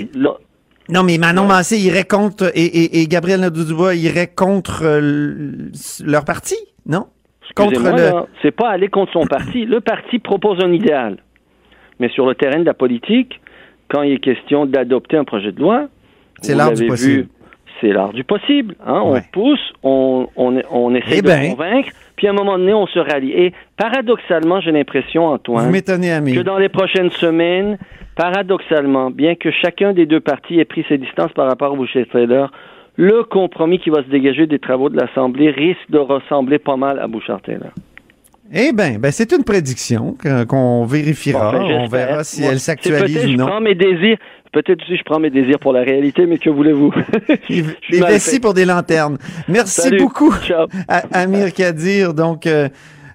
Non, 0.88 1.02
mais 1.02 1.16
Manon 1.18 1.46
Massé 1.46 1.78
irait 1.78 2.04
contre, 2.04 2.50
et, 2.54 2.64
et, 2.64 3.00
et 3.02 3.06
Gabriel 3.06 3.40
Nadeau-Dubois 3.40 3.94
irait 3.94 4.26
contre 4.34 4.82
euh, 4.84 5.70
leur 6.04 6.24
parti, 6.24 6.56
non? 6.86 7.06
Contre 7.54 7.80
le... 7.80 8.24
c'est 8.42 8.50
pas 8.50 8.70
aller 8.70 8.88
contre 8.88 9.12
son 9.12 9.26
parti. 9.26 9.64
Le 9.64 9.80
parti 9.80 10.18
propose 10.18 10.58
un 10.64 10.72
idéal. 10.72 11.18
Mais 12.00 12.08
sur 12.08 12.26
le 12.26 12.34
terrain 12.34 12.58
de 12.58 12.64
la 12.64 12.74
politique, 12.74 13.40
quand 13.94 14.02
il 14.02 14.14
est 14.14 14.18
question 14.18 14.66
d'adopter 14.66 15.16
un 15.16 15.24
projet 15.24 15.52
de 15.52 15.60
loi, 15.60 15.86
C'est 16.42 16.54
l'art 16.54 16.72
du 16.72 16.86
possible. 16.86 17.22
vu, 17.22 17.28
c'est 17.80 17.92
l'art 17.92 18.12
du 18.12 18.24
possible. 18.24 18.74
Hein? 18.84 19.02
Ouais. 19.02 19.20
On 19.20 19.32
pousse, 19.32 19.72
on, 19.82 20.26
on, 20.36 20.60
on 20.70 20.94
essaie 20.94 21.18
Eh 21.18 21.22
de 21.22 21.26
ben. 21.26 21.50
convaincre, 21.50 21.90
puis 22.16 22.26
à 22.26 22.30
un 22.30 22.34
moment 22.34 22.58
donné, 22.58 22.72
on 22.74 22.86
se 22.86 22.98
rallie. 22.98 23.32
Et 23.32 23.52
paradoxalement, 23.76 24.60
j'ai 24.60 24.72
l'impression, 24.72 25.26
Antoine, 25.26 25.70
que 25.72 26.40
dans 26.42 26.58
les 26.58 26.68
prochaines 26.68 27.10
semaines, 27.10 27.78
paradoxalement, 28.16 29.10
bien 29.10 29.34
que 29.34 29.50
chacun 29.50 29.92
des 29.92 30.06
deux 30.06 30.20
partis 30.20 30.58
ait 30.58 30.64
pris 30.64 30.84
ses 30.88 30.98
distances 30.98 31.32
par 31.32 31.46
rapport 31.48 31.72
au 31.72 31.76
Bouchard-Taylor, 31.76 32.50
le 32.96 33.24
compromis 33.24 33.78
qui 33.80 33.90
va 33.90 34.02
se 34.04 34.08
dégager 34.08 34.46
des 34.46 34.58
travaux 34.60 34.88
de 34.88 34.96
l'Assemblée 34.96 35.50
risque 35.50 35.90
de 35.90 35.98
ressembler 35.98 36.58
pas 36.58 36.76
mal 36.76 36.98
à 37.00 37.06
Bouchard-Taylor. 37.08 37.72
Eh 38.52 38.72
bien, 38.72 38.98
ben, 38.98 39.10
c'est 39.10 39.32
une 39.32 39.42
prédiction 39.44 40.16
qu'on 40.48 40.84
vérifiera. 40.84 41.52
Bon, 41.52 41.66
ben, 41.66 41.80
on 41.82 41.86
verra 41.88 42.24
si 42.24 42.42
Moi, 42.42 42.52
elle 42.52 42.60
s'actualise 42.60 43.14
peut-être 43.14 43.26
ou 43.28 43.32
Je 43.32 43.36
non. 43.36 43.46
prends 43.46 43.60
mes 43.60 43.74
désirs. 43.74 44.18
Peut-être 44.52 44.82
aussi 44.84 44.96
je 44.96 45.02
prends 45.02 45.18
mes 45.18 45.30
désirs 45.30 45.58
pour 45.58 45.72
la 45.72 45.80
réalité, 45.80 46.26
mais 46.26 46.38
que 46.38 46.48
voulez-vous? 46.48 46.92
Je 47.50 47.62
Les 47.90 48.00
vessies 48.00 48.38
pour 48.38 48.54
des 48.54 48.64
lanternes. 48.64 49.18
Merci 49.48 49.80
Salut. 49.80 49.98
beaucoup, 49.98 50.32
Ciao. 50.44 50.66
à- 50.86 51.02
Amir 51.12 51.52
Kadir. 51.52 52.14
Donc, 52.14 52.46
euh, 52.46 52.68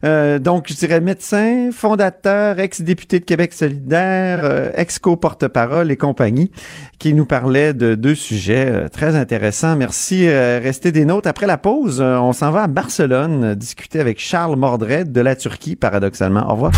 euh, 0.05 0.39
donc, 0.39 0.65
je 0.69 0.75
dirais 0.75 1.01
médecin, 1.01 1.69
fondateur, 1.71 2.59
ex-député 2.59 3.19
de 3.19 3.25
Québec 3.25 3.53
solidaire, 3.53 4.41
euh, 4.43 4.71
ex-co-porte-parole 4.75 5.91
et 5.91 5.97
compagnie, 5.97 6.51
qui 6.99 7.13
nous 7.13 7.25
parlait 7.25 7.73
de 7.73 7.95
deux 7.95 8.15
sujets 8.15 8.67
euh, 8.69 8.87
très 8.87 9.15
intéressants. 9.15 9.75
Merci. 9.75 10.27
euh, 10.27 10.59
restez 10.61 10.91
des 10.91 11.05
nôtres. 11.05 11.27
Après 11.27 11.47
la 11.47 11.57
pause, 11.57 11.99
euh, 12.01 12.17
on 12.17 12.33
s'en 12.33 12.51
va 12.51 12.63
à 12.63 12.67
Barcelone 12.67 13.55
discuter 13.55 13.99
avec 13.99 14.19
Charles 14.19 14.55
Mordret 14.55 15.03
de 15.05 15.21
la 15.21 15.35
Turquie, 15.35 15.75
paradoxalement. 15.75 16.47
Au 16.49 16.53
revoir. 16.53 16.71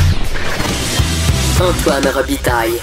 Antoine 1.59 2.07
Robitaille. 2.13 2.79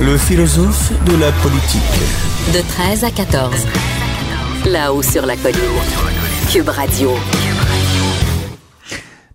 Le 0.00 0.16
philosophe 0.16 0.92
de 1.04 1.20
la 1.20 1.30
politique. 1.42 1.82
De 2.52 2.60
13 2.68 3.04
à 3.04 3.10
14. 3.10 3.52
Là-haut 4.66 5.02
sur 5.02 5.26
la 5.26 5.36
colline. 5.36 6.27
Cube 6.52 6.70
Radio. 6.70 7.10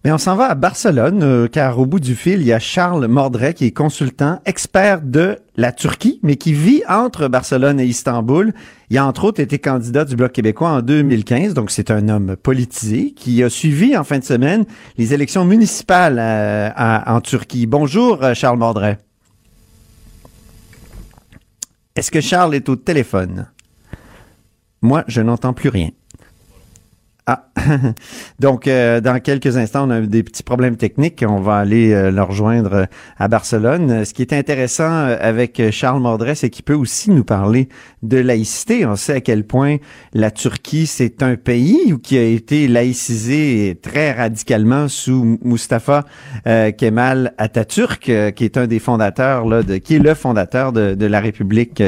Mais 0.03 0.11
on 0.11 0.17
s'en 0.17 0.35
va 0.35 0.45
à 0.45 0.55
Barcelone, 0.55 1.21
euh, 1.21 1.47
car 1.47 1.77
au 1.77 1.85
bout 1.85 1.99
du 1.99 2.15
fil, 2.15 2.41
il 2.41 2.47
y 2.47 2.53
a 2.53 2.57
Charles 2.57 3.05
Mordret, 3.05 3.53
qui 3.53 3.65
est 3.65 3.71
consultant, 3.71 4.41
expert 4.45 5.01
de 5.01 5.37
la 5.55 5.71
Turquie, 5.71 6.19
mais 6.23 6.37
qui 6.37 6.53
vit 6.53 6.81
entre 6.89 7.27
Barcelone 7.27 7.79
et 7.79 7.85
Istanbul. 7.85 8.51
Il 8.89 8.97
a 8.97 9.05
entre 9.05 9.25
autres 9.25 9.41
été 9.41 9.59
candidat 9.59 10.05
du 10.05 10.15
Bloc 10.15 10.31
québécois 10.31 10.69
en 10.69 10.81
2015, 10.81 11.53
donc 11.53 11.69
c'est 11.69 11.91
un 11.91 12.09
homme 12.09 12.35
politisé 12.35 13.11
qui 13.11 13.43
a 13.43 13.49
suivi 13.49 13.95
en 13.95 14.03
fin 14.03 14.17
de 14.17 14.23
semaine 14.23 14.65
les 14.97 15.13
élections 15.13 15.45
municipales 15.45 16.17
euh, 16.19 16.69
en 17.05 17.21
Turquie. 17.21 17.67
Bonjour, 17.67 18.23
euh, 18.23 18.33
Charles 18.33 18.57
Mordret. 18.57 18.97
Est-ce 21.95 22.09
que 22.09 22.21
Charles 22.21 22.55
est 22.55 22.69
au 22.69 22.75
téléphone? 22.75 23.47
Moi, 24.81 25.03
je 25.07 25.21
n'entends 25.21 25.53
plus 25.53 25.69
rien. 25.69 25.91
Ah, 27.25 27.45
donc 28.39 28.67
euh, 28.67 28.99
dans 28.99 29.17
quelques 29.21 29.55
instants, 29.55 29.87
on 29.87 29.91
a 29.91 30.01
des 30.01 30.23
petits 30.23 30.43
problèmes 30.43 30.75
techniques. 30.75 31.23
On 31.25 31.39
va 31.39 31.55
aller 31.55 31.93
euh, 31.93 32.11
le 32.11 32.21
rejoindre 32.21 32.73
euh, 32.73 32.85
à 33.17 33.29
Barcelone. 33.29 33.89
Euh, 33.91 34.05
Ce 34.05 34.13
qui 34.13 34.21
est 34.21 34.33
intéressant 34.33 34.91
avec 34.91 35.61
Charles 35.71 36.01
Mordret, 36.01 36.35
c'est 36.35 36.49
qu'il 36.49 36.65
peut 36.65 36.73
aussi 36.73 37.11
nous 37.11 37.23
parler 37.23 37.69
de 38.01 38.17
laïcité. 38.17 38.85
On 38.85 38.97
sait 38.97 39.13
à 39.13 39.21
quel 39.21 39.45
point 39.45 39.77
la 40.13 40.31
Turquie, 40.31 40.85
c'est 40.85 41.23
un 41.23 41.37
pays 41.37 41.93
qui 42.03 42.17
a 42.17 42.23
été 42.23 42.67
laïcisé 42.67 43.79
très 43.81 44.11
radicalement 44.11 44.89
sous 44.89 45.39
Mustafa 45.43 46.03
Kemal 46.77 47.33
Atatürk, 47.37 48.11
qui 48.35 48.43
est 48.43 48.57
un 48.57 48.67
des 48.67 48.79
fondateurs, 48.79 49.45
là, 49.47 49.63
de, 49.63 49.77
qui 49.77 49.95
est 49.95 49.99
le 49.99 50.13
fondateur 50.13 50.73
de, 50.73 51.05
la 51.05 51.19
République 51.19 51.81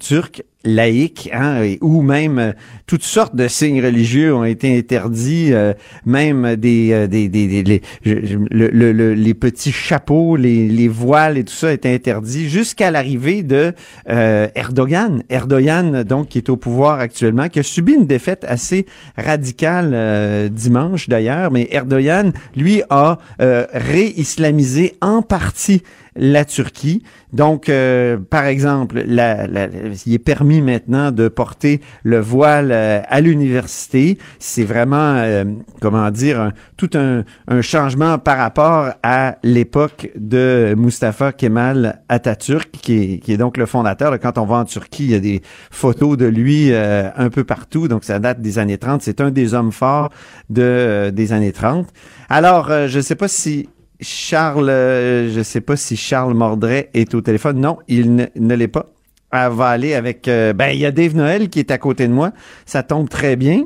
turque 0.00 0.42
laïque, 0.64 1.30
hein, 1.32 1.62
et- 1.62 1.78
ou 1.80 2.02
même 2.02 2.38
euh, 2.38 2.52
toutes 2.86 3.04
sortes 3.04 3.36
de 3.36 3.46
signes 3.46 3.82
religieux 3.82 4.34
ont 4.34 4.44
été 4.44 4.76
interdits, 4.76 5.52
euh, 5.52 5.72
même 6.04 6.56
des, 6.56 6.90
euh, 6.92 7.06
des, 7.06 7.28
des, 7.28 7.62
des- 7.62 7.80
les, 8.04 9.34
petits 9.34 9.70
chapeaux, 9.72 10.36
les, 10.36 10.68
les 10.68 10.88
voiles 10.88 11.38
et 11.38 11.44
tout 11.44 11.54
ça 11.54 11.72
étaient 11.72 11.94
interdits 11.94 12.48
jusqu'à 12.48 12.90
l'arrivée 12.90 13.42
de 13.42 13.72
Erdogan. 14.08 15.22
Erdogan, 15.28 16.02
donc, 16.02 16.28
qui 16.28 16.38
est 16.38 16.48
au 16.48 16.56
pouvoir 16.56 16.98
actuellement, 16.98 17.48
qui 17.48 17.60
a 17.60 17.62
subi 17.62 17.92
une 17.92 18.06
défaite 18.06 18.44
assez 18.48 18.86
radicale 19.16 20.50
dimanche 20.50 21.08
d'ailleurs, 21.08 21.50
mais 21.52 21.68
Erdogan, 21.70 22.32
lui, 22.56 22.82
a 22.90 23.18
réislamisé 23.38 24.96
en 25.00 25.22
partie 25.22 25.82
la 26.18 26.44
Turquie. 26.44 27.02
Donc, 27.32 27.68
euh, 27.68 28.16
par 28.16 28.46
exemple, 28.46 29.04
il 29.06 30.14
est 30.14 30.18
permis 30.18 30.62
maintenant 30.62 31.12
de 31.12 31.28
porter 31.28 31.80
le 32.02 32.18
voile 32.18 32.70
euh, 32.72 33.00
à 33.06 33.20
l'université. 33.20 34.18
C'est 34.38 34.64
vraiment, 34.64 35.16
euh, 35.16 35.44
comment 35.80 36.10
dire, 36.10 36.52
tout 36.76 36.90
un, 36.94 37.24
changement 37.60 38.18
par 38.18 38.38
rapport 38.38 38.92
à 39.02 39.36
l'époque 39.42 40.10
de 40.16 40.74
Mustafa 40.76 41.32
Kemal 41.32 42.02
Atatürk, 42.08 42.70
qui 42.70 43.20
est, 43.26 43.36
donc 43.36 43.56
le 43.56 43.66
fondateur. 43.66 44.18
Quand 44.18 44.38
on 44.38 44.46
va 44.46 44.56
en 44.56 44.64
Turquie, 44.64 45.04
il 45.04 45.10
y 45.10 45.14
a 45.14 45.20
des 45.20 45.42
photos 45.70 46.16
de 46.16 46.26
lui 46.26 46.72
euh, 46.72 47.10
un 47.16 47.30
peu 47.30 47.44
partout. 47.44 47.88
Donc, 47.88 48.04
ça 48.04 48.18
date 48.18 48.40
des 48.40 48.58
années 48.58 48.78
30. 48.78 49.02
C'est 49.02 49.20
un 49.20 49.30
des 49.30 49.54
hommes 49.54 49.72
forts 49.72 50.10
de, 50.50 51.10
des 51.14 51.32
années 51.32 51.52
30. 51.52 51.88
Alors, 52.28 52.70
je 52.86 52.96
ne 52.96 53.02
sais 53.02 53.16
pas 53.16 53.28
si 53.28 53.68
Charles, 54.00 54.68
euh, 54.68 55.32
je 55.32 55.42
sais 55.42 55.60
pas 55.60 55.76
si 55.76 55.96
Charles 55.96 56.34
Mordret 56.34 56.90
est 56.94 57.14
au 57.14 57.20
téléphone. 57.20 57.60
Non, 57.60 57.78
il 57.88 58.14
ne, 58.14 58.26
ne 58.36 58.54
l'est 58.54 58.68
pas. 58.68 58.86
Elle 59.32 59.50
avec. 59.94 60.28
euh, 60.28 60.52
ben, 60.52 60.68
il 60.68 60.78
y 60.78 60.86
a 60.86 60.90
Dave 60.90 61.14
Noël 61.14 61.48
qui 61.48 61.58
est 61.58 61.70
à 61.70 61.78
côté 61.78 62.06
de 62.08 62.12
moi. 62.12 62.32
Ça 62.64 62.82
tombe 62.82 63.08
très 63.08 63.36
bien. 63.36 63.64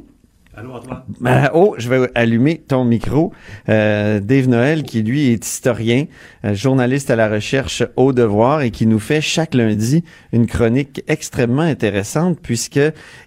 Allô, 0.54 0.72
Antoine? 0.74 1.02
Ben, 1.18 1.48
oh, 1.54 1.74
je 1.78 1.88
vais 1.88 2.10
allumer 2.14 2.58
ton 2.58 2.84
micro. 2.84 3.32
Euh, 3.70 4.20
Dave 4.20 4.48
Noël, 4.48 4.82
qui 4.82 5.02
lui 5.02 5.28
est 5.30 5.42
historien, 5.46 6.04
euh, 6.44 6.52
journaliste 6.54 7.10
à 7.10 7.16
la 7.16 7.26
recherche 7.30 7.82
au 7.96 8.12
devoir 8.12 8.60
et 8.60 8.70
qui 8.70 8.86
nous 8.86 8.98
fait 8.98 9.22
chaque 9.22 9.54
lundi 9.54 10.04
une 10.30 10.46
chronique 10.46 11.02
extrêmement 11.08 11.62
intéressante 11.62 12.38
puisque 12.42 12.80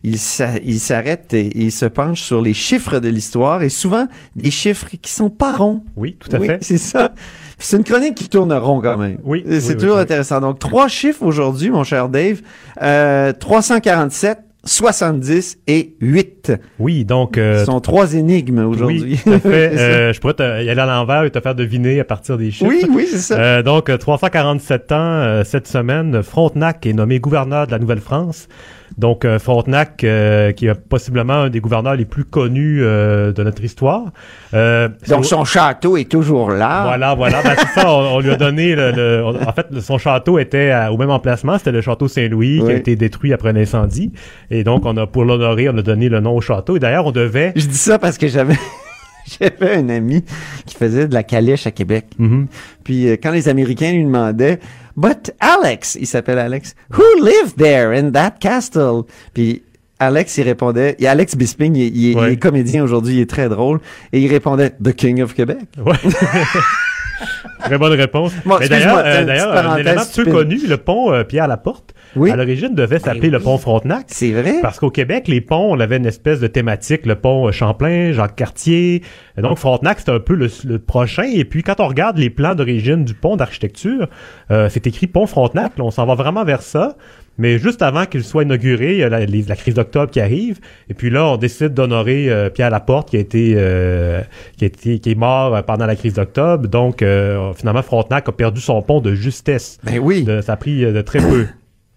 il 0.04 0.20
s'a- 0.20 0.60
il 0.64 0.80
s'arrête 0.80 1.34
et 1.34 1.50
il 1.58 1.72
se 1.72 1.88
penche 1.88 2.22
sur 2.22 2.44
les 2.44 2.54
chiffres 2.54 3.00
de 3.00 3.10
l'histoire 3.10 3.64
et 3.64 3.70
souvent 3.70 4.06
des 4.36 4.52
chiffres 4.52 4.86
qui 5.02 5.12
sont 5.12 5.32
pas 5.32 5.54
ronds. 5.54 5.84
Oui, 5.96 6.18
tout 6.20 6.30
à 6.36 6.40
oui, 6.40 6.46
fait. 6.46 6.60
c'est 6.64 6.78
ça. 6.78 7.12
C'est 7.58 7.78
une 7.78 7.84
chronique 7.84 8.14
qui 8.16 8.30
tourne 8.30 8.54
rond 8.54 8.82
quand 8.82 8.98
même. 8.98 9.18
Oui, 9.24 9.44
C'est 9.48 9.70
oui, 9.70 9.78
toujours 9.78 9.96
oui. 9.96 10.02
intéressant. 10.02 10.42
Donc, 10.42 10.60
trois 10.60 10.88
chiffres 10.90 11.24
aujourd'hui, 11.24 11.72
mon 11.72 11.84
cher 11.84 12.08
Dave. 12.10 12.42
Euh, 12.84 13.32
347, 13.34 14.40
70 14.66 15.60
et 15.68 15.96
8. 16.02 16.54
Oui, 16.80 17.06
donc... 17.06 17.34
Ce 17.36 17.40
euh, 17.40 17.66
sont 17.66 17.80
trois 17.80 18.14
énigmes 18.16 18.66
aujourd'hui. 18.66 19.20
Oui. 19.26 19.34
Euh, 19.46 20.12
je 20.14 20.20
pourrais 20.20 20.34
te- 20.34 20.64
y 20.64 20.70
aller 20.70 20.82
à 20.82 20.86
l'envers 20.86 21.24
et 21.24 21.32
te 21.32 21.40
faire 21.40 21.56
deviner 21.56 22.00
à 22.00 22.04
partir 22.04 22.38
des 22.38 22.52
chiffres. 22.52 22.70
oui, 22.70 22.84
oui, 22.90 23.08
c'est 23.10 23.20
ça. 23.20 23.40
Euh, 23.40 23.64
donc, 23.64 23.90
euh, 23.90 23.98
347 23.98 24.92
ans 24.92 24.96
euh, 24.98 25.44
cette 25.44 25.68
semaine, 25.68 26.24
Frontenac 26.24 26.86
est 26.86 26.94
nommé 26.94 27.20
gouverneur 27.20 27.68
de 27.68 27.72
la 27.72 27.80
Nouvelle-France. 27.80 28.48
Donc, 28.98 29.26
euh, 29.26 29.40
Frontenac, 29.40 30.04
euh, 30.04 30.52
qui 30.54 30.68
est 30.68 30.74
possiblement 30.74 31.34
un 31.34 31.50
des 31.50 31.60
gouverneurs 31.60 31.96
les 31.96 32.06
plus 32.06 32.24
connus 32.24 32.80
euh, 32.82 33.34
de 33.34 33.44
notre 33.44 33.64
histoire. 33.64 34.04
Euh, 34.54 34.88
Donc, 35.10 35.26
son 35.26 35.44
château 35.44 35.98
est 35.98 36.10
toujours 36.10 36.50
là. 36.52 36.84
Voilà, 36.86 37.14
voilà. 37.14 37.42
Ben, 37.44 37.56
c'est 37.58 37.82
ça, 37.82 37.92
on, 37.92 38.16
on 38.16 38.20
lui 38.22 38.32
a 38.32 38.36
donné 38.38 38.74
le, 38.74 38.92
le- 38.92 39.24
on- 39.26 39.36
en 39.48 39.52
fait, 39.52 39.68
son 39.82 39.98
château 39.98 40.40
était 40.40 40.72
à- 40.72 40.94
au 40.94 40.98
même 40.98 41.10
emplacement, 41.10 41.58
c'était 41.58 41.74
le 41.74 41.82
château 41.82 42.08
Saint-Louis 42.08 42.62
qui 42.66 42.72
a 42.72 42.76
été 42.76 42.96
détruit 42.96 43.34
après 43.34 43.50
un 43.50 43.56
incendie. 43.58 44.14
Et 44.50 44.64
donc, 44.64 44.86
on 44.86 44.96
a, 44.96 45.06
pour 45.06 45.26
l'honorer, 45.26 45.68
on 45.68 45.78
a 45.78 45.82
donné 45.82 46.08
le 46.08 46.22
nom 46.22 46.36
au 46.36 46.42
château. 46.42 46.78
Et 46.78 46.80
d'ailleurs, 46.80 47.06
on 47.06 47.12
devait, 47.12 47.52
Je 47.58 47.66
dis 47.68 47.78
ça 47.78 48.00
parce 48.00 48.18
que 48.18 48.28
j'avais 48.30 48.56
j'avais 49.42 49.76
un 49.76 49.90
ami 49.90 50.24
qui 50.66 50.76
faisait 50.76 51.08
de 51.08 51.14
la 51.14 51.24
calèche 51.24 51.66
à 51.68 51.72
Québec. 51.72 52.06
Mhm. 52.20 52.48
Puis 52.84 53.10
euh, 53.10 53.18
quand 53.22 53.32
les 53.32 53.50
Américains 53.50 53.92
lui 53.92 54.04
demandaient 54.06 54.60
But 54.98 55.34
Alex, 55.40 55.98
il 56.00 56.08
s'appelle 56.08 56.40
Alex, 56.40 56.74
who 56.98 57.04
lived 57.22 57.56
there 57.58 57.98
in 57.98 58.12
that 58.12 58.36
castle? 58.40 59.04
Puis 59.34 59.62
Alex, 60.00 60.38
il 60.38 60.44
répondait, 60.44 60.96
et 61.00 61.08
Alex 61.08 61.36
Bisping, 61.36 61.76
il, 61.76 61.96
il 61.96 62.06
est- 62.08 62.12
il 62.12 62.18
Ouais. 62.18 62.34
est 62.34 62.38
comédien 62.38 62.84
aujourd'hui, 62.84 63.16
il 63.16 63.22
est 63.22 63.30
très 63.30 63.48
drôle, 63.50 63.80
et 64.12 64.20
il 64.20 64.28
répondait 64.30 64.72
The 64.84 64.94
King 64.94 65.22
of 65.22 65.34
Québec. 65.34 65.68
Ouais. 65.78 65.94
Très 67.60 67.78
bonne 67.78 67.94
réponse. 67.94 68.34
Bon, 68.46 68.58
Mais 68.60 68.66
excuse-moi, 68.68 69.04
d'ailleurs, 69.04 69.56
euh, 69.56 69.70
un 69.70 69.78
élément 69.78 70.02
peu 70.16 70.26
connu, 70.26 70.60
le 70.68 70.78
pont 70.78 71.12
euh, 71.12 71.24
Pierre 71.24 71.48
Laporte, 71.48 71.94
Oui. 72.16 72.32
à 72.32 72.36
l'origine 72.36 72.76
devait 72.76 73.00
s'appeler 73.00 73.30
le 73.30 73.40
pont 73.40 73.58
Frontenac. 73.58 74.06
C'est 74.08 74.32
vrai? 74.32 74.56
Parce 74.62 74.80
qu'au 74.80 74.90
Québec, 74.92 75.28
les 75.28 75.42
ponts, 75.42 75.72
on 75.74 75.80
avait 75.80 75.98
une 75.98 76.06
espèce 76.06 76.40
de 76.40 76.48
thématique, 76.48 77.06
le 77.06 77.16
pont 77.16 77.48
euh, 77.48 77.52
Champlain, 77.52 78.12
Jacques 78.12 78.36
Cartier. 78.36 79.02
Et 79.38 79.42
donc, 79.42 79.58
Frontenac, 79.58 80.00
c'était 80.00 80.12
un 80.12 80.20
peu 80.20 80.36
le, 80.36 80.50
le 80.66 80.80
prochain. 80.80 81.24
Et 81.34 81.46
puis, 81.46 81.64
quand 81.64 81.80
on 81.80 81.88
regarde 81.88 82.18
les 82.18 82.30
plans 82.30 82.56
d'origine 82.56 83.04
du 83.04 83.14
pont 83.14 83.36
d'architecture, 83.36 84.08
euh, 84.52 84.70
c'est 84.70 84.88
écrit 84.88 85.08
pont 85.08 85.26
Frontenac. 85.28 85.78
Là, 85.78 85.84
on 85.84 85.92
s'en 85.92 86.06
va 86.06 86.16
vraiment 86.16 86.44
vers 86.44 86.62
ça. 86.62 86.96
Mais 87.38 87.60
juste 87.60 87.82
avant 87.82 88.06
qu'il 88.06 88.24
soit 88.24 88.44
inauguré, 88.44 88.94
il 88.94 89.00
y 89.00 89.04
a 89.04 89.10
la, 89.10 89.56
crise 89.56 89.74
d'octobre 89.74 90.10
qui 90.10 90.22
arrive. 90.22 90.60
Et 90.90 90.94
puis 90.94 91.10
là, 91.10 91.26
on 91.26 91.38
décide 91.38 91.74
d'honorer 91.74 92.30
euh, 92.30 92.50
Pierre 92.50 92.70
Laporte 92.70 93.10
qui 93.10 93.18
a 93.18 93.20
été, 93.20 93.54
euh, 93.58 94.22
qui 94.58 94.64
a 94.64 94.68
été, 94.68 95.00
qui 95.00 95.12
est 95.12 95.16
mort 95.16 95.54
euh, 95.54 95.62
pendant 95.62 95.86
la 95.86 95.96
crise 95.96 96.14
d'octobre. 96.14 96.68
Donc, 96.70 97.02
euh, 97.02 97.52
finalement, 97.54 97.82
Frontenac 97.82 98.30
a 98.30 98.32
perdu 98.32 98.62
son 98.62 98.82
pont 98.82 99.02
de 99.02 99.14
justesse. 99.16 99.80
Ben 99.84 100.00
oui. 100.00 100.24
De- 100.24 100.42
ça 100.42 100.54
a 100.54 100.58
pris 100.58 100.86
euh, 100.86 100.94
de 100.94 101.02
très 101.02 101.20
peu. 101.20 101.46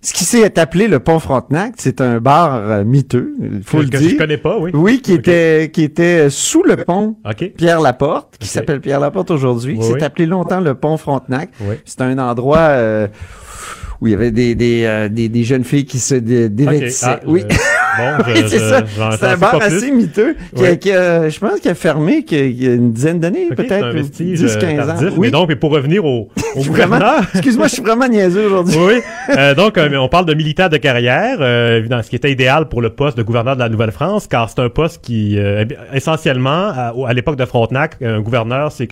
Ce 0.01 0.12
qui 0.12 0.22
s'est 0.22 0.59
appelé 0.61 0.86
le 0.86 1.01
pont 1.01 1.18
Frontenac, 1.18 1.74
c'est 1.76 2.01
un 2.01 2.20
bar 2.20 2.84
miteux, 2.84 3.34
il 3.43 3.64
faut 3.64 3.78
que, 3.78 3.82
le 3.82 3.89
que 3.89 3.97
dire. 3.97 4.11
je 4.11 4.16
connais 4.16 4.36
pas, 4.36 4.57
oui. 4.57 4.70
Oui, 4.72 5.01
qui 5.03 5.12
était 5.12 5.70
qui 5.72 5.82
était 5.82 6.30
sous 6.30 6.62
le 6.62 6.76
pont. 6.76 7.16
Pierre 7.57 7.80
Laporte, 7.80 8.36
qui 8.39 8.47
s'appelle 8.47 8.80
Pierre 8.80 9.01
Laporte 9.01 9.32
aujourd'hui, 9.32 9.74
qui 9.74 9.80
Oui, 9.80 9.86
s'est 9.86 9.95
oui. 9.95 10.03
appelé 10.05 10.26
longtemps 10.26 10.61
le 10.61 10.76
pont 10.76 10.97
Frontenac. 10.99 11.51
Oui. 11.62 11.74
C'est 11.84 12.01
un 12.01 12.16
endroit 12.18 12.59
euh, 12.59 13.09
où 14.01 14.07
il 14.07 14.11
y 14.11 14.14
avait 14.14 14.30
des 14.30 14.55
des, 14.55 14.84
euh, 14.84 15.09
des, 15.09 15.28
des 15.28 15.44
jeunes 15.44 15.64
filles 15.64 15.84
qui 15.86 15.99
se 15.99 16.14
dé- 16.14 16.49
dévêtissaient. 16.49 17.07
Ah, 17.07 17.20
oui. 17.26 17.42
Bon, 17.99 18.24
c'est 18.49 18.59
ça. 18.59 18.82
C'est 19.18 19.26
un 19.26 19.36
bar 19.36 19.61
assez 19.61 19.90
miteux 19.90 20.34
qui, 20.55 20.62
Oui. 20.62 20.78
je 20.84 21.38
pense 21.38 21.61
qu'il 21.61 21.70
a 21.70 21.74
fermé 21.74 22.24
qu'il 22.24 22.38
y 22.38 22.40
a- 22.40 22.44
il 22.46 22.64
y 22.64 22.68
a 22.68 22.74
une 22.74 22.92
dizaine 22.92 23.20
d'années, 23.20 23.49
peut-être 23.55 23.84
un 23.84 23.90
vestige 23.92 24.40
10 24.40 24.57
euh, 24.57 24.61
15 24.61 24.90
ans. 24.90 24.94
Oui. 25.12 25.12
Mais 25.18 25.30
donc, 25.30 25.49
mais 25.49 25.57
pour 25.57 25.70
revenir 25.72 26.05
au, 26.05 26.28
au 26.55 26.62
gouverneur. 26.64 27.20
Excuse-moi, 27.34 27.66
je 27.68 27.72
suis 27.74 27.82
vraiment 27.82 28.09
niaiseux 28.09 28.46
aujourd'hui. 28.46 28.76
oui. 28.78 29.01
Euh, 29.36 29.55
donc, 29.55 29.76
euh, 29.76 29.94
on 29.99 30.09
parle 30.09 30.24
de 30.24 30.32
militaire 30.32 30.70
de 30.70 30.78
carrière, 30.78 31.42
évidemment, 31.42 32.03
ce 32.03 32.09
qui 32.09 32.16
était 32.16 32.32
idéal 32.32 32.66
pour 32.70 32.80
le 32.80 32.88
poste 32.88 33.18
de 33.18 33.22
gouverneur 33.22 33.57
de 33.57 33.61
la 33.61 33.68
Nouvelle-France, 33.68 34.26
car 34.26 34.49
c'est 34.49 34.61
un 34.61 34.70
poste 34.70 35.03
qui, 35.05 35.38
euh, 35.38 35.66
essentiellement, 35.92 36.68
à, 37.07 37.12
l'époque 37.12 37.36
de 37.36 37.44
Frontenac, 37.44 37.96
un 38.03 38.20
gouverneur, 38.20 38.72
c'est 38.72 38.88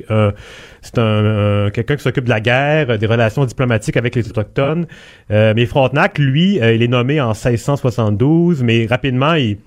c'est 0.82 0.98
un, 0.98 1.64
un- 1.66 1.70
quelqu'un 1.70 1.96
qui 1.96 2.02
s'occupe 2.02 2.24
de 2.24 2.30
la 2.30 2.40
guerre, 2.40 2.98
des 2.98 3.06
relations 3.06 3.44
diplomatiques 3.46 3.96
avec 3.96 4.14
les 4.14 4.28
autochtones. 4.28 4.84
Mais 5.30 5.64
Frontenac, 5.66 6.18
lui, 6.18 6.56
il 6.56 6.82
est 6.82 6.88
nommé 6.88 7.18
en 7.20 7.32
1672, 7.32 8.62
mais 8.62 8.84
rapidement, 8.96 9.34
il 9.34 9.58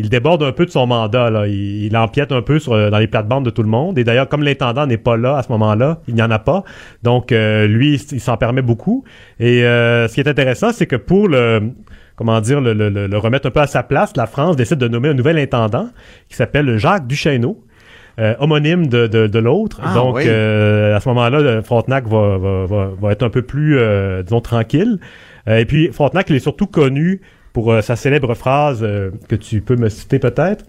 il 0.00 0.08
déborde 0.10 0.44
un 0.44 0.52
peu 0.52 0.64
de 0.64 0.70
son 0.70 0.86
mandat. 0.86 1.28
Là. 1.28 1.48
Il, 1.48 1.86
il 1.86 1.96
empiète 1.96 2.30
un 2.30 2.40
peu 2.40 2.60
sur, 2.60 2.72
euh, 2.72 2.88
dans 2.88 2.98
les 2.98 3.08
plates-bandes 3.08 3.44
de 3.44 3.50
tout 3.50 3.64
le 3.64 3.68
monde. 3.68 3.98
Et 3.98 4.04
d'ailleurs, 4.04 4.28
comme 4.28 4.44
l'intendant 4.44 4.86
n'est 4.86 4.96
pas 4.96 5.16
là 5.16 5.36
à 5.38 5.42
ce 5.42 5.50
moment-là, 5.50 5.98
il 6.06 6.14
n'y 6.14 6.22
en 6.22 6.30
a 6.30 6.38
pas. 6.38 6.62
Donc, 7.02 7.32
euh, 7.32 7.66
lui, 7.66 7.94
il, 7.94 8.00
il 8.12 8.20
s'en 8.20 8.36
permet 8.36 8.62
beaucoup. 8.62 9.02
Et 9.40 9.64
euh, 9.64 10.06
ce 10.06 10.14
qui 10.14 10.20
est 10.20 10.28
intéressant, 10.28 10.70
c'est 10.72 10.86
que 10.86 10.94
pour 10.94 11.26
le 11.28 11.72
comment 12.14 12.40
dire, 12.40 12.60
le, 12.60 12.74
le- 12.74 12.90
le- 12.90 13.08
le 13.08 13.18
remettre 13.18 13.48
un 13.48 13.50
peu 13.50 13.58
à 13.60 13.66
sa 13.66 13.82
place, 13.82 14.12
la 14.16 14.26
France 14.26 14.54
décide 14.54 14.78
de 14.78 14.86
nommer 14.86 15.08
un 15.08 15.14
nouvel 15.14 15.36
intendant 15.36 15.88
qui 16.28 16.36
s'appelle 16.36 16.76
Jacques 16.78 17.08
Duchesneau. 17.08 17.64
euh, 18.20 18.34
homonyme 18.38 18.86
de, 18.86 19.06
de, 19.08 19.26
de 19.26 19.38
l'autre. 19.40 19.80
Ah, 19.82 19.94
Donc, 19.94 20.14
oui. 20.16 20.28
à 20.28 20.98
ce 21.00 21.08
moment-là, 21.08 21.60
Frontenac 21.62 22.06
va, 22.06 22.38
va, 22.38 22.66
va, 22.66 22.90
va 23.00 23.12
être 23.12 23.24
un 23.24 23.30
peu 23.30 23.42
plus, 23.42 23.78
disons, 24.24 24.40
tranquille. 24.40 24.98
Et 25.48 25.64
puis, 25.64 25.90
Frontenac, 25.92 26.28
il 26.30 26.36
est 26.36 26.40
surtout 26.40 26.66
connu 26.68 27.20
pour 27.52 27.72
euh, 27.72 27.80
sa 27.80 27.96
célèbre 27.96 28.34
phrase 28.34 28.80
euh, 28.82 29.10
que 29.28 29.36
tu 29.36 29.60
peux 29.60 29.76
me 29.76 29.88
citer 29.88 30.18
peut-être. 30.18 30.64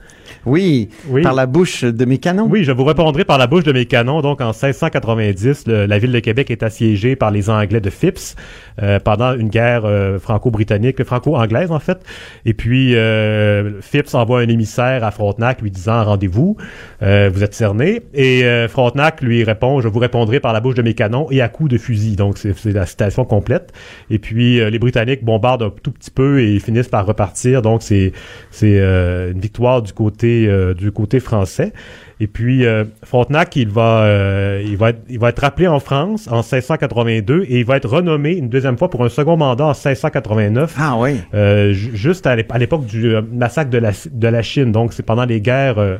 Oui, 0.45 0.89
Oui. 1.07 1.21
par 1.21 1.33
la 1.33 1.45
bouche 1.45 1.83
de 1.83 2.05
mes 2.05 2.17
canons. 2.17 2.47
Oui, 2.49 2.63
je 2.63 2.71
vous 2.71 2.83
répondrai 2.83 3.25
par 3.25 3.37
la 3.37 3.47
bouche 3.47 3.63
de 3.63 3.71
mes 3.71 3.85
canons. 3.85 4.21
Donc, 4.21 4.41
en 4.41 4.53
1690, 4.53 5.65
le- 5.67 5.85
la 5.85 5.99
ville 5.99 6.11
de 6.11 6.19
Québec 6.19 6.51
est 6.51 6.63
assiégée 6.63 7.15
par 7.15 7.31
les 7.31 7.49
Anglais 7.49 7.81
de 7.81 7.89
Phipps 7.89 8.35
euh, 8.81 8.99
pendant 8.99 9.33
une 9.33 9.49
guerre 9.49 9.83
euh, 9.85 10.19
franco-britannique, 10.19 11.03
franco-anglaise 11.03 11.71
en 11.71 11.79
fait. 11.79 11.99
Et 12.45 12.53
puis, 12.53 12.95
euh, 12.95 13.81
Phipps 13.81 14.13
envoie 14.13 14.39
un 14.41 14.47
émissaire 14.47 15.03
à 15.03 15.11
Frontenac 15.11 15.61
lui 15.61 15.71
disant 15.71 16.03
rendez-vous, 16.03 16.57
euh, 17.03 17.29
vous 17.33 17.43
êtes 17.43 17.53
cerné. 17.53 18.01
Et 18.13 18.43
euh, 18.45 18.67
Frontenac 18.67 19.21
lui 19.21 19.43
répond, 19.43 19.81
je 19.81 19.87
vous 19.87 19.99
répondrai 19.99 20.39
par 20.39 20.53
la 20.53 20.59
bouche 20.61 20.75
de 20.75 20.81
mes 20.81 20.93
canons 20.93 21.27
et 21.31 21.41
à 21.41 21.49
coups 21.49 21.69
de 21.71 21.77
fusil. 21.77 22.15
Donc, 22.15 22.37
c'est 22.37 22.55
la 22.71 22.85
citation 22.85 23.25
complète. 23.25 23.73
Et 24.09 24.19
puis, 24.19 24.59
euh, 24.59 24.69
les 24.69 24.79
Britanniques 24.79 25.23
bombardent 25.23 25.63
un 25.63 25.73
tout 25.83 25.91
petit 25.91 26.11
peu 26.11 26.41
et 26.41 26.59
finissent 26.59 26.87
par 26.87 27.05
repartir. 27.05 27.61
Donc, 27.61 27.81
c'est 27.83 28.13
c'est 28.51 28.79
euh, 28.79 29.31
une 29.31 29.39
victoire 29.39 29.81
du 29.81 29.93
côté 29.93 30.18
euh, 30.27 30.73
du 30.73 30.91
côté 30.91 31.19
français. 31.19 31.73
Et 32.21 32.27
puis 32.27 32.65
euh, 32.65 32.83
Frontenac, 33.03 33.55
il 33.55 33.69
va 33.69 34.03
euh, 34.03 34.61
il 34.65 34.75
va 34.77 34.89
être, 34.89 34.99
il 35.09 35.19
va 35.19 35.29
être 35.29 35.39
rappelé 35.39 35.67
en 35.67 35.79
France 35.79 36.27
en 36.29 36.37
1682 36.43 37.43
et 37.47 37.59
il 37.59 37.65
va 37.65 37.77
être 37.77 37.87
renommé 37.87 38.33
une 38.33 38.49
deuxième 38.49 38.77
fois 38.77 38.89
pour 38.89 39.05
un 39.05 39.09
second 39.09 39.37
mandat 39.37 39.63
en 39.65 39.67
1689. 39.69 40.75
Ah 40.77 40.97
oui. 40.99 41.21
Ju- 41.33 41.95
juste 41.95 42.27
à 42.27 42.35
l'ép- 42.35 42.51
à 42.51 42.57
l'époque 42.57 42.85
du 42.85 43.13
massacre 43.31 43.69
de 43.69 43.77
la, 43.77 43.91
de 44.11 44.27
la 44.27 44.41
Chine. 44.41 44.71
Donc, 44.71 44.91
c'est 44.93 45.03
pendant 45.03 45.25
les 45.25 45.39
guerres 45.39 45.99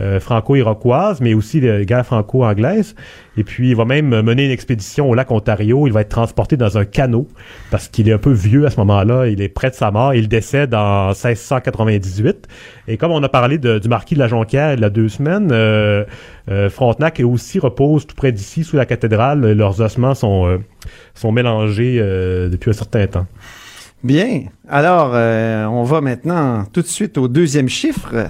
euh, 0.00 0.18
franco-iroquoises, 0.20 1.20
mais 1.20 1.34
aussi 1.34 1.60
les 1.60 1.86
guerres 1.86 2.06
franco-anglaises. 2.06 2.94
Et 3.36 3.44
puis, 3.44 3.70
il 3.70 3.76
va 3.76 3.84
même 3.84 4.08
mener 4.22 4.44
une 4.46 4.50
expédition 4.50 5.08
au 5.10 5.14
lac 5.14 5.30
Ontario. 5.30 5.86
Il 5.86 5.92
va 5.92 6.00
être 6.02 6.08
transporté 6.08 6.56
dans 6.56 6.78
un 6.78 6.84
canot 6.84 7.28
parce 7.70 7.88
qu'il 7.88 8.08
est 8.08 8.12
un 8.12 8.18
peu 8.18 8.32
vieux 8.32 8.66
à 8.66 8.70
ce 8.70 8.76
moment-là. 8.78 9.26
Il 9.28 9.40
est 9.40 9.48
près 9.48 9.70
de 9.70 9.74
sa 9.74 9.90
mort. 9.90 10.14
Il 10.14 10.28
décède 10.28 10.74
en 10.74 11.08
1698. 11.08 12.46
Et 12.88 12.96
comme 12.96 13.12
on 13.12 13.22
a 13.22 13.28
parlé 13.28 13.58
de- 13.58 13.78
du 13.78 13.88
marquis 13.88 14.14
de 14.14 14.20
la 14.20 14.28
Jonquière 14.28 14.74
il 14.74 14.80
y 14.80 14.84
a 14.84 14.90
deux 14.90 15.08
semaines, 15.08 15.50
euh, 15.52 16.04
euh, 16.50 16.68
Frontenac 16.70 17.18
est 17.20 17.24
aussi 17.24 17.58
repose 17.58 18.06
tout 18.06 18.14
près 18.14 18.32
d'ici, 18.32 18.64
sous 18.64 18.76
la 18.76 18.86
cathédrale. 18.86 19.40
Leurs 19.52 19.80
ossements 19.80 20.14
sont, 20.14 20.46
euh, 20.46 20.58
sont 21.14 21.32
mélangés 21.32 21.98
euh, 22.00 22.48
depuis 22.48 22.70
un 22.70 22.74
certain 22.74 23.06
temps. 23.06 23.26
Bien. 24.02 24.42
Alors, 24.68 25.12
euh, 25.14 25.64
on 25.64 25.82
va 25.82 26.00
maintenant 26.02 26.64
tout 26.72 26.82
de 26.82 26.86
suite 26.86 27.16
au 27.16 27.26
deuxième 27.26 27.68
chiffre. 27.68 28.28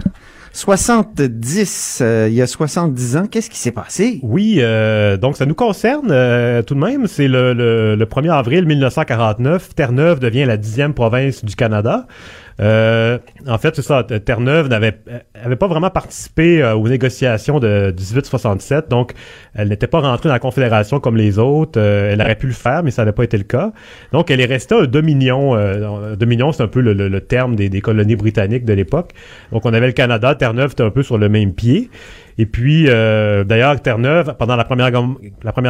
70, 0.55 1.99
euh, 2.01 2.29
il 2.31 2.35
y 2.35 2.41
a 2.41 2.47
70 2.47 3.17
ans, 3.17 3.27
qu'est-ce 3.29 3.51
qui 3.51 3.59
s'est 3.59 3.73
passé? 3.73 4.21
Oui, 4.23 4.59
euh, 4.61 5.17
donc 5.17 5.37
ça 5.37 5.47
nous 5.47 5.55
concerne 5.57 6.13
euh, 6.13 6.63
tout 6.63 6.77
de 6.77 6.79
même. 6.79 7.09
C'est 7.09 7.27
le, 7.27 7.53
le, 7.55 7.97
le 7.97 8.05
1er 8.07 8.31
avril 8.31 8.65
1949. 8.65 9.75
Terre-Neuve 9.75 10.21
devient 10.21 10.45
la 10.45 10.57
dixième 10.57 10.95
province 10.95 11.45
du 11.45 11.57
Canada. 11.57 12.07
Euh, 12.61 13.19
en 13.47 13.59
fait, 13.59 13.75
c'est 13.77 13.83
ça. 13.83 14.05
Terre-Neuve 14.05 14.69
n'avait 14.69 14.97
avait 15.35 15.57
pas 15.57 15.67
vraiment 15.67 15.91
participé 15.91 16.63
euh, 16.63 16.75
aux 16.75 16.89
négociations 16.89 17.59
de 17.59 17.93
1867, 17.97 18.89
donc 18.89 19.13
elle 19.55 19.69
n'était 19.69 19.87
pas 19.87 20.01
rentrée 20.01 20.29
dans 20.29 20.35
la 20.35 20.39
Confédération 20.39 21.01
comme 21.01 21.17
les 21.17 21.39
autres. 21.39 21.81
Euh, 21.81 22.13
elle 22.13 22.21
aurait 22.21 22.37
pu 22.37 22.47
le 22.47 22.53
faire, 22.53 22.83
mais 22.83 22.91
ça 22.91 23.05
n'a 23.05 23.13
pas 23.13 23.25
été 23.25 23.37
le 23.37 23.45
cas. 23.45 23.73
Donc, 24.13 24.31
elle 24.31 24.41
est 24.41 24.47
restée 24.47 24.75
un 24.75 24.85
dominion. 24.85 25.55
dominion, 26.17 26.53
c'est 26.53 26.63
un 26.63 26.69
peu 26.69 26.81
le, 26.81 27.21
terme 27.21 27.57
des, 27.57 27.69
des, 27.69 27.81
colonies 27.81 28.17
britanniques 28.17 28.65
de 28.65 28.73
l'époque. 28.73 29.11
Donc, 29.53 29.67
on 29.67 29.73
avait 29.73 29.87
le 29.87 29.93
Canada. 29.93 30.35
Terre-Neuve 30.35 30.73
était 30.73 30.83
un 30.83 30.91
peu 30.91 31.03
sur 31.03 31.19
le 31.19 31.29
même 31.29 31.53
pied. 31.53 31.91
Et 32.39 32.47
puis, 32.47 32.87
euh, 32.89 33.45
d'ailleurs, 33.45 33.81
Terre-Neuve, 33.81 34.35
pendant 34.39 34.57
la 34.57 34.65
première, 34.65 34.91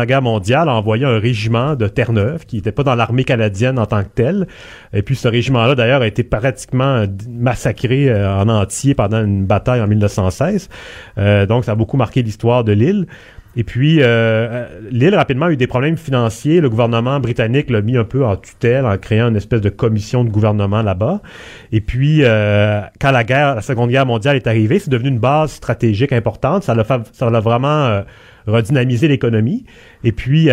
Guerre 0.07 0.23
mondiale, 0.23 0.69
a 0.69 0.75
envoyé 0.75 1.05
un 1.05 1.19
régiment 1.19 1.75
de 1.75 1.89
Terre-Neuve 1.89 2.47
qui 2.47 2.57
n'était 2.57 2.73
pas 2.73 2.83
dans 2.83 2.95
l'armée 2.95 3.25
canadienne 3.25 3.79
en 3.79 3.87
tant 3.87 4.03
que 4.03 4.09
tel. 4.15 4.47
Et 4.93 5.03
puis, 5.03 5.17
ce 5.17 5.29
régiment-là, 5.29 5.75
d'ailleurs, 5.75 6.03
a 6.03 6.07
été 6.07 6.23
pratiquement 6.23 7.05
massacré 7.29 8.09
euh, 8.09 8.35
en 8.35 8.49
entier 8.49 8.95
pendant 8.95 9.23
une 9.23 9.45
bataille 9.45 9.81
en 9.81 9.87
1916. 9.87 10.69
Euh, 11.19 11.47
donc, 11.47 11.65
ça 11.65 11.73
a 11.73 11.75
beaucoup 11.75 11.97
marqué 11.97 12.23
l'histoire 12.23 12.65
de 12.65 12.73
l'île. 12.73 13.07
Et 13.57 13.65
puis, 13.65 14.03
euh, 14.03 14.05
euh, 14.05 14.81
l'île 14.91 15.15
rapidement 15.15 15.47
a 15.47 15.53
eu 15.53 15.57
des 15.57 15.67
problèmes 15.67 15.97
financiers. 15.97 16.61
Le 16.61 16.69
gouvernement 16.69 17.21
britannique 17.21 17.71
l'a 17.71 17.83
mis 17.83 17.97
un 17.97 18.05
peu 18.05 18.25
en 18.25 18.37
tutelle 18.37 18.85
en 18.85 18.99
créant 18.99 19.29
une 19.29 19.37
espèce 19.37 19.61
de 19.61 19.69
commission 19.69 20.25
de 20.25 20.31
gouvernement 20.31 20.83
là-bas. 20.83 21.21
Et 21.71 21.81
puis, 21.81 22.21
euh, 22.23 22.81
quand 23.01 23.13
la 23.13 23.25
guerre, 23.25 23.55
la 23.57 23.61
Seconde 23.61 23.91
Guerre 23.91 24.07
mondiale 24.07 24.37
est 24.37 24.47
arrivée, 24.47 24.79
c'est 24.79 24.91
devenu 24.91 25.09
une 25.09 25.19
base 25.19 25.53
stratégique 25.53 26.13
importante. 26.13 26.65
Ça 26.65 26.75
l'a, 26.75 27.41
vraiment 27.41 28.03
redynamisé 28.47 29.09
l'économie. 29.09 29.65
Et 30.03 30.13
puis, 30.13 30.49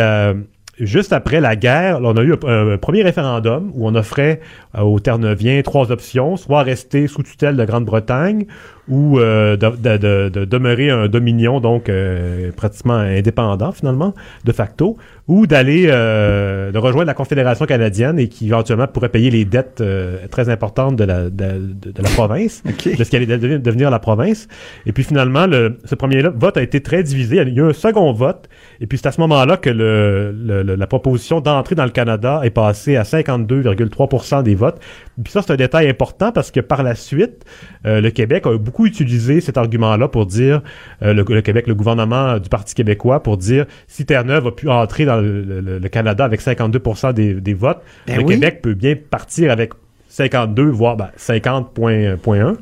juste 0.80 1.14
après 1.14 1.40
la 1.40 1.56
guerre, 1.56 2.00
on 2.02 2.16
a 2.18 2.24
eu 2.24 2.34
un, 2.34 2.78
premier 2.78 3.04
référendum 3.04 3.72
où 3.74 3.88
on 3.88 3.96
offrait 3.96 4.42
euh, 4.76 4.82
aux 4.82 5.00
Terre-Neuviens 5.00 5.62
trois 5.62 5.92
options, 5.92 6.38
soit 6.38 6.64
rester 6.64 7.08
sous 7.08 7.24
tutelle 7.24 7.56
de 7.56 7.66
Grande-Bretagne 7.66 8.46
ou 8.88 9.20
euh, 9.20 9.56
de, 9.58 10.46
demeurer 10.46 10.90
un 10.90 11.08
dominion, 11.08 11.60
donc 11.60 11.88
euh, 11.88 12.52
pratiquement 12.52 12.96
indépendant 12.96 13.72
finalement, 13.72 14.14
de 14.44 14.52
facto, 14.52 14.98
ou 15.28 15.48
d'aller 15.48 15.88
de 15.88 16.78
rejoindre 16.78 17.08
la 17.08 17.14
Confédération 17.14 17.66
canadienne 17.66 18.20
et 18.20 18.28
qui 18.28 18.48
éventuellement 18.48 18.88
pourrait 18.88 19.10
payer 19.10 19.30
les 19.30 19.46
dettes 19.46 19.84
très 20.30 20.50
importantes 20.50 20.96
de 20.96 21.04
la, 21.04 21.30
de, 21.30 22.02
la 22.02 22.10
province, 22.10 22.64
de 22.66 23.04
ce 23.04 23.10
qui 23.10 23.16
allait 23.16 23.26
devenir 23.28 23.90
la 23.90 24.00
province. 24.00 24.48
Et 24.86 24.92
puis 24.92 25.04
finalement, 25.04 25.48
le, 25.48 25.78
ce 25.86 25.96
premier 25.96 26.22
vote 26.22 26.58
a 26.58 26.62
été 26.62 26.82
très 26.82 27.04
divisé. 27.04 27.38
Il 27.38 27.54
y 27.54 27.60
a 27.60 27.64
eu 27.64 27.70
un 27.70 27.74
second 27.74 28.12
vote, 28.14 28.50
et 28.80 28.88
puis 28.88 28.98
c'est 28.98 29.08
à 29.08 29.12
ce 29.12 29.22
moment-là 29.22 29.58
que 29.58 29.70
le, 29.70 30.64
la 30.64 30.88
proposition 30.88 31.42
d'entrer 31.42 31.76
dans 31.76 31.86
le 31.86 31.92
Canada 31.92 32.42
est 32.44 32.50
passée 32.50 32.96
à 32.96 33.04
52,3% 33.04 34.44
des 34.44 34.56
votes. 34.56 34.80
Puis 35.24 35.32
ça, 35.32 35.42
c'est 35.42 35.54
un 35.54 35.58
détail 35.58 35.90
important 35.90 36.32
parce 36.32 36.52
que 36.52 36.60
par 36.60 36.84
la 36.84 36.96
suite, 36.96 37.46
euh, 37.86 38.02
le 38.02 38.10
Québec 38.12 38.46
a 38.46 38.58
beaucoup 38.58 38.86
utilisé 38.86 39.42
cet 39.42 39.58
argument-là 39.58 40.08
pour 40.08 40.26
dire, 40.26 40.62
euh, 41.04 41.14
le, 41.14 41.42
Québec, 41.42 41.68
le 41.68 41.76
gouvernement 41.76 42.40
du 42.40 42.50
Parti 42.50 42.74
québécois, 42.74 43.22
pour 43.22 43.38
dire 43.38 43.66
si 43.88 44.06
Terre-Neuve 44.06 44.48
a 44.48 44.52
pu 44.52 44.70
entrer 44.70 45.06
dans 45.06 45.11
le, 45.20 45.80
Canada 45.90 46.24
avec 46.24 46.42
52 46.42 46.82
des, 47.14 47.34
des 47.36 47.54
votes, 47.54 47.82
ben 48.08 48.18
le 48.18 48.24
Québec 48.24 48.62
peut 48.62 48.74
bien 48.74 48.96
partir 48.96 49.52
avec 49.52 49.72
52, 50.10 50.64
voire 50.64 50.98
ben, 50.98 51.10
50.1. 51.18 52.58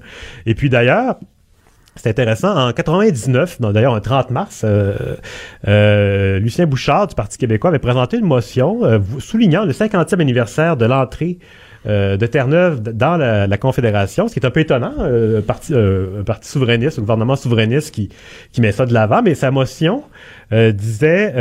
Et 0.45 0.55
puis 0.55 0.69
d'ailleurs, 0.69 1.15
c'est 1.95 2.09
intéressant. 2.09 2.55
En 2.55 2.71
99, 2.71 3.59
d'ailleurs 3.59 3.93
un 3.93 3.99
30 3.99 4.31
mars, 4.31 4.61
euh, 4.63 5.17
euh, 5.67 6.39
Lucien 6.39 6.65
Bouchard 6.65 7.07
du 7.07 7.15
Parti 7.15 7.37
québécois 7.37 7.69
avait 7.69 7.79
présenté 7.79 8.17
une 8.17 8.25
motion 8.25 8.85
euh, 8.85 8.99
soulignant 9.19 9.65
le 9.65 9.73
50e 9.73 10.21
anniversaire 10.21 10.77
de 10.77 10.85
l'entrée 10.85 11.39
euh, 11.85 12.17
de 12.17 12.25
Terre-Neuve 12.25 12.81
dans 12.81 13.15
la, 13.15 13.57
Confédération, 13.57 14.27
ce 14.27 14.33
qui 14.33 14.39
est 14.39 14.45
un 14.45 14.51
peu 14.51 14.59
étonnant, 14.59 14.93
euh, 14.99 15.39
un, 15.39 15.41
parti, 15.41 15.73
euh, 15.73 16.19
un 16.19 16.23
parti 16.23 16.49
souverainiste, 16.49 16.99
un 16.99 17.01
gouvernement 17.01 17.37
souverainiste 17.37 17.93
qui, 17.93 18.09
qui 18.51 18.59
met 18.59 18.73
ça 18.73 18.85
de 18.85 18.93
l'avant, 18.93 19.21
mais 19.21 19.35
sa 19.35 19.51
motion 19.51 20.03
disait, 20.51 21.31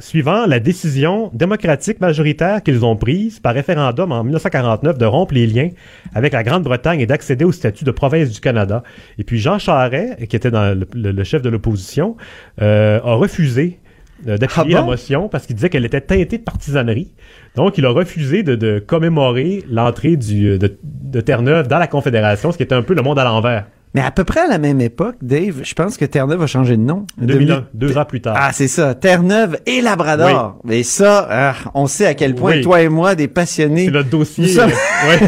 suivant 0.00 0.46
la 0.46 0.58
décision 0.58 1.30
démocratique 1.34 2.00
majoritaire 2.00 2.62
qu'ils 2.62 2.82
ont 2.82 2.96
prise 2.96 3.40
par 3.40 3.52
référendum 3.52 4.10
en 4.10 4.24
1949 4.24 4.96
de 4.96 5.04
rompre 5.04 5.34
les 5.34 5.46
liens 5.46 5.68
avec 6.14 6.32
la 6.32 6.42
Grande-Bretagne 6.42 7.00
et 7.00 7.06
d'accéder 7.06 7.44
au 7.44 7.52
statut 7.52 7.84
de 7.84 7.90
province 7.90 8.30
du 8.30 8.40
Canada. 8.40 8.82
Et 9.18 9.24
puis 9.24 9.38
Jean 9.38 9.58
Charest, 9.58 10.26
qui 10.28 10.34
était 10.34 10.50
dans 10.50 10.74
le, 10.94 11.24
chef 11.24 11.42
de 11.42 11.50
l'opposition, 11.50 12.16
a 12.58 13.00
refusé 13.02 13.78
d'appuyer 14.24 14.76
ah 14.76 14.80
la 14.80 14.82
motion 14.82 15.28
parce 15.28 15.46
qu'il 15.46 15.56
disait 15.56 15.68
qu'elle 15.68 15.84
était 15.84 16.00
teintée 16.00 16.38
de 16.38 16.42
partisanerie. 16.42 17.10
Donc, 17.56 17.78
il 17.78 17.84
a 17.84 17.90
refusé 17.90 18.42
de, 18.42 18.78
commémorer 18.78 19.64
l'entrée 19.68 20.16
de, 20.16 20.56
de 20.82 21.20
Terre-Neuve 21.20 21.68
dans 21.68 21.78
la 21.78 21.86
Confédération, 21.86 22.52
ce 22.52 22.56
qui 22.56 22.62
était 22.62 22.74
un 22.74 22.82
peu 22.82 22.94
le 22.94 23.02
monde 23.02 23.18
à 23.18 23.24
l'envers. 23.24 23.66
Mais 23.94 24.02
à 24.02 24.12
peu 24.12 24.22
près 24.22 24.40
à 24.40 24.46
la 24.46 24.58
même 24.58 24.80
époque, 24.80 25.16
Dave, 25.20 25.62
je 25.64 25.74
pense 25.74 25.96
que 25.96 26.04
Terre-Neuve 26.04 26.42
a 26.42 26.46
changé 26.46 26.76
de 26.76 26.82
nom. 26.82 27.06
2001, 27.18 27.66
deux 27.74 27.98
ans 27.98 28.04
plus 28.04 28.20
tard. 28.20 28.36
Ah, 28.38 28.50
c'est 28.52 28.68
ça. 28.68 28.94
Terre-Neuve 28.94 29.58
et 29.66 29.80
Labrador. 29.80 30.58
Oui. 30.62 30.76
Et 30.76 30.82
ça, 30.84 31.26
ah, 31.28 31.54
on 31.74 31.88
sait 31.88 32.06
à 32.06 32.14
quel 32.14 32.36
point 32.36 32.60
toi 32.60 32.82
et 32.82 32.88
moi, 32.88 33.16
des 33.16 33.26
passionnés. 33.26 33.86
C'est 33.86 33.90
notre 33.90 34.10
dossier. 34.10 34.44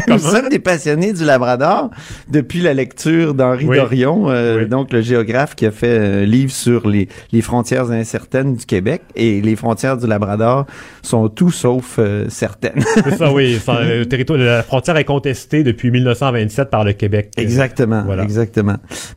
Nous 0.07 0.17
sommes, 0.17 0.49
des 0.49 0.59
passionnés 0.59 1.11
du 1.11 1.25
Labrador 1.25 1.89
depuis 2.29 2.61
la 2.61 2.73
lecture 2.73 3.33
d'Henri 3.33 3.65
Dorion, 3.65 4.29
euh, 4.29 4.65
donc 4.65 4.93
le 4.93 5.01
géographe 5.01 5.55
qui 5.55 5.65
a 5.65 5.71
fait 5.71 5.97
un 5.97 6.25
livre 6.25 6.51
sur 6.51 6.87
les, 6.87 7.09
les 7.33 7.41
frontières 7.41 7.91
incertaines 7.91 8.55
du 8.55 8.65
Québec. 8.65 9.01
Et 9.15 9.41
les 9.41 9.57
frontières 9.57 9.97
du 9.97 10.07
Labrador 10.07 10.67
sont 11.01 11.27
tout 11.27 11.51
sauf 11.51 11.97
euh, 11.99 12.27
certaines. 12.29 12.81
c'est 13.03 13.17
ça, 13.17 13.31
oui. 13.33 13.59
le 13.67 14.05
territoire, 14.05 14.39
la 14.39 14.63
frontière 14.63 14.95
est 14.95 15.03
contestée 15.03 15.63
depuis 15.63 15.91
1927 15.91 16.69
par 16.69 16.85
le 16.85 16.93
Québec. 16.93 17.31
Exactement. 17.35 18.03
Voilà. 18.05 18.23
Exactement. 18.23 18.52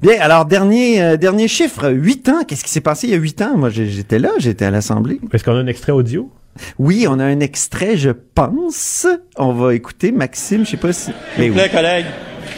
Bien, 0.02 0.20
alors, 0.20 0.44
dernier, 0.46 1.02
euh, 1.02 1.16
dernier 1.16 1.48
chiffre, 1.48 1.90
8 1.90 2.28
ans. 2.28 2.44
Qu'est-ce 2.46 2.64
qui 2.64 2.70
s'est 2.70 2.80
passé 2.80 3.06
il 3.06 3.10
y 3.10 3.14
a 3.14 3.18
8 3.18 3.42
ans? 3.42 3.56
Moi, 3.56 3.70
j'étais 3.70 4.18
là, 4.18 4.30
j'étais 4.38 4.64
à 4.64 4.70
l'Assemblée. 4.70 5.20
Est-ce 5.32 5.44
qu'on 5.44 5.52
a 5.56 5.60
un 5.60 5.66
extrait 5.66 5.92
audio? 5.92 6.30
Oui, 6.78 7.06
on 7.08 7.18
a 7.18 7.24
un 7.24 7.40
extrait, 7.40 7.96
je 7.96 8.10
pense. 8.10 9.06
On 9.36 9.52
va 9.52 9.74
écouter 9.74 10.12
Maxime, 10.12 10.64
je 10.64 10.70
sais 10.70 10.76
pas 10.76 10.92
si... 10.92 11.10
S'il 11.36 11.48
vous 11.50 11.54
plaît, 11.54 11.68
collègue. 11.68 12.06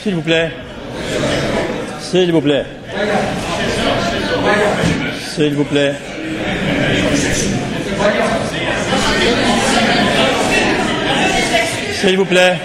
S'il 0.03 0.14
vous 0.14 0.22
plaît. 0.22 0.53
S'il 2.01 2.33
vous 2.33 2.41
plaît. 2.41 2.64
S'il 5.35 5.55
vous 5.55 5.64
plaît. 5.64 5.95
S'il 12.01 12.16
vous 12.16 12.24
plaît. 12.24 12.57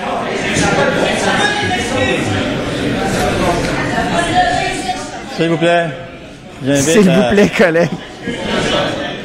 S'il 5.36 5.50
vous 5.50 5.58
plaît. 5.58 5.86
S'il 6.76 7.10
vous 7.10 7.30
plaît, 7.32 7.50
collègue. 7.58 7.90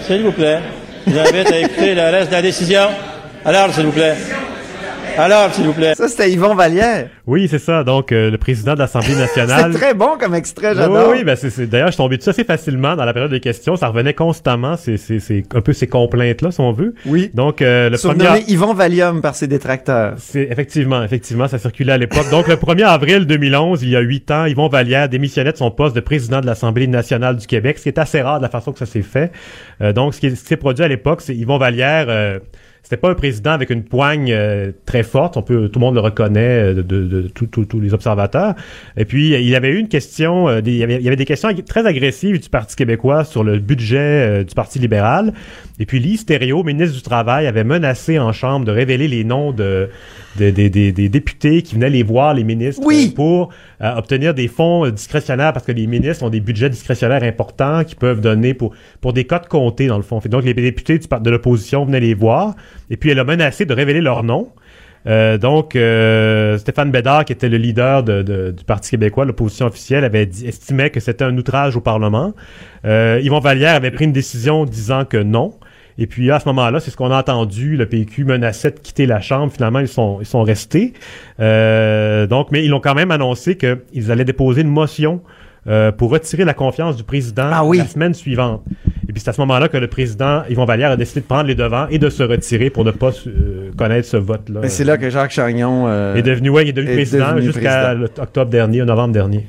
S'il 0.07 0.23
vous 0.23 0.33
plaît. 0.33 0.61
J'invite 1.07 1.53
à 1.53 1.59
écouter 1.59 1.95
le 1.95 2.03
reste 2.03 2.31
de 2.31 2.35
la 2.35 2.43
décision. 2.43 2.89
Alors, 3.45 3.73
s'il 3.73 3.87
vous 3.87 3.93
plaît. 3.93 4.15
Alors, 5.23 5.53
s'il 5.53 5.65
vous 5.65 5.73
plaît. 5.73 5.97
Ça, 5.97 6.07
c'était 6.07 6.31
Yvon 6.31 6.55
Vallière. 6.55 7.09
Oui, 7.27 7.49
c'est 7.51 7.59
ça. 7.59 7.83
Donc, 7.83 8.13
euh, 8.13 8.31
le 8.31 8.39
président 8.39 8.75
de 8.75 8.79
l'Assemblée 8.79 9.15
nationale. 9.17 9.73
c'est 9.73 9.79
très 9.79 9.95
bon 9.95 10.17
comme 10.19 10.35
extrait, 10.35 10.77
j'adore. 10.77 11.09
Oui, 11.11 11.19
oui 11.19 11.25
ben 11.25 11.35
c'est, 11.35 11.67
d'ailleurs, 11.67 11.89
je 11.89 11.93
suis 11.93 11.97
tombé 11.99 12.19
dessus 12.19 12.31
assez 12.31 12.45
facilement 12.45 12.95
dans 12.95 13.05
la 13.05 13.13
période 13.13 13.33
des 13.33 13.41
questions. 13.41 13.75
Ça 13.75 13.89
revenait 13.89 14.15
constamment. 14.15 14.77
C'est, 14.77 14.97
c'est, 14.97 15.19
c'est 15.19 15.43
un 15.55 15.61
peu 15.61 15.73
ces 15.73 15.89
complaintes-là, 15.89 16.53
si 16.53 16.61
on 16.61 16.73
veut. 16.73 16.95
Oui. 17.05 17.31
Donc, 17.35 17.63
euh, 17.63 17.91
le 17.91 17.99
premier... 17.99 18.45
Yvon 18.47 18.75
Valium 18.75 19.21
par 19.21 19.35
ses 19.35 19.49
détracteurs. 19.49 20.15
C'est, 20.19 20.49
effectivement, 20.51 21.03
effectivement, 21.03 21.49
ça 21.49 21.59
circulait 21.59 21.95
à 21.95 21.99
l'époque. 21.99 22.31
Donc, 22.31 22.47
le 22.47 22.55
1er 22.55 22.85
avril 22.85 23.27
2011, 23.27 23.83
il 23.83 23.91
y 23.91 23.97
a 23.97 24.01
huit 24.01 24.31
ans, 24.31 24.45
Yvon 24.45 24.69
Vallière 24.69 25.09
démissionnait 25.09 25.53
de 25.53 25.57
son 25.57 25.73
poste 25.73 25.97
de 25.97 26.01
président 26.01 26.41
de 26.41 26.47
l'Assemblée 26.47 26.87
nationale 26.87 27.37
du 27.37 27.47
Québec, 27.49 27.79
ce 27.79 27.83
qui 27.85 27.89
est 27.89 27.99
assez 27.99 28.21
rare 28.21 28.39
de 28.39 28.45
la 28.45 28.51
façon 28.51 28.73
que 28.73 28.79
ça 28.79 28.87
s'est 28.87 29.03
fait. 29.03 29.33
Euh, 29.81 29.93
donc, 29.93 30.15
ce 30.15 30.21
qui, 30.21 30.37
s'est 30.37 30.57
produit 30.57 30.85
à 30.85 30.89
l'époque, 30.89 31.23
c'est 31.23 31.35
Yvon 31.35 31.59
Vallière 31.59 32.07
euh, 32.09 32.39
c'était 32.83 32.97
pas 32.97 33.11
un 33.11 33.15
président 33.15 33.51
avec 33.51 33.71
une 33.71 33.85
poigne 33.85 34.33
euh, 34.33 34.73
très 34.87 35.03
forte. 35.03 35.37
On 35.37 35.43
peut, 35.43 35.69
tout 35.69 35.79
le 35.79 35.85
monde 35.85 35.95
le 35.95 36.01
reconnaît 36.01 36.75
euh, 36.75 36.83
de, 36.83 37.29
tous 37.35 37.81
les 37.81 37.93
observateurs. 37.93 38.55
Et 38.97 39.05
puis 39.05 39.35
il 39.35 39.49
y 39.49 39.57
avait 39.57 39.69
eu 39.69 39.79
une 39.79 39.89
question, 39.89 40.49
euh, 40.49 40.61
il, 40.65 40.77
y 40.77 40.83
avait, 40.83 41.17
des 41.17 41.25
questions 41.25 41.51
très 41.67 41.87
agressives 41.87 42.41
du 42.41 42.49
Parti 42.49 42.77
québécois 42.77 43.25
sur 43.25 43.45
le 43.45 43.59
budget 43.59 44.45
du 44.45 44.55
Parti 44.55 44.79
libéral. 44.79 45.35
Et 45.79 45.87
puis 45.87 45.99
Lise 45.99 46.25
Thériault, 46.25 46.65
ministre 46.65 46.97
du 46.97 47.03
Travail, 47.03 47.47
avait 47.47 47.65
menacé 47.65 48.19
en 48.19 48.33
chambre 48.33 48.65
de 48.65 48.73
révéler 48.73 49.09
les 49.09 49.25
noms 49.25 49.53
de, 49.53 49.91
des, 50.37 51.09
députés 51.09 51.63
qui 51.63 51.75
venaient 51.75 51.91
les 51.91 52.03
voir, 52.03 52.35
les 52.35 52.45
ministres, 52.45 52.83
pour 53.15 53.51
obtenir 53.81 54.35
des 54.35 54.49
fonds 54.49 54.89
discrétionnaires 54.89 55.53
parce 55.53 55.67
que 55.67 55.73
les 55.73 55.87
ministres 55.87 56.25
ont 56.25 56.31
des 56.31 56.41
budgets 56.41 56.71
discrétionnaires 56.71 57.23
importants 57.23 57.85
qui 57.85 57.95
peuvent 57.95 58.21
donner 58.21 58.55
pour, 58.55 58.75
pour 59.01 59.13
des 59.13 59.25
codes 59.25 59.49
comptés 59.49 59.87
dans 59.87 59.97
le 59.97 60.03
fond. 60.03 60.21
Donc 60.27 60.45
les 60.45 60.55
députés 60.55 60.99
de 60.99 61.31
l'opposition 61.31 61.85
venaient 61.85 62.01
les 62.01 62.15
voir. 62.15 62.55
Et 62.91 62.97
puis 62.97 63.11
elle 63.11 63.19
a 63.19 63.25
menacé 63.25 63.65
de 63.65 63.75
révéler 63.75 64.01
leur 64.01 64.23
nom. 64.23 64.49
Euh, 65.07 65.39
donc, 65.39 65.77
euh, 65.77 66.59
Stéphane 66.59 66.91
Bédard, 66.91 67.25
qui 67.25 67.33
était 67.33 67.49
le 67.49 67.57
leader 67.57 68.03
du 68.03 68.65
Parti 68.67 68.91
québécois, 68.91 69.25
l'opposition 69.25 69.67
officielle, 69.67 70.05
avait 70.05 70.27
dit, 70.27 70.47
estimait 70.47 70.91
que 70.91 71.01
c'était 71.01 71.25
un 71.25 71.37
outrage 71.37 71.77
au 71.77 71.81
Parlement. 71.81 72.35
Euh, 72.85 73.21
Yvon 73.23 73.41
Vallière 73.41 73.75
avait 73.75 73.91
pris 73.91 74.05
une 74.05 74.13
décision 74.13 74.65
disant 74.65 75.05
que 75.05 75.19
non. 75.19 75.55
Et 75.99 76.07
puis 76.07 76.31
à 76.31 76.39
ce 76.39 76.49
moment-là, 76.49 76.81
c'est 76.81 76.91
ce 76.91 76.97
qu'on 76.97 77.11
a 77.11 77.19
entendu. 77.19 77.77
Le 77.77 77.87
PQ 77.87 78.25
menaçait 78.25 78.71
de 78.71 78.79
quitter 78.79 79.07
la 79.07 79.21
Chambre. 79.21 79.53
Finalement, 79.53 79.81
ils 79.81 79.89
sont, 79.89 80.19
ils 80.21 80.27
sont 80.27 80.43
restés. 80.43 80.93
Euh, 81.41 82.27
donc, 82.27 82.53
mais 82.53 82.65
ils 82.65 82.73
ont 82.73 82.81
quand 82.81 82.95
même 82.95 83.11
annoncé 83.11 83.57
qu'ils 83.57 84.11
allaient 84.13 84.25
déposer 84.25 84.63
une 84.63 84.69
motion 84.69 85.21
euh, 85.67 85.93
pour 85.93 86.11
retirer 86.11 86.45
la 86.45 86.55
confiance 86.55 86.97
du 86.97 87.03
président 87.03 87.51
Ah 87.53 87.65
oui. 87.65 87.79
la 87.79 87.87
semaine 87.87 88.15
suivante. 88.15 88.63
Et 89.09 89.13
puis 89.13 89.21
c'est 89.21 89.31
à 89.31 89.33
ce 89.33 89.41
moment-là 89.41 89.69
que 89.69 89.77
le 89.77 89.89
président 89.89 90.43
Yvon 90.49 90.65
Vallière 90.65 90.93
a 90.93 90.97
décidé 90.97 91.21
de 91.21 91.27
prendre 91.27 91.47
les 91.49 91.55
devants 91.55 91.87
et 91.91 91.99
de 91.99 92.09
se 92.09 92.23
retirer 92.23 92.71
pour 92.71 92.85
ne 92.85 92.91
pas 92.91 93.11
euh, 93.27 93.71
connaître 93.77 94.07
ce 94.09 94.17
vote-là. 94.17 94.61
Ben, 94.61 94.69
c'est 94.71 94.85
là 94.85 94.97
que 94.97 95.11
Jacques 95.11 95.33
Chagnon 95.33 95.87
euh, 95.89 96.15
est 96.15 96.23
devenu, 96.23 96.49
ouais, 96.51 96.65
il 96.65 96.69
est 96.69 96.73
devenu 96.73 96.93
est 96.93 96.95
président 96.95 97.39
jusqu'à 97.41 97.95
octobre 98.19 98.51
dernier, 98.51 98.83
au 98.83 98.85
novembre 98.85 99.13
dernier. 99.13 99.47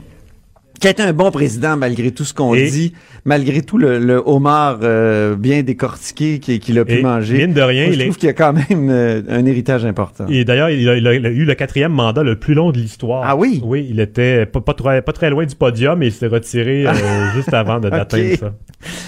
Qui 0.80 0.88
a 0.88 0.92
été 0.92 1.04
un 1.04 1.14
bon 1.14 1.30
président 1.32 1.76
malgré 1.78 2.12
tout 2.12 2.24
ce 2.26 2.34
qu'on 2.34 2.54
dit, 2.56 2.94
malgré 3.26 3.62
tout 3.62 3.78
le, 3.78 4.00
le 4.00 4.22
homard 4.26 4.80
euh, 4.84 5.36
bien 5.36 5.62
décortiqué 5.62 6.40
qu'il 6.40 6.60
qu'il 6.60 6.80
a 6.80 6.86
pu 6.86 7.00
Et 7.00 7.02
manger. 7.02 7.38
mine 7.38 7.54
de 7.54 7.62
rien, 7.62 7.84
Moi, 7.86 7.92
je 7.92 7.98
il 7.98 8.02
est- 8.02 8.06
trouve 8.06 8.18
qu'il 8.18 8.28
y 8.28 8.30
a 8.30 8.34
quand 8.34 8.54
même 8.54 8.90
euh, 8.90 9.22
un 9.30 9.46
héritage 9.46 9.86
important. 9.86 10.26
Et 10.30 10.46
d'ailleurs, 10.46 10.70
il, 10.70 10.88
a- 10.90 10.96
il 10.96 11.08
a, 11.08 11.14
il 11.14 11.26
a 11.26 11.30
eu 11.30 11.46
le 11.46 11.54
quatrième 11.56 11.92
mandat 11.92 12.24
le 12.24 12.38
plus 12.38 12.54
long 12.54 12.72
de 12.72 12.78
l'histoire. 12.78 13.24
Ah 13.26 13.36
oui? 13.36 13.62
Oui, 13.64 13.88
il 13.90 14.00
était 14.00 14.46
pas, 14.46 14.62
pas, 14.62 14.74
très, 14.74 15.02
pas 15.02 15.14
très 15.14 15.30
loin 15.30 15.46
du 15.46 15.56
podium 15.56 16.02
et 16.04 16.08
il 16.08 16.12
s'est 16.14 16.28
retiré 16.28 16.86
euh, 16.88 16.92
juste 17.36 17.54
avant 17.54 17.80
d'atteindre 17.80 18.36
ça. 18.40 18.54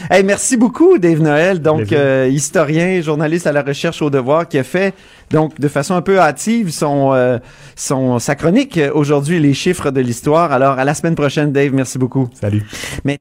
Hey, 0.10 0.24
merci 0.26 0.58
beaucoup, 0.58 0.98
Dave 0.98 1.22
Noël, 1.22 1.62
donc 1.62 1.94
euh, 1.94 2.28
historien, 2.30 3.02
journaliste 3.02 3.48
à 3.48 3.54
la 3.54 3.62
recherche 3.62 4.02
au 4.02 4.10
devoir, 4.10 4.48
qui 4.50 4.58
a 4.58 4.64
fait 4.64 4.94
donc 5.32 5.60
de 5.60 5.68
façon 5.68 5.96
un 5.96 6.02
peu 6.02 6.20
hâtive 6.20 6.72
son, 6.72 7.14
euh, 7.14 7.40
son 7.76 8.20
sa 8.20 8.36
chronique 8.36 8.78
euh, 8.78 8.92
aujourd'hui, 8.94 9.40
les 9.40 9.54
chiffres 9.54 9.92
de 9.92 10.02
l'histoire. 10.02 10.52
Alors 10.52 10.80
à 10.80 10.84
la 10.84 10.94
semaine 10.94 11.16
prochaine, 11.16 11.52
Dave. 11.52 11.74
Merci 11.74 11.98
beaucoup. 11.98 12.30
Salut. 12.40 12.66
Mais 13.04 13.20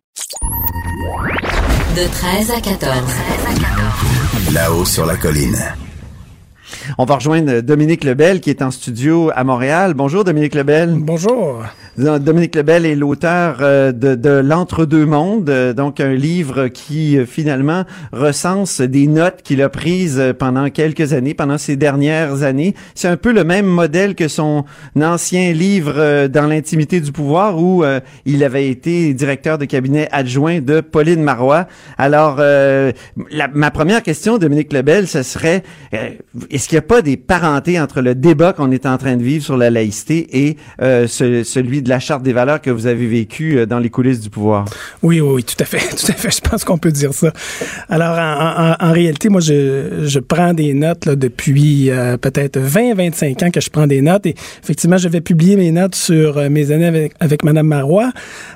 De 1.97 2.11
13 2.11 2.51
à 2.51 2.61
14. 2.61 2.97
Là-haut 4.53 4.85
sur 4.85 5.07
la 5.07 5.17
colline. 5.17 5.57
On 6.99 7.05
va 7.05 7.16
rejoindre 7.16 7.61
Dominique 7.61 8.05
Lebel 8.05 8.41
qui 8.41 8.51
est 8.51 8.62
en 8.62 8.70
studio 8.70 9.30
à 9.34 9.45
Montréal. 9.45 9.95
Bonjour, 9.95 10.24
Dominique 10.24 10.55
Lebel. 10.55 10.95
Bonjour. 10.97 11.64
Dominique 11.97 12.55
Lebel 12.55 12.86
est 12.86 12.95
l'auteur 12.95 13.59
euh, 13.61 13.93
de, 13.93 14.14
de 14.14 14.30
L'Entre-deux 14.30 15.05
mondes, 15.05 15.51
euh, 15.51 15.72
donc 15.74 16.01
un 16.01 16.14
livre 16.14 16.68
qui 16.68 17.18
euh, 17.18 17.26
finalement 17.26 17.84
recense 18.12 18.80
des 18.80 19.07
notes 19.07 19.43
qu'il 19.43 19.61
a 19.61 19.68
prises 19.68 20.22
pendant 20.38 20.70
quelques 20.70 21.12
années, 21.12 21.34
pendant 21.34 21.59
ces 21.59 21.76
dernières 21.76 22.43
années. 22.43 22.74
C'est 22.95 23.09
un 23.09 23.16
peu 23.18 23.32
le 23.32 23.45
même 23.45 23.66
modèle 23.66 24.14
que 24.14 24.28
son 24.28 24.64
ancien 25.01 25.53
livre 25.53 26.26
Dans 26.28 26.47
l'intimité 26.47 27.01
du 27.01 27.12
pouvoir 27.12 27.59
où 27.59 27.84
euh, 27.84 28.01
il 28.24 28.45
avait 28.45 28.68
été 28.68 29.12
directeur 29.12 29.59
de 29.59 29.64
cabinet 29.66 30.09
adjoint 30.12 30.61
de 30.61 30.80
Pauline 30.80 31.22
Marois. 31.22 31.66
Alors, 31.99 32.36
euh, 32.38 32.93
la- 33.30 33.49
ma 33.49 33.70
première 33.70 34.03
question, 34.03 34.38
Dominique 34.38 34.72
Lebel, 34.72 35.07
ce 35.07 35.22
serait, 35.22 35.62
euh, 35.93 36.11
est-ce 36.51 36.68
qu'il 36.68 36.76
n'y 36.76 36.80
a 36.80 36.80
pas 36.81 37.03
des 37.03 37.16
parentés 37.16 37.81
entre 37.81 38.01
le 38.01 38.14
débat 38.14 38.53
qu'on 38.53 38.70
est 38.70 38.87
en 38.87 38.97
train 38.99 39.16
de 39.16 39.22
vivre 39.22 39.45
sur 39.45 39.57
la 39.57 39.70
laïcité 39.70 40.26
et 40.47 40.57
euh, 40.83 41.07
ce- 41.07 41.43
celui 41.45 41.83
de 41.83 41.89
la 41.89 41.99
charte 42.01 42.22
des 42.22 42.33
valeurs 42.33 42.61
que 42.61 42.70
vous 42.70 42.87
avez 42.87 43.07
vécu 43.07 43.59
euh, 43.59 43.66
dans 43.66 43.78
les 43.78 43.91
coulisses 43.91 44.20
du 44.20 44.31
pouvoir? 44.31 44.64
Oui, 45.03 45.20
oui, 45.20 45.45
tout 45.45 45.55
à 45.59 45.64
fait, 45.64 45.78
tout 45.97 46.07
à 46.11 46.14
fait. 46.14 46.31
Je 46.31 46.41
pense 46.41 46.64
qu'on 46.64 46.78
peut 46.78 46.93
dire 46.93 47.12
ça. 47.14 47.33
Alors, 47.89 48.16
en, 48.81 48.93
réalité, 48.93 49.28
moi, 49.28 49.41
je, 49.41 50.05
je 50.07 50.18
prends 50.18 50.55
des 50.55 50.74
notes 50.74 51.09
depuis 51.09 51.91
euh, 51.91 52.16
peut-être 52.16 52.59
20, 52.59 52.95
25 52.95 53.43
ans 53.43 53.51
que 53.51 53.61
je 53.61 53.70
prends 53.70 53.87
des 53.87 54.03
notes. 54.03 54.26
Et 54.26 54.35
effectivement, 54.62 54.97
j'avais 54.99 55.20
publié 55.20 55.57
mes 55.57 55.70
notes 55.72 55.95
sur 55.95 56.51
mes 56.51 56.70
années 56.70 56.87
avec, 56.87 57.12
avec 57.20 57.45
Madame 57.45 57.66
Marois 57.66 58.12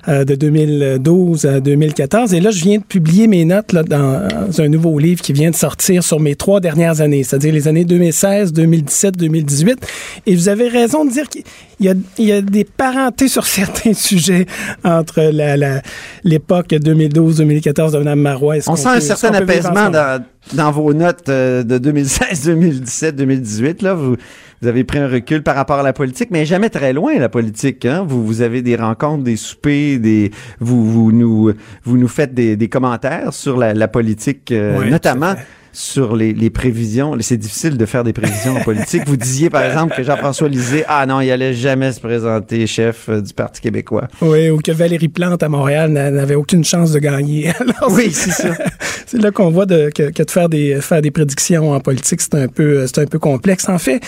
de 0.08 0.34
2012 0.34 1.46
à 1.46 1.60
2014. 1.60 2.34
Et 2.34 2.40
là, 2.40 2.50
je 2.50 2.62
viens 2.62 2.78
de 2.78 2.84
publier 2.84 3.26
mes 3.26 3.44
notes 3.44 3.74
dans 3.74 4.28
un 4.58 4.68
nouveau 4.68 4.98
livre 4.98 5.20
qui 5.22 5.32
vient 5.32 5.50
de 5.50 5.56
sortir 5.56 6.02
sur 6.04 6.20
mes 6.20 6.34
trois 6.34 6.60
dernières 6.60 7.00
années, 7.00 7.22
c'est-à-dire 7.24 7.52
les 7.52 7.68
années 7.68 7.84
2016, 8.14 8.52
2017, 8.52 9.16
2018. 9.16 9.86
Et 10.26 10.34
vous 10.36 10.48
avez 10.48 10.68
raison 10.68 11.04
de 11.04 11.10
dire 11.10 11.28
qu'il 11.28 11.42
y 11.80 11.88
a, 11.88 11.94
il 12.18 12.24
y 12.26 12.32
a 12.32 12.40
des 12.40 12.64
parentés 12.64 13.28
sur 13.36 13.46
certains 13.46 13.92
sujets 13.94 14.46
entre 14.84 15.20
la, 15.32 15.56
la- 15.56 15.82
l'époque 16.22 16.68
2012-2014 16.72 17.92
de 17.92 17.98
Mme 17.98 18.20
Marois. 18.20 18.56
On 18.66 18.70
qu'on 18.72 18.76
sent 18.76 18.88
un 18.88 18.94
peut- 18.94 19.00
certain 19.00 19.34
apaisement 19.34 19.90
dans, 19.90 20.22
dans 20.54 20.70
vos 20.70 20.92
notes 20.94 21.28
euh, 21.28 21.62
de 21.62 21.78
2016, 21.78 22.44
2017, 22.46 23.16
2018. 23.16 23.82
Là, 23.82 23.94
vous, 23.94 24.16
vous 24.62 24.68
avez 24.68 24.84
pris 24.84 24.98
un 24.98 25.08
recul 25.08 25.42
par 25.42 25.56
rapport 25.56 25.78
à 25.78 25.82
la 25.82 25.92
politique, 25.92 26.28
mais 26.30 26.46
jamais 26.46 26.70
très 26.70 26.92
loin 26.92 27.18
la 27.18 27.28
politique. 27.28 27.84
Hein? 27.84 28.04
Vous, 28.06 28.24
vous 28.24 28.40
avez 28.42 28.62
des 28.62 28.76
rencontres, 28.76 29.24
des 29.24 29.36
soupers, 29.36 29.98
des 29.98 30.30
vous, 30.60 30.84
vous 30.90 31.12
nous 31.12 31.52
vous 31.84 31.96
nous 31.98 32.08
faites 32.08 32.32
des, 32.34 32.56
des 32.56 32.68
commentaires 32.68 33.32
sur 33.32 33.56
la, 33.58 33.74
la 33.74 33.88
politique, 33.88 34.52
euh, 34.52 34.78
Ouais, 34.78 34.90
notamment. 34.90 35.34
Sur 35.76 36.14
les, 36.14 36.32
les 36.32 36.50
prévisions, 36.50 37.16
c'est 37.20 37.36
difficile 37.36 37.76
de 37.76 37.84
faire 37.84 38.04
des 38.04 38.12
prévisions 38.12 38.56
en 38.56 38.60
politique. 38.64 39.02
Vous 39.06 39.16
disiez 39.16 39.50
par 39.50 39.64
exemple 39.64 39.94
que 39.96 40.04
Jean-François 40.04 40.48
Lisée, 40.48 40.84
ah 40.86 41.04
non, 41.04 41.20
il 41.20 41.30
allait 41.32 41.52
jamais 41.52 41.90
se 41.90 41.98
présenter 42.00 42.66
chef 42.68 43.08
euh, 43.08 43.20
du 43.20 43.34
Parti 43.34 43.60
québécois. 43.60 44.06
Oui, 44.22 44.50
ou 44.50 44.58
que 44.58 44.70
Valérie 44.70 45.08
Plante 45.08 45.42
à 45.42 45.48
Montréal 45.48 45.90
n'a- 45.90 46.12
n'avait 46.12 46.36
aucune 46.36 46.64
chance 46.64 46.92
de 46.92 47.00
gagner. 47.00 47.48
Alors, 47.60 47.90
Oui, 47.92 48.10
c'est 48.12 48.30
ça. 48.30 48.54
c'est 49.06 49.20
là 49.20 49.32
qu'on 49.32 49.50
voit 49.50 49.66
de- 49.66 49.90
que, 49.92 50.10
que 50.10 50.22
de 50.22 50.30
faire 50.30 50.48
des, 50.48 50.80
faire 50.80 51.02
des 51.02 51.10
prédictions 51.10 51.72
en 51.72 51.80
politique, 51.80 52.20
c'est 52.20 52.34
un 52.36 52.46
peu, 52.46 52.86
c'est 52.86 53.00
un 53.00 53.06
peu 53.06 53.18
complexe. 53.18 53.68
En 53.68 53.78
fait, 53.78 54.00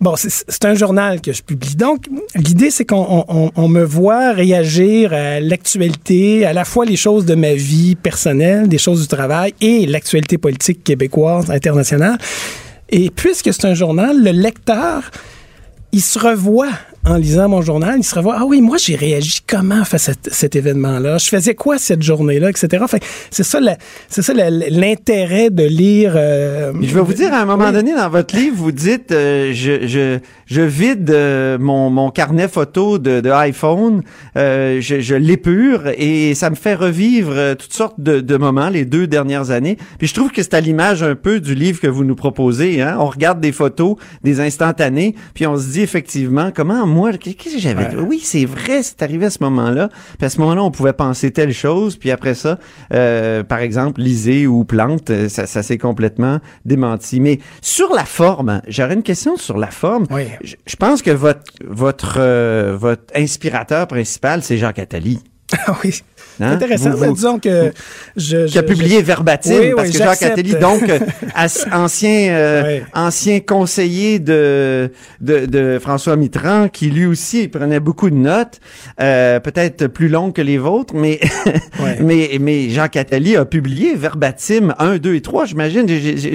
bon, 0.00 0.14
c'est, 0.16 0.64
un 0.64 0.74
journal 0.74 1.20
que 1.20 1.32
je 1.32 1.42
publie. 1.42 1.74
Donc, 1.76 2.06
l'idée, 2.34 2.70
c'est 2.70 2.84
qu'on 2.84 2.96
on- 2.96 3.24
on- 3.28 3.50
on 3.56 3.68
me 3.68 3.82
voit 3.82 4.32
réagir 4.32 5.12
à 5.12 5.40
l'actualité, 5.40 6.44
à 6.46 6.52
la 6.52 6.64
fois 6.64 6.84
les 6.84 6.96
choses 6.96 7.24
de 7.24 7.34
ma 7.34 7.54
vie 7.54 7.94
personnelle, 7.96 8.68
des 8.68 8.78
choses 8.78 9.02
du 9.02 9.08
travail 9.08 9.54
et 9.60 9.86
l'actualité 9.86 10.38
politique 10.38 10.84
québécoise, 10.84 11.50
internationale. 11.50 12.18
Et 12.90 13.10
puisque 13.10 13.52
c'est 13.52 13.66
un 13.66 13.74
journal, 13.74 14.22
le 14.22 14.30
lecteur, 14.30 15.10
il 15.92 16.00
se 16.02 16.18
revoit 16.18 16.70
en 17.10 17.16
lisant 17.16 17.48
mon 17.48 17.62
journal, 17.62 17.94
il 17.98 18.04
se 18.04 18.14
revoit, 18.14 18.36
ah 18.38 18.44
oui, 18.46 18.60
moi 18.60 18.76
j'ai 18.78 18.96
réagi 18.96 19.40
comment 19.46 19.84
face 19.84 20.08
à 20.08 20.12
cet, 20.30 20.56
événement-là, 20.56 21.18
je 21.18 21.28
faisais 21.28 21.54
quoi 21.54 21.78
cette 21.78 22.02
journée-là, 22.02 22.50
etc. 22.50 22.84
Fait 22.88 23.00
que 23.00 23.06
c'est 23.30 23.42
ça, 23.44 23.58
c'est 24.08 24.22
ça 24.22 24.32
l'intérêt 24.34 25.50
de 25.50 25.64
lire. 25.64 26.12
euh, 26.16 26.72
je 26.80 26.94
vais 26.94 27.00
vous 27.00 27.12
dire, 27.14 27.32
à 27.32 27.38
un 27.40 27.44
moment 27.44 27.66
Oui. 27.66 27.72
donné, 27.72 27.94
dans 27.94 28.08
votre 28.08 28.36
livre, 28.36 28.56
vous 28.56 28.72
dites, 28.72 29.12
euh, 29.12 29.52
je, 29.54 29.86
je, 29.86 30.18
je 30.46 30.60
vide 30.60 31.10
euh, 31.10 31.58
mon, 31.58 31.90
mon 31.90 32.10
carnet 32.10 32.48
photo 32.48 32.98
de, 32.98 33.20
de 33.20 33.30
iPhone, 33.30 34.02
euh, 34.36 34.80
je, 34.80 35.00
je 35.00 35.14
l'épure 35.14 35.82
et 35.96 36.34
ça 36.34 36.50
me 36.50 36.54
fait 36.56 36.74
revivre 36.74 37.32
euh, 37.34 37.54
toutes 37.54 37.72
sortes 37.74 37.98
de, 38.00 38.20
de 38.20 38.36
moments 38.36 38.68
les 38.68 38.84
deux 38.84 39.06
dernières 39.06 39.50
années. 39.50 39.76
Puis 39.98 40.08
je 40.08 40.14
trouve 40.14 40.30
que 40.30 40.42
c'est 40.42 40.54
à 40.54 40.60
l'image 40.60 41.02
un 41.02 41.14
peu 41.14 41.40
du 41.40 41.54
livre 41.54 41.80
que 41.80 41.86
vous 41.86 42.04
nous 42.04 42.16
proposez. 42.16 42.80
Hein? 42.82 42.96
On 43.00 43.06
regarde 43.06 43.40
des 43.40 43.52
photos, 43.52 43.96
des 44.24 44.40
instantanés, 44.40 45.14
puis 45.34 45.46
on 45.46 45.56
se 45.56 45.68
dit 45.72 45.80
effectivement, 45.82 46.50
comment 46.54 46.86
moi, 46.98 47.12
qu'est-ce 47.12 47.54
que 47.54 47.60
j'avais... 47.60 47.94
Oui, 47.94 48.20
c'est 48.22 48.44
vrai, 48.44 48.82
c'est 48.82 49.02
arrivé 49.02 49.26
à 49.26 49.30
ce 49.30 49.38
moment-là. 49.44 49.88
Puis 50.18 50.26
à 50.26 50.28
ce 50.28 50.40
moment-là, 50.40 50.64
on 50.64 50.72
pouvait 50.72 50.92
penser 50.92 51.30
telle 51.30 51.52
chose, 51.52 51.96
puis 51.96 52.10
après 52.10 52.34
ça, 52.34 52.58
euh, 52.92 53.44
par 53.44 53.60
exemple, 53.60 54.00
lisée 54.00 54.48
ou 54.48 54.64
plante, 54.64 55.10
euh, 55.10 55.28
ça, 55.28 55.46
ça 55.46 55.62
s'est 55.62 55.78
complètement 55.78 56.40
démenti. 56.64 57.20
Mais 57.20 57.38
sur 57.62 57.94
la 57.94 58.04
forme, 58.04 58.62
j'aurais 58.66 58.94
une 58.94 59.04
question 59.04 59.36
sur 59.36 59.58
la 59.58 59.68
forme. 59.68 60.06
Oui. 60.10 60.24
Je, 60.42 60.56
je 60.66 60.76
pense 60.76 61.02
que 61.02 61.12
votre 61.12 61.52
votre 61.64 62.16
euh, 62.18 62.76
votre 62.76 63.14
inspirateur 63.14 63.86
principal, 63.86 64.42
c'est 64.42 64.58
Jacques 64.58 64.80
Attali. 64.80 65.20
Ah 65.66 65.76
oui. 65.84 66.02
Hein? 66.40 66.52
Intéressant. 66.52 66.90
Vous- 66.90 67.04
vous- 67.06 67.12
disons 67.14 67.38
que 67.38 67.72
je, 68.16 68.46
qui 68.46 68.58
a 68.58 68.62
publié 68.62 69.00
je- 69.00 69.04
verbatim 69.04 69.50
Oui, 69.52 69.58
oui, 69.68 69.72
parce 69.76 69.90
que 69.90 69.98
Jacques. 69.98 70.22
Attali 70.22 70.54
donc 70.54 70.82
euh, 70.88 70.98
ancien 71.72 72.28
euh, 72.30 72.80
ancien 72.94 73.40
conseiller 73.40 74.18
de, 74.18 74.90
de 75.20 75.46
de 75.46 75.78
François 75.80 76.16
Mitterrand 76.16 76.68
qui 76.68 76.90
lui 76.90 77.06
aussi 77.06 77.42
il 77.44 77.50
prenait 77.50 77.80
beaucoup 77.80 78.10
de 78.10 78.14
notes 78.16 78.60
euh, 79.00 79.40
peut-être 79.40 79.86
plus 79.88 80.08
longues 80.08 80.32
que 80.34 80.42
les 80.42 80.58
vôtres 80.58 80.94
mais 80.94 81.20
mais 82.00 82.36
mais 82.40 82.68
Jacques 82.70 82.96
Attali 82.96 83.36
a 83.36 83.44
publié 83.44 83.94
verbatim 83.94 84.74
1 84.78 84.98
2 84.98 85.14
et 85.14 85.20
3 85.20 85.46
j'imagine 85.46 85.86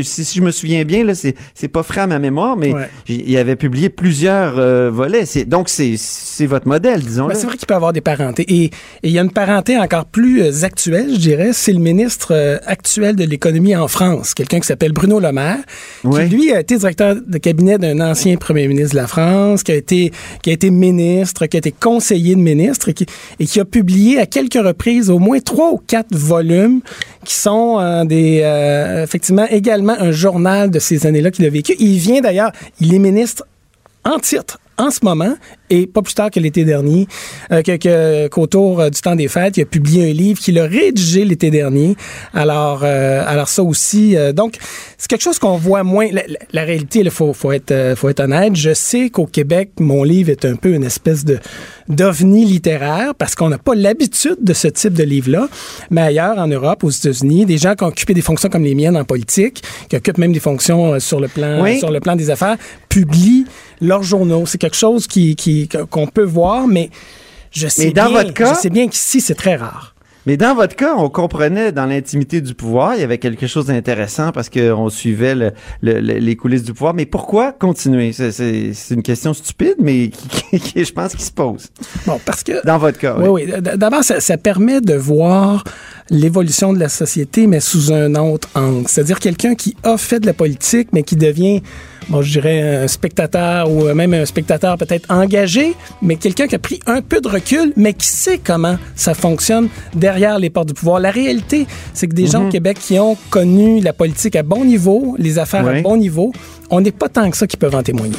si, 0.04 0.26
si 0.26 0.38
je 0.40 0.44
me 0.44 0.52
souviens 0.52 0.84
bien 0.84 1.04
là 1.04 1.16
c'est 1.16 1.36
c'est 1.54 1.68
pas 1.68 1.84
frais 1.84 2.02
à 2.02 2.08
ma 2.08 2.20
mémoire 2.20 2.56
mais 2.58 2.74
il 3.08 3.38
avait 3.38 3.56
publié 3.56 3.90
plusieurs 3.90 4.58
euh, 4.58 4.90
volets 4.92 5.26
c'est 5.26 5.46
donc 5.46 5.70
c'est 5.70 5.96
c'est 5.98 6.46
votre 6.46 6.68
modèle 6.68 7.02
disons 7.02 7.28
Ben, 7.28 7.36
c'est 7.36 7.46
vrai 7.46 7.58
qu'il 7.58 7.68
peut 7.68 7.74
avoir 7.76 7.94
des 7.94 8.02
parentés. 8.02 8.46
Et 8.48 8.64
et 8.66 8.72
il 9.04 9.12
y 9.12 9.20
a 9.20 9.22
une 9.22 9.32
parenté 9.32 9.78
encore 9.78 9.93
plus 10.02 10.42
euh, 10.42 10.64
actuelle, 10.64 11.10
je 11.14 11.20
dirais. 11.20 11.52
C'est 11.54 11.74
le 11.74 11.80
ministre 11.80 12.34
euh, 12.34 12.58
actuel 12.66 13.16
de 13.16 13.24
l'économie 13.24 13.76
en 13.76 13.88
France, 13.88 14.34
quelqu'un 14.34 14.60
qui 14.60 14.68
s'appelle 14.68 14.92
Bruno 14.92 15.20
Le 15.20 15.32
Maire, 15.32 15.60
qui 16.02 16.36
lui 16.36 16.52
a 16.52 16.60
été 16.60 16.78
directeur 16.78 17.16
de 17.16 17.38
cabinet 17.38 17.78
d'un 17.78 18.00
ancien 18.00 18.36
premier 18.38 18.68
ministre 18.68 18.96
de 18.96 19.02
la 19.02 19.08
France, 19.08 19.64
qui 19.64 19.72
a 19.72 19.76
été, 19.76 20.12
qui 20.42 20.50
a 20.50 20.54
été 20.54 20.72
ministre, 20.72 21.46
qui 21.46 21.58
a 21.58 21.60
été 21.60 21.72
conseiller 21.72 22.36
de 22.36 22.42
ministre 22.42 22.90
et 22.90 22.94
qui, 22.94 23.06
et 23.40 23.46
qui 23.46 23.60
a 23.60 23.66
publié 23.66 24.20
à 24.20 24.26
quelques 24.26 24.54
reprises 24.56 25.10
au 25.10 25.20
moins 25.20 25.40
trois 25.40 25.72
ou 25.72 25.78
quatre 25.78 26.16
volumes 26.16 26.82
qui 27.24 27.36
sont 27.36 27.80
euh, 27.80 28.04
des, 28.06 28.42
euh, 28.44 29.04
effectivement 29.04 29.48
également 29.50 29.96
un 30.00 30.12
journal 30.12 30.70
de 30.70 30.80
ces 30.80 31.06
années-là 31.06 31.32
qu'il 31.32 31.46
a 31.46 31.50
vécu. 31.50 31.76
Il 31.80 31.98
vient 31.98 32.22
d'ailleurs, 32.22 32.52
il 32.80 32.94
est 32.94 33.00
ministre 33.00 33.44
en 34.04 34.20
titre 34.20 34.60
en 34.78 34.90
ce 34.90 35.00
moment 35.04 35.36
et 35.70 35.88
pas 35.88 36.02
plus 36.02 36.14
tard 36.14 36.30
que 36.30 36.40
l'été 36.40 36.66
dernier, 36.66 37.08
euh, 37.52 37.62
que, 37.62 38.28
qu'autour 38.28 38.82
euh, 38.82 38.90
du 38.90 39.02
temps 39.02 39.16
des 39.16 39.28
fêtes, 39.28 39.58
il 39.58 39.62
a 39.62 39.66
publié 39.66 40.10
un 40.10 40.14
livre 40.14 40.40
qu'il 40.40 40.60
a 40.60 40.66
rédigé 40.66 41.26
l'été 41.26 41.52
dernier. 41.52 41.96
Alors, 42.34 42.82
euh, 42.84 43.24
alors 43.26 43.48
ça 43.48 43.64
aussi, 43.64 44.16
donc 44.34 44.58
c'est 44.98 45.08
quelque 45.08 45.22
chose 45.22 45.40
qu'on 45.40 45.58
voit 45.58 45.84
moins. 45.84 46.08
La, 46.52 46.64
réalité, 46.64 47.00
il 47.00 47.12
faut, 47.12 47.34
faut 47.34 47.52
être, 47.52 47.94
faut 47.96 48.10
être 48.10 48.20
honnête. 48.20 48.56
Je 48.56 48.74
sais 48.74 49.10
qu'au 49.10 49.26
Québec, 49.26 49.72
mon 49.80 50.04
livre 50.04 50.30
est 50.30 50.46
un 50.46 50.56
peu 50.56 50.74
une 50.74 50.84
espèce 50.84 51.26
de 51.26 51.40
d'ovni 51.90 52.46
littéraire 52.46 53.14
parce 53.14 53.36
qu'on 53.36 53.50
n'a 53.50 53.58
pas 53.58 53.76
l'habitude 53.76 54.38
de 54.40 54.54
ce 54.54 54.70
type 54.70 54.94
de 54.94 55.04
livre-là. 55.04 55.50
Mais 55.90 56.02
ailleurs, 56.02 56.38
en 56.38 56.48
Europe, 56.48 56.84
aux 56.84 56.90
États-Unis, 56.90 57.46
des 57.46 57.58
gens 57.58 57.76
qui 57.76 57.84
ont 57.84 57.88
occupé 57.88 58.14
des 58.14 58.22
fonctions 58.22 58.48
comme 58.48 58.64
les 58.64 58.76
miennes 58.76 58.96
en 58.96 59.04
politique, 59.04 59.62
qui 59.90 59.96
occupent 59.98 60.18
même 60.18 60.32
des 60.32 60.40
fonctions 60.40 61.00
sur 61.00 61.20
le 61.20 61.28
plan, 61.28 61.66
sur 61.78 61.92
le 61.92 62.00
plan 62.00 62.16
des 62.16 62.30
affaires, 62.30 62.56
publient 62.88 63.46
leurs 63.82 64.04
journaux. 64.04 64.46
C'est 64.46 64.58
quelque 64.58 64.78
chose 64.78 65.08
qui, 65.08 65.36
qu'on 65.90 66.08
peut 66.08 66.24
voir, 66.24 66.68
mais 66.68 66.90
je 67.52 67.68
sais 67.68 67.92
dans 67.92 68.10
bien, 68.10 68.22
votre 68.22 68.34
cas, 68.34 68.54
je 68.54 68.60
sais 68.60 68.70
bien 68.70 68.88
qu'ici, 68.88 69.22
c'est 69.22 69.36
très 69.36 69.56
rare. 69.56 69.94
Mais 70.26 70.38
dans 70.38 70.56
votre 70.56 70.76
cas, 70.76 70.96
on 70.96 71.10
comprenait 71.10 71.74
dans 71.74 71.86
l'intimité 71.86 72.40
du 72.40 72.54
pouvoir, 72.54 72.96
il 72.96 73.02
y 73.02 73.04
avait 73.04 73.18
quelque 73.18 73.46
chose 73.46 73.66
d'intéressant 73.66 74.32
parce 74.32 74.50
qu'on 74.50 74.90
suivait 74.90 75.36
le, 75.36 75.52
les 75.82 76.36
coulisses 76.38 76.64
du 76.64 76.72
pouvoir. 76.72 76.94
Mais 76.94 77.06
pourquoi 77.06 77.52
continuer? 77.52 78.14
C'est 78.14 78.72
une 78.92 79.04
question 79.04 79.34
stupide, 79.34 79.76
mais 79.80 80.12
qui, 80.52 80.86
je 80.86 80.94
pense, 80.94 81.14
qui 81.14 81.24
se 81.24 81.32
pose. 81.32 81.68
Bon, 82.06 82.20
parce 82.26 82.44
que... 82.44 82.66
Dans 82.66 82.78
votre 82.78 83.00
cas, 83.00 83.18
oui. 83.20 83.28
Oui, 83.28 83.62
D'abord, 83.62 84.04
ça, 84.04 84.22
ça, 84.22 84.38
permet 84.38 84.80
de 84.80 84.94
voir 84.94 85.66
l'évolution 86.10 86.72
de 86.72 86.80
la 86.80 86.90
société, 86.90 87.46
mais 87.48 87.60
sous 87.60 87.92
un 87.92 88.16
autre 88.16 88.48
angle. 88.56 88.88
C'est-à-dire 88.88 89.20
quelqu'un 89.20 89.56
qui 89.56 89.76
a 89.84 89.98
fait 89.98 90.22
de 90.22 90.26
la 90.26 90.34
politique, 90.34 90.90
mais 90.94 91.04
qui 91.04 91.18
devient 91.18 91.62
bon, 92.10 92.22
je 92.22 92.32
dirais 92.32 92.84
un 92.84 92.88
spectateur 92.88 93.70
ou 93.70 93.94
même 93.94 94.14
un 94.14 94.26
spectateur 94.26 94.78
peut-être 94.78 95.10
engagé, 95.12 95.74
mais 96.02 96.16
quelqu'un 96.16 96.48
qui 96.48 96.56
a 96.56 96.60
pris 96.60 96.80
un 96.86 97.02
peu 97.02 97.22
de 97.22 97.28
recul, 97.28 97.74
mais 97.76 97.94
qui 97.94 98.08
sait 98.08 98.40
comment 98.44 98.78
ça 98.96 99.14
fonctionne 99.14 99.70
derrière 99.96 100.40
les 100.40 100.50
portes 100.50 100.68
du 100.68 100.74
pouvoir. 100.74 101.00
La 101.00 101.12
réalité, 101.12 101.68
c'est 101.94 102.08
que 102.08 102.16
des 102.16 102.28
gens 102.28 102.42
au 102.42 102.46
mhm. 102.46 102.52
Québec 102.52 102.78
qui 102.80 103.00
ont 103.00 103.18
connu 103.30 103.82
la 103.82 103.94
politique 103.94 104.36
à 104.36 104.44
bon 104.44 104.66
niveau, 104.66 105.16
les 105.18 105.40
affaires 105.40 105.68
à 105.68 105.82
bon 105.82 105.98
niveau, 105.98 106.32
on 106.70 106.82
n'est 106.82 106.92
pas 106.92 107.10
tant 107.10 107.30
que 107.30 107.38
ça 107.38 107.48
qui 107.48 107.58
peuvent 107.58 107.76
en 107.76 107.84
témoigner. 107.84 108.18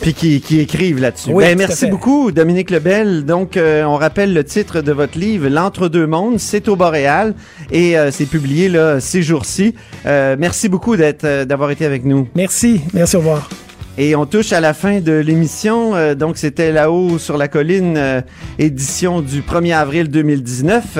Puis 0.00 0.14
qui, 0.14 0.60
écrivent 0.60 1.00
là-dessus. 1.00 1.32
ben, 1.32 1.58
merci 1.58 1.86
beaucoup, 1.86 2.30
Dominique 2.30 2.70
Lebel. 2.70 3.24
Donc, 3.24 3.56
euh, 3.56 3.84
on 3.84 3.96
rappelle 3.96 4.32
le 4.32 4.44
titre 4.44 4.80
de 4.80 4.92
votre 4.92 5.18
livre, 5.18 5.48
L'entre-deux 5.48 6.06
mondes, 6.06 6.38
c'est 6.38 6.68
au 6.68 6.76
Boréal 6.76 7.34
et 7.70 7.98
euh, 7.98 8.10
c'est 8.10 8.26
publié 8.26 8.68
là 8.68 9.00
ces 9.00 9.22
jours-ci. 9.22 9.74
Euh, 10.06 10.36
merci 10.38 10.68
beaucoup 10.68 10.96
d'être, 10.96 11.44
d'avoir 11.44 11.70
été 11.70 11.84
avec 11.84 12.04
nous. 12.04 12.28
Merci, 12.34 12.80
merci, 12.94 13.16
au 13.16 13.20
revoir. 13.20 13.48
Et 13.96 14.14
on 14.14 14.26
touche 14.26 14.52
à 14.52 14.60
la 14.60 14.74
fin 14.74 15.00
de 15.00 15.12
l'émission. 15.12 16.14
donc, 16.14 16.38
c'était 16.38 16.70
là-haut 16.70 17.18
sur 17.18 17.36
la 17.36 17.48
colline, 17.48 18.22
édition 18.58 19.20
du 19.20 19.42
1er 19.42 19.74
avril 19.74 20.08
2019. 20.08 20.98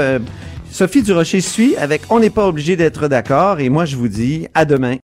Sophie 0.70 1.02
Durocher 1.02 1.40
suit 1.40 1.76
avec 1.76 2.02
On 2.10 2.18
n'est 2.18 2.30
pas 2.30 2.46
obligé 2.46 2.76
d'être 2.76 3.08
d'accord 3.08 3.60
et 3.60 3.68
moi 3.68 3.84
je 3.84 3.96
vous 3.96 4.08
dis 4.08 4.48
à 4.54 4.64
demain. 4.64 4.96